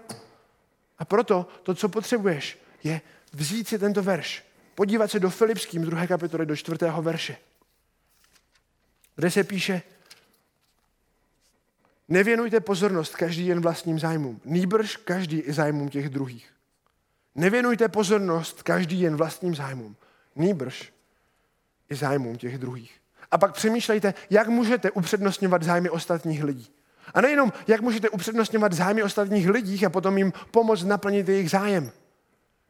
A 0.98 1.04
proto 1.04 1.48
to, 1.62 1.74
co 1.74 1.88
potřebuješ, 1.88 2.58
je 2.84 3.00
vzít 3.32 3.68
si 3.68 3.78
tento 3.78 4.02
verš, 4.02 4.44
podívat 4.74 5.10
se 5.10 5.20
do 5.20 5.30
Filipským, 5.30 5.82
druhé 5.82 6.06
kapitoly, 6.06 6.46
do 6.46 6.56
čtvrtého 6.56 7.02
verše, 7.02 7.36
kde 9.16 9.30
se 9.30 9.44
píše, 9.44 9.82
nevěnujte 12.08 12.60
pozornost 12.60 13.16
každý 13.16 13.46
jen 13.46 13.60
vlastním 13.60 13.98
zájmům, 13.98 14.40
nýbrž 14.44 14.96
každý 14.96 15.38
i 15.38 15.52
zájmům 15.52 15.88
těch 15.88 16.08
druhých. 16.08 16.52
Nevěnujte 17.34 17.88
pozornost 17.88 18.62
každý 18.62 19.00
jen 19.00 19.16
vlastním 19.16 19.54
zájmům, 19.54 19.96
nýbrž 20.36 20.92
i 21.90 21.94
zájmům 21.94 22.36
těch 22.36 22.58
druhých. 22.58 23.00
A 23.30 23.38
pak 23.38 23.54
přemýšlejte, 23.54 24.14
jak 24.30 24.48
můžete 24.48 24.90
upřednostňovat 24.90 25.62
zájmy 25.62 25.90
ostatních 25.90 26.44
lidí. 26.44 26.68
A 27.14 27.20
nejenom, 27.20 27.52
jak 27.66 27.80
můžete 27.80 28.08
upřednostňovat 28.08 28.72
zájmy 28.72 29.02
ostatních 29.02 29.48
lidí 29.48 29.86
a 29.86 29.90
potom 29.90 30.18
jim 30.18 30.32
pomoct 30.50 30.84
naplnit 30.84 31.28
jejich 31.28 31.50
zájem. 31.50 31.90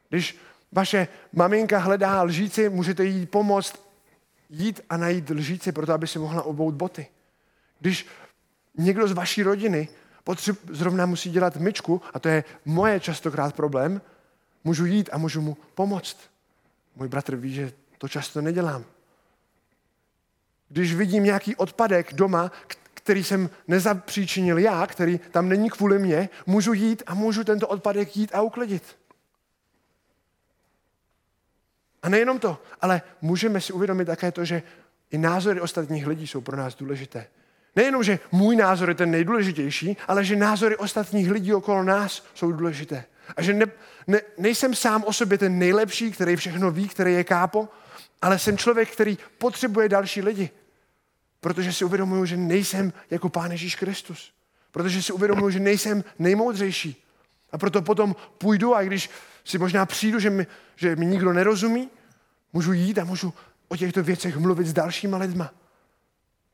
Když 0.09 0.39
vaše 0.73 1.09
maminka 1.33 1.79
hledá 1.79 2.23
lžíci, 2.23 2.69
můžete 2.69 3.05
jí 3.05 3.27
pomoct 3.27 3.93
jít 4.51 4.81
a 4.91 4.97
najít 4.97 5.31
lžíci, 5.31 5.73
proto 5.73 5.93
aby 5.93 6.07
si 6.07 6.19
mohla 6.19 6.43
obout 6.43 6.75
boty. 6.75 7.07
Když 7.81 8.07
někdo 8.79 9.09
z 9.09 9.13
vaší 9.13 9.43
rodiny 9.43 9.89
potřeb, 10.25 10.59
zrovna 10.71 11.07
musí 11.07 11.31
dělat 11.31 11.57
myčku, 11.57 12.03
a 12.15 12.19
to 12.19 12.29
je 12.29 12.45
moje 12.65 13.01
častokrát 13.01 13.55
problém, 13.55 14.01
můžu 14.65 14.87
jít 14.87 15.11
a 15.13 15.19
můžu 15.19 15.41
mu 15.41 15.57
pomoct. 15.75 16.32
Můj 16.97 17.09
bratr 17.09 17.37
ví, 17.37 17.55
že 17.55 17.73
to 17.99 18.09
často 18.09 18.41
nedělám. 18.41 18.85
Když 20.69 20.95
vidím 20.95 21.25
nějaký 21.25 21.57
odpadek 21.57 22.15
doma, 22.15 22.53
který 22.95 23.25
jsem 23.25 23.51
nezapříčinil 23.69 24.59
já, 24.59 24.87
který 24.87 25.19
tam 25.19 25.49
není 25.49 25.71
kvůli 25.71 25.99
mě, 25.99 26.29
můžu 26.47 26.73
jít 26.73 27.03
a 27.07 27.15
můžu 27.15 27.45
tento 27.45 27.69
odpadek 27.69 28.17
jít 28.17 28.35
a 28.35 28.43
uklidit. 28.43 28.99
A 32.03 32.09
nejenom 32.09 32.39
to, 32.39 32.63
ale 32.81 33.03
můžeme 33.21 33.61
si 33.61 33.73
uvědomit 33.73 34.05
také 34.05 34.33
to, 34.33 34.45
že 34.45 34.63
i 35.11 35.19
názory 35.19 35.61
ostatních 35.61 36.07
lidí 36.07 36.27
jsou 36.27 36.41
pro 36.41 36.57
nás 36.57 36.75
důležité. 36.75 37.27
Nejenom, 37.77 38.03
že 38.03 38.19
můj 38.33 38.57
názor 38.57 38.89
je 38.89 38.95
ten 38.95 39.11
nejdůležitější, 39.11 39.97
ale 40.09 40.25
že 40.25 40.37
názory 40.37 40.77
ostatních 40.77 41.31
lidí 41.31 41.55
okolo 41.55 41.83
nás 41.83 42.25
jsou 42.35 42.53
důležité. 42.53 43.05
A 43.37 43.43
že 43.43 43.53
ne, 43.53 43.67
ne, 44.07 44.21
nejsem 44.39 44.75
sám 44.75 45.05
o 45.05 45.13
sobě 45.13 45.39
ten 45.39 45.59
nejlepší, 45.59 46.13
který 46.13 46.37
všechno 46.37 46.71
ví, 46.71 46.89
který 46.89 47.13
je 47.13 47.25
kápo, 47.25 47.69
ale 48.23 48.39
jsem 48.39 48.59
člověk, 48.59 48.91
který 48.91 49.19
potřebuje 49.39 49.89
další 49.89 50.23
lidi. 50.23 50.51
Protože 51.41 51.73
si 51.73 51.85
uvědomuju, 51.85 52.25
že 52.25 52.37
nejsem 52.37 52.93
jako 53.11 53.29
Pán 53.29 53.51
Ježíš 53.51 53.75
Kristus. 53.75 54.33
Protože 54.71 55.03
si 55.03 55.13
uvědomuju, 55.13 55.51
že 55.51 55.61
nejsem 55.61 56.05
nejmoudřejší. 56.19 57.05
A 57.53 57.59
proto 57.59 57.83
potom 57.83 58.17
půjdu 58.39 58.75
a 58.75 58.83
když 58.83 59.11
si 59.45 59.59
možná 59.59 59.87
přijdu, 59.87 60.19
že 60.19 60.31
mi, 60.31 60.47
že 60.77 60.97
mi 60.97 61.07
nikdo 61.07 61.33
nerozumí, 61.33 61.91
můžu 62.53 62.73
jít 62.73 62.99
a 62.99 63.05
můžu 63.05 63.35
o 63.69 63.77
těchto 63.77 64.03
věcech 64.03 64.37
mluvit 64.37 64.67
s 64.67 64.73
dalšíma 64.73 65.19
lidma. 65.19 65.51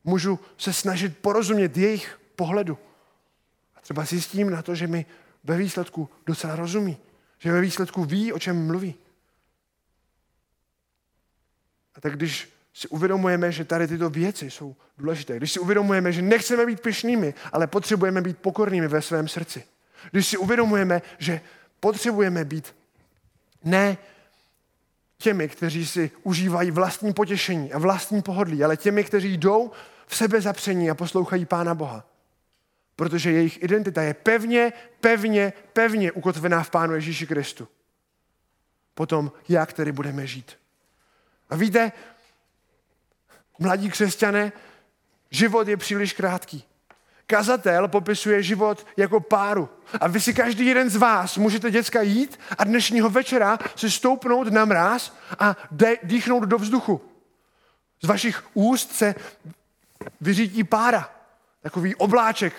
Můžu 0.04 0.40
se 0.58 0.72
snažit 0.72 1.18
porozumět 1.18 1.76
jejich 1.76 2.20
pohledu. 2.36 2.78
A 3.76 3.80
třeba 3.80 4.04
zjistím 4.04 4.50
na 4.50 4.62
to, 4.62 4.74
že 4.74 4.86
mi 4.86 5.06
ve 5.48 5.56
výsledku 5.56 6.08
docela 6.26 6.56
rozumí. 6.56 6.96
Že 7.38 7.52
ve 7.52 7.60
výsledku 7.60 8.04
ví, 8.04 8.32
o 8.32 8.38
čem 8.38 8.66
mluví. 8.66 8.94
A 11.94 12.00
tak 12.00 12.16
když 12.16 12.52
si 12.74 12.88
uvědomujeme, 12.88 13.52
že 13.52 13.64
tady 13.64 13.86
tyto 13.86 14.10
věci 14.10 14.50
jsou 14.50 14.76
důležité, 14.98 15.36
když 15.36 15.52
si 15.52 15.60
uvědomujeme, 15.60 16.12
že 16.12 16.22
nechceme 16.22 16.66
být 16.66 16.80
pyšnými, 16.80 17.34
ale 17.52 17.66
potřebujeme 17.66 18.20
být 18.20 18.38
pokornými 18.38 18.88
ve 18.88 19.02
svém 19.02 19.28
srdci, 19.28 19.64
když 20.10 20.26
si 20.26 20.36
uvědomujeme, 20.36 21.02
že 21.18 21.40
potřebujeme 21.80 22.44
být 22.44 22.74
ne 23.64 23.98
těmi, 25.18 25.48
kteří 25.48 25.86
si 25.86 26.10
užívají 26.22 26.70
vlastní 26.70 27.12
potěšení 27.12 27.72
a 27.72 27.78
vlastní 27.78 28.22
pohodlí, 28.22 28.64
ale 28.64 28.76
těmi, 28.76 29.04
kteří 29.04 29.36
jdou 29.36 29.70
v 30.06 30.16
sebe 30.16 30.40
zapření 30.40 30.90
a 30.90 30.94
poslouchají 30.94 31.44
Pána 31.46 31.74
Boha. 31.74 32.04
Protože 32.98 33.32
jejich 33.32 33.62
identita 33.62 34.02
je 34.02 34.14
pevně, 34.14 34.72
pevně, 35.00 35.52
pevně 35.72 36.12
ukotvená 36.12 36.62
v 36.62 36.70
Pánu 36.70 36.94
Ježíši 36.94 37.26
Kristu. 37.26 37.68
Potom, 38.94 39.32
jak 39.48 39.72
tedy 39.72 39.92
budeme 39.92 40.26
žít. 40.26 40.58
A 41.50 41.56
víte, 41.56 41.92
mladí 43.58 43.90
křesťané, 43.90 44.52
život 45.30 45.68
je 45.68 45.76
příliš 45.76 46.12
krátký. 46.12 46.64
Kazatel 47.26 47.88
popisuje 47.88 48.42
život 48.42 48.86
jako 48.96 49.20
páru. 49.20 49.68
A 50.00 50.08
vy 50.08 50.20
si 50.20 50.34
každý 50.34 50.66
jeden 50.66 50.90
z 50.90 50.96
vás 50.96 51.36
můžete 51.36 51.70
děcka 51.70 52.02
jít 52.02 52.40
a 52.58 52.64
dnešního 52.64 53.10
večera 53.10 53.58
si 53.76 53.90
stoupnout 53.90 54.48
na 54.48 54.64
mráz 54.64 55.16
a 55.38 55.56
dýchnout 56.02 56.44
do 56.44 56.58
vzduchu. 56.58 57.00
Z 58.02 58.06
vašich 58.06 58.44
úst 58.54 58.92
se 58.92 59.14
vyřítí 60.20 60.64
pára. 60.64 61.10
Takový 61.62 61.94
obláček. 61.94 62.54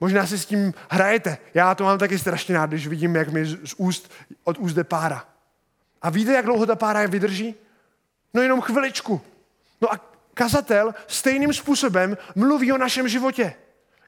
Možná 0.00 0.26
si 0.26 0.38
s 0.38 0.46
tím 0.46 0.74
hrajete. 0.90 1.38
Já 1.54 1.74
to 1.74 1.84
mám 1.84 1.98
taky 1.98 2.18
strašně 2.18 2.54
rád, 2.54 2.70
když 2.70 2.86
vidím, 2.86 3.16
jak 3.16 3.28
mi 3.28 3.46
z 3.46 3.74
úst, 3.76 4.12
od 4.44 4.58
úst 4.58 4.74
jde 4.74 4.84
pára. 4.84 5.24
A 6.02 6.10
víte, 6.10 6.32
jak 6.32 6.44
dlouho 6.44 6.66
ta 6.66 6.76
pára 6.76 7.00
je 7.00 7.08
vydrží? 7.08 7.54
No 8.34 8.42
jenom 8.42 8.60
chviličku. 8.60 9.20
No 9.80 9.92
a 9.92 10.00
kazatel 10.34 10.94
stejným 11.06 11.52
způsobem 11.52 12.16
mluví 12.34 12.72
o 12.72 12.78
našem 12.78 13.08
životě. 13.08 13.54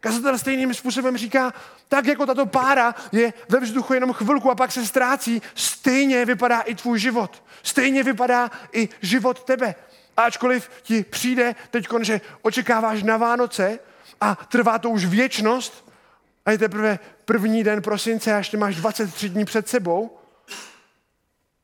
Kazatel 0.01 0.38
stejným 0.38 0.74
způsobem 0.74 1.16
říká, 1.16 1.53
tak 1.88 2.07
jako 2.07 2.26
tato 2.26 2.47
pára 2.47 2.95
je 3.12 3.32
ve 3.49 3.61
vzduchu 3.61 3.95
jenom 3.95 4.12
chvilku 4.12 4.51
a 4.51 4.55
pak 4.55 4.72
se 4.72 4.86
ztrácí, 4.86 5.43
stejně 5.55 6.24
vypadá 6.24 6.61
i 6.61 6.74
tvůj 6.74 6.99
život. 6.99 7.43
Stejně 7.62 8.03
vypadá 8.03 8.51
i 8.72 8.88
život 9.03 9.45
tebe. 9.45 9.74
Ačkoliv 10.16 10.70
ti 10.82 11.05
přijde 11.05 11.55
teď, 11.70 11.88
že 12.03 12.20
očekáváš 12.43 13.03
na 13.03 13.16
Vánoce 13.16 13.78
a 14.22 14.34
trvá 14.34 14.78
to 14.78 14.90
už 14.90 15.04
věčnost 15.04 15.92
a 16.46 16.50
je 16.50 16.58
teprve 16.58 16.98
první 17.24 17.64
den 17.64 17.82
prosince 17.82 18.34
a 18.34 18.38
ještě 18.38 18.56
máš 18.56 18.76
23 18.76 19.28
dní 19.28 19.44
před 19.44 19.68
sebou, 19.68 20.18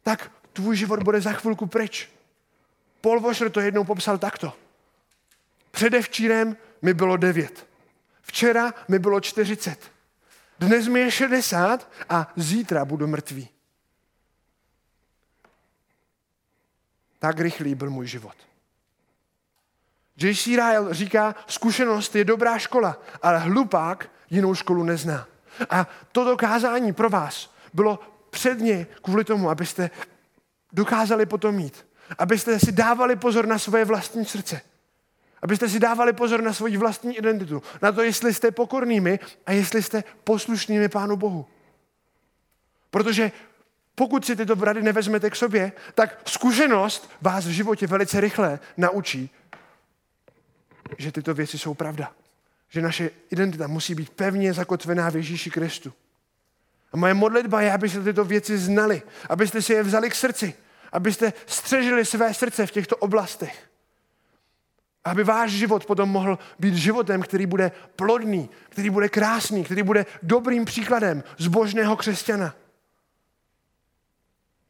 tak 0.03 0.33
tvůj 0.53 0.77
život 0.77 1.03
bude 1.03 1.21
za 1.21 1.33
chvilku 1.33 1.67
pryč. 1.67 2.09
Paul 3.01 3.21
Washer 3.21 3.51
to 3.51 3.61
jednou 3.61 3.85
popsal 3.85 4.19
takto. 4.19 4.53
Předevčírem 5.71 6.57
mi 6.83 6.95
bylo 6.95 7.17
9. 7.17 7.67
Včera 8.23 8.75
mi 8.89 8.99
bylo 8.99 9.21
40. 9.21 9.93
Dnes 10.59 10.89
mi 10.89 11.01
je 11.01 11.11
60 11.11 11.93
a 12.09 12.33
zítra 12.37 12.85
budu 12.85 13.07
mrtvý. 13.07 13.49
Tak 17.19 17.41
rychlý 17.41 17.75
byl 17.75 17.91
můj 17.91 18.07
život. 18.07 18.48
J.C. 20.23 20.51
Ryle 20.51 20.95
říká, 20.95 21.35
zkušenost 21.47 22.17
je 22.17 22.25
dobrá 22.25 22.59
škola, 22.59 23.03
ale 23.23 23.39
hlupák 23.39 24.11
jinou 24.31 24.55
školu 24.55 24.85
nezná. 24.85 25.27
A 25.71 25.87
toto 26.13 26.37
kázání 26.37 26.93
pro 26.93 27.11
vás 27.11 27.55
bylo 27.75 27.99
předně 28.31 28.87
kvůli 29.03 29.25
tomu, 29.25 29.51
abyste 29.51 29.91
dokázali 30.73 31.27
potom 31.27 31.55
mít. 31.55 31.87
Abyste 32.19 32.59
si 32.59 32.73
dávali 32.73 33.17
pozor 33.17 33.47
na 33.47 33.59
svoje 33.59 33.85
vlastní 33.85 34.25
srdce. 34.25 34.61
Abyste 35.43 35.69
si 35.69 35.79
dávali 35.79 36.13
pozor 36.13 36.43
na 36.43 36.53
svoji 36.53 36.77
vlastní 36.77 37.17
identitu. 37.17 37.63
Na 37.83 37.93
to, 37.93 38.03
jestli 38.03 38.35
jste 38.35 38.51
pokornými 38.51 39.19
a 39.47 39.53
jestli 39.53 39.83
jste 39.83 40.05
poslušnými 40.25 40.89
Pánu 40.89 41.17
Bohu. 41.17 41.47
Protože 42.91 43.33
pokud 43.95 44.25
si 44.25 44.37
tyto 44.37 44.55
rady 44.55 44.83
nevezmete 44.83 45.31
k 45.31 45.37
sobě, 45.37 45.73
tak 45.95 46.21
zkušenost 46.25 47.11
vás 47.21 47.47
v 47.47 47.51
životě 47.51 47.87
velice 47.87 48.21
rychle 48.21 48.59
naučí, 48.77 49.31
že 50.99 51.13
tyto 51.13 51.35
věci 51.35 51.59
jsou 51.59 51.75
pravda. 51.75 52.13
Že 52.69 52.83
naše 52.83 53.11
identita 53.31 53.67
musí 53.67 53.95
být 53.95 54.11
pevně 54.11 54.53
zakotvená 54.53 55.11
v 55.11 55.17
Ježíši 55.17 55.51
Kristu. 55.51 55.93
A 56.93 56.97
moje 56.97 57.15
modlitba 57.15 57.61
je, 57.61 57.73
abyste 57.73 58.03
tyto 58.03 58.25
věci 58.25 58.59
znali, 58.59 59.03
abyste 59.29 59.63
si 59.63 59.73
je 59.73 59.83
vzali 59.83 60.11
k 60.11 60.15
srdci, 60.15 60.55
abyste 60.93 61.33
střežili 61.47 62.05
své 62.05 62.35
srdce 62.35 62.67
v 62.67 62.71
těchto 62.71 62.97
oblastech. 62.97 63.71
Aby 65.05 65.25
váš 65.25 65.51
život 65.51 65.87
potom 65.87 66.09
mohl 66.09 66.39
být 66.59 66.75
životem, 66.75 67.23
který 67.23 67.47
bude 67.47 67.73
plodný, 67.97 68.51
který 68.69 68.91
bude 68.91 69.09
krásný, 69.09 69.65
který 69.65 69.83
bude 69.83 70.07
dobrým 70.23 70.65
příkladem 70.65 71.25
zbožného 71.39 71.97
křesťana. 71.97 72.55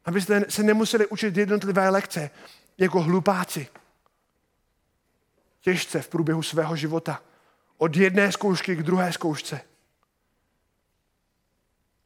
Abyste 0.05 0.45
se 0.49 0.63
nemuseli 0.63 1.07
učit 1.07 1.37
jednotlivé 1.37 1.89
lekce 1.89 2.29
jako 2.77 3.01
hlupáci. 3.01 3.67
Těžce 5.69 6.01
v 6.01 6.07
průběhu 6.07 6.43
svého 6.43 6.75
života. 6.75 7.21
Od 7.77 7.95
jedné 7.95 8.31
zkoušky 8.31 8.75
k 8.75 8.83
druhé 8.83 9.13
zkoušce. 9.13 9.61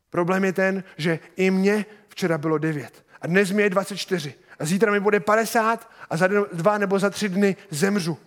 Problém 0.09 0.45
je 0.45 0.53
ten, 0.53 0.83
že 0.97 1.19
i 1.35 1.51
mně 1.51 1.85
včera 2.07 2.37
bylo 2.37 2.57
9 2.57 3.05
a 3.21 3.27
dnes 3.27 3.51
mi 3.51 3.61
je 3.61 3.69
24 3.69 4.35
a 4.59 4.65
zítra 4.65 4.91
mi 4.91 4.99
bude 4.99 5.19
50 5.19 5.91
a 6.09 6.17
za 6.17 6.27
dva 6.53 6.77
nebo 6.77 6.99
za 6.99 7.09
tři 7.09 7.29
dny 7.29 7.55
zemřu. 7.69 8.17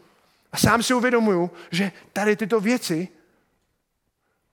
A 0.52 0.56
sám 0.56 0.82
si 0.82 0.94
uvědomuju, 0.94 1.50
že 1.70 1.92
tady 2.12 2.36
tyto 2.36 2.60
věci, 2.60 3.08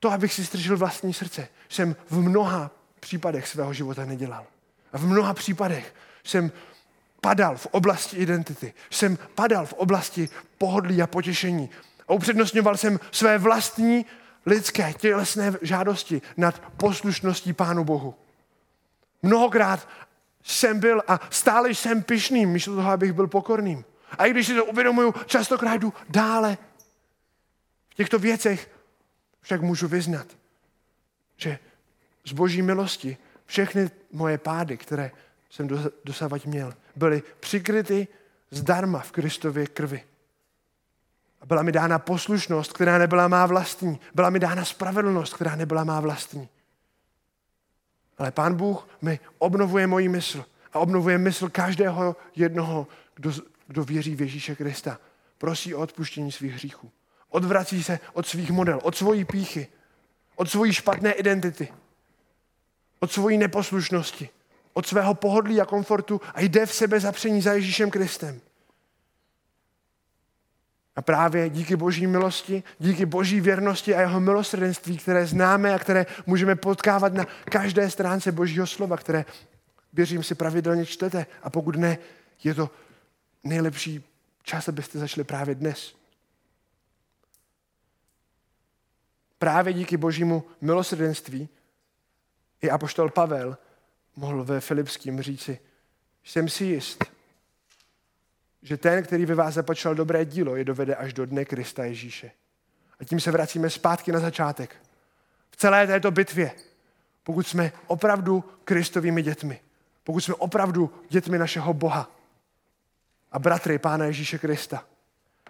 to, 0.00 0.10
abych 0.10 0.34
si 0.34 0.46
stržil 0.46 0.76
vlastní 0.76 1.14
srdce, 1.14 1.48
jsem 1.68 1.96
v 2.10 2.20
mnoha 2.20 2.70
případech 3.00 3.48
svého 3.48 3.72
života 3.72 4.04
nedělal. 4.04 4.46
A 4.92 4.98
v 4.98 5.06
mnoha 5.06 5.34
případech 5.34 5.94
jsem 6.24 6.52
padal 7.24 7.56
v 7.56 7.66
oblasti 7.66 8.16
identity, 8.16 8.74
jsem 8.90 9.18
padal 9.34 9.66
v 9.66 9.72
oblasti 9.72 10.28
pohodlí 10.58 11.02
a 11.02 11.06
potěšení. 11.06 11.70
A 12.08 12.12
upřednostňoval 12.12 12.76
jsem 12.76 13.00
své 13.10 13.38
vlastní 13.38 14.06
lidské 14.46 14.92
tělesné 14.92 15.52
žádosti 15.62 16.22
nad 16.36 16.58
poslušností 16.76 17.52
Pánu 17.52 17.84
Bohu. 17.84 18.14
Mnohokrát 19.22 19.88
jsem 20.42 20.80
byl 20.80 21.02
a 21.08 21.20
stále 21.30 21.70
jsem 21.70 22.02
pyšným, 22.02 22.48
místo 22.48 22.76
toho, 22.76 22.90
abych 22.90 23.12
byl 23.12 23.26
pokorným. 23.26 23.84
A 24.18 24.26
i 24.26 24.30
když 24.30 24.46
si 24.46 24.54
to 24.54 24.64
uvědomuju, 24.64 25.14
častokrát 25.26 25.80
jdu 25.80 25.92
dále. 26.08 26.58
V 27.88 27.94
těchto 27.94 28.18
věcech 28.18 28.70
však 29.40 29.62
můžu 29.62 29.88
vyznat, 29.88 30.26
že 31.36 31.58
z 32.24 32.32
boží 32.32 32.62
milosti 32.62 33.16
všechny 33.46 33.90
moje 34.12 34.38
pády, 34.38 34.76
které 34.76 35.10
jsem 35.50 35.68
dosávat 36.04 36.44
měl, 36.44 36.74
byly 36.96 37.22
přikryty 37.40 38.08
zdarma 38.50 38.98
v 38.98 39.12
Kristově 39.12 39.66
krvi. 39.66 40.04
A 41.40 41.46
byla 41.46 41.62
mi 41.62 41.72
dána 41.72 41.98
poslušnost, 41.98 42.72
která 42.72 42.98
nebyla 42.98 43.28
má 43.28 43.46
vlastní. 43.46 44.00
Byla 44.14 44.30
mi 44.30 44.38
dána 44.38 44.64
spravedlnost, 44.64 45.34
která 45.34 45.56
nebyla 45.56 45.84
má 45.84 46.00
vlastní. 46.00 46.48
Ale 48.18 48.30
Pán 48.30 48.54
Bůh 48.54 48.88
mi 49.02 49.20
obnovuje 49.38 49.86
moji 49.86 50.08
mysl 50.08 50.44
a 50.72 50.78
obnovuje 50.78 51.18
mysl 51.18 51.48
každého 51.48 52.16
jednoho, 52.36 52.86
kdo, 53.14 53.32
kdo 53.66 53.84
věří 53.84 54.16
v 54.16 54.20
Ježíše 54.20 54.54
Krista. 54.54 54.98
Prosí 55.38 55.74
o 55.74 55.80
odpuštění 55.80 56.32
svých 56.32 56.52
hříchů. 56.52 56.90
Odvrací 57.28 57.84
se 57.84 57.98
od 58.12 58.26
svých 58.26 58.50
model, 58.50 58.80
od 58.82 58.96
svojí 58.96 59.24
píchy, 59.24 59.68
od 60.36 60.50
svojí 60.50 60.72
špatné 60.72 61.12
identity, 61.12 61.68
od 63.00 63.12
svojí 63.12 63.38
neposlušnosti, 63.38 64.28
od 64.74 64.86
svého 64.86 65.14
pohodlí 65.14 65.60
a 65.60 65.64
komfortu 65.64 66.20
a 66.34 66.40
jde 66.40 66.66
v 66.66 66.74
sebe 66.74 67.00
zapření 67.00 67.42
za 67.42 67.52
Ježíšem 67.52 67.90
Kristem. 67.90 68.40
A 70.96 71.02
právě 71.02 71.50
díky 71.50 71.76
boží 71.76 72.06
milosti, 72.06 72.62
díky 72.78 73.06
boží 73.06 73.40
věrnosti 73.40 73.94
a 73.94 74.00
jeho 74.00 74.20
milosrdenství, 74.20 74.98
které 74.98 75.26
známe 75.26 75.74
a 75.74 75.78
které 75.78 76.06
můžeme 76.26 76.56
potkávat 76.56 77.14
na 77.14 77.26
každé 77.44 77.90
stránce 77.90 78.32
božího 78.32 78.66
slova, 78.66 78.96
které 78.96 79.24
věřím 79.92 80.22
si 80.22 80.34
pravidelně 80.34 80.86
čtete 80.86 81.26
a 81.42 81.50
pokud 81.50 81.76
ne, 81.76 81.98
je 82.44 82.54
to 82.54 82.70
nejlepší 83.44 84.04
čas, 84.42 84.68
abyste 84.68 84.98
začali 84.98 85.24
právě 85.24 85.54
dnes. 85.54 85.94
Právě 89.38 89.72
díky 89.72 89.96
božímu 89.96 90.44
milosrdenství 90.60 91.48
i 92.62 92.70
apoštol 92.70 93.10
Pavel 93.10 93.56
mohl 94.16 94.44
ve 94.44 94.60
Filipským 94.60 95.22
říci, 95.22 95.58
jsem 96.24 96.48
si 96.48 96.64
jist, 96.64 97.04
že 98.62 98.76
ten, 98.76 99.04
který 99.04 99.26
ve 99.26 99.34
vás 99.34 99.54
započal 99.54 99.94
dobré 99.94 100.24
dílo, 100.24 100.56
je 100.56 100.64
dovede 100.64 100.94
až 100.94 101.12
do 101.12 101.26
dne 101.26 101.44
Krista 101.44 101.84
Ježíše. 101.84 102.30
A 103.00 103.04
tím 103.04 103.20
se 103.20 103.30
vracíme 103.30 103.70
zpátky 103.70 104.12
na 104.12 104.20
začátek. 104.20 104.76
V 105.50 105.56
celé 105.56 105.86
této 105.86 106.10
bitvě, 106.10 106.52
pokud 107.22 107.46
jsme 107.46 107.72
opravdu 107.86 108.44
Kristovými 108.64 109.22
dětmi, 109.22 109.60
pokud 110.04 110.20
jsme 110.20 110.34
opravdu 110.34 110.90
dětmi 111.08 111.38
našeho 111.38 111.74
Boha 111.74 112.10
a 113.32 113.38
bratry 113.38 113.78
Pána 113.78 114.04
Ježíše 114.04 114.38
Krista, 114.38 114.84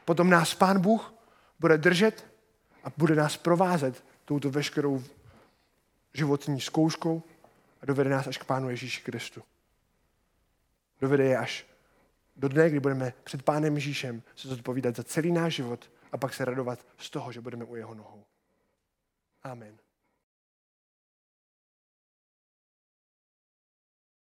potom 0.04 0.30
nás 0.30 0.54
Pán 0.54 0.80
Bůh 0.80 1.14
bude 1.60 1.78
držet 1.78 2.26
a 2.84 2.88
bude 2.96 3.14
nás 3.14 3.36
provázet 3.36 4.04
touto 4.24 4.50
veškerou 4.50 5.02
životní 6.14 6.60
zkouškou 6.60 7.22
a 7.85 7.87
dovede 7.87 8.11
nás 8.11 8.26
až 8.26 8.39
k 8.39 8.45
Pánu 8.45 8.70
Ježíši 8.70 9.03
Kristu. 9.03 9.43
Dovede 11.01 11.24
je 11.24 11.39
až 11.39 11.66
do 12.37 12.49
dne, 12.49 12.70
kdy 12.70 12.80
budeme 12.80 13.12
před 13.24 13.43
Pánem 13.43 13.74
Ježíšem 13.74 14.22
se 14.37 14.49
zodpovídat 14.49 14.97
za 14.97 15.05
celý 15.05 15.32
náš 15.32 15.55
život 15.55 15.91
a 16.12 16.18
pak 16.18 16.35
se 16.35 16.45
radovat 16.45 16.87
z 16.99 17.11
toho, 17.11 17.32
že 17.32 17.41
budeme 17.41 17.64
u 17.64 17.76
jeho 17.76 17.95
nohou. 17.95 18.24
Amen. 19.43 19.78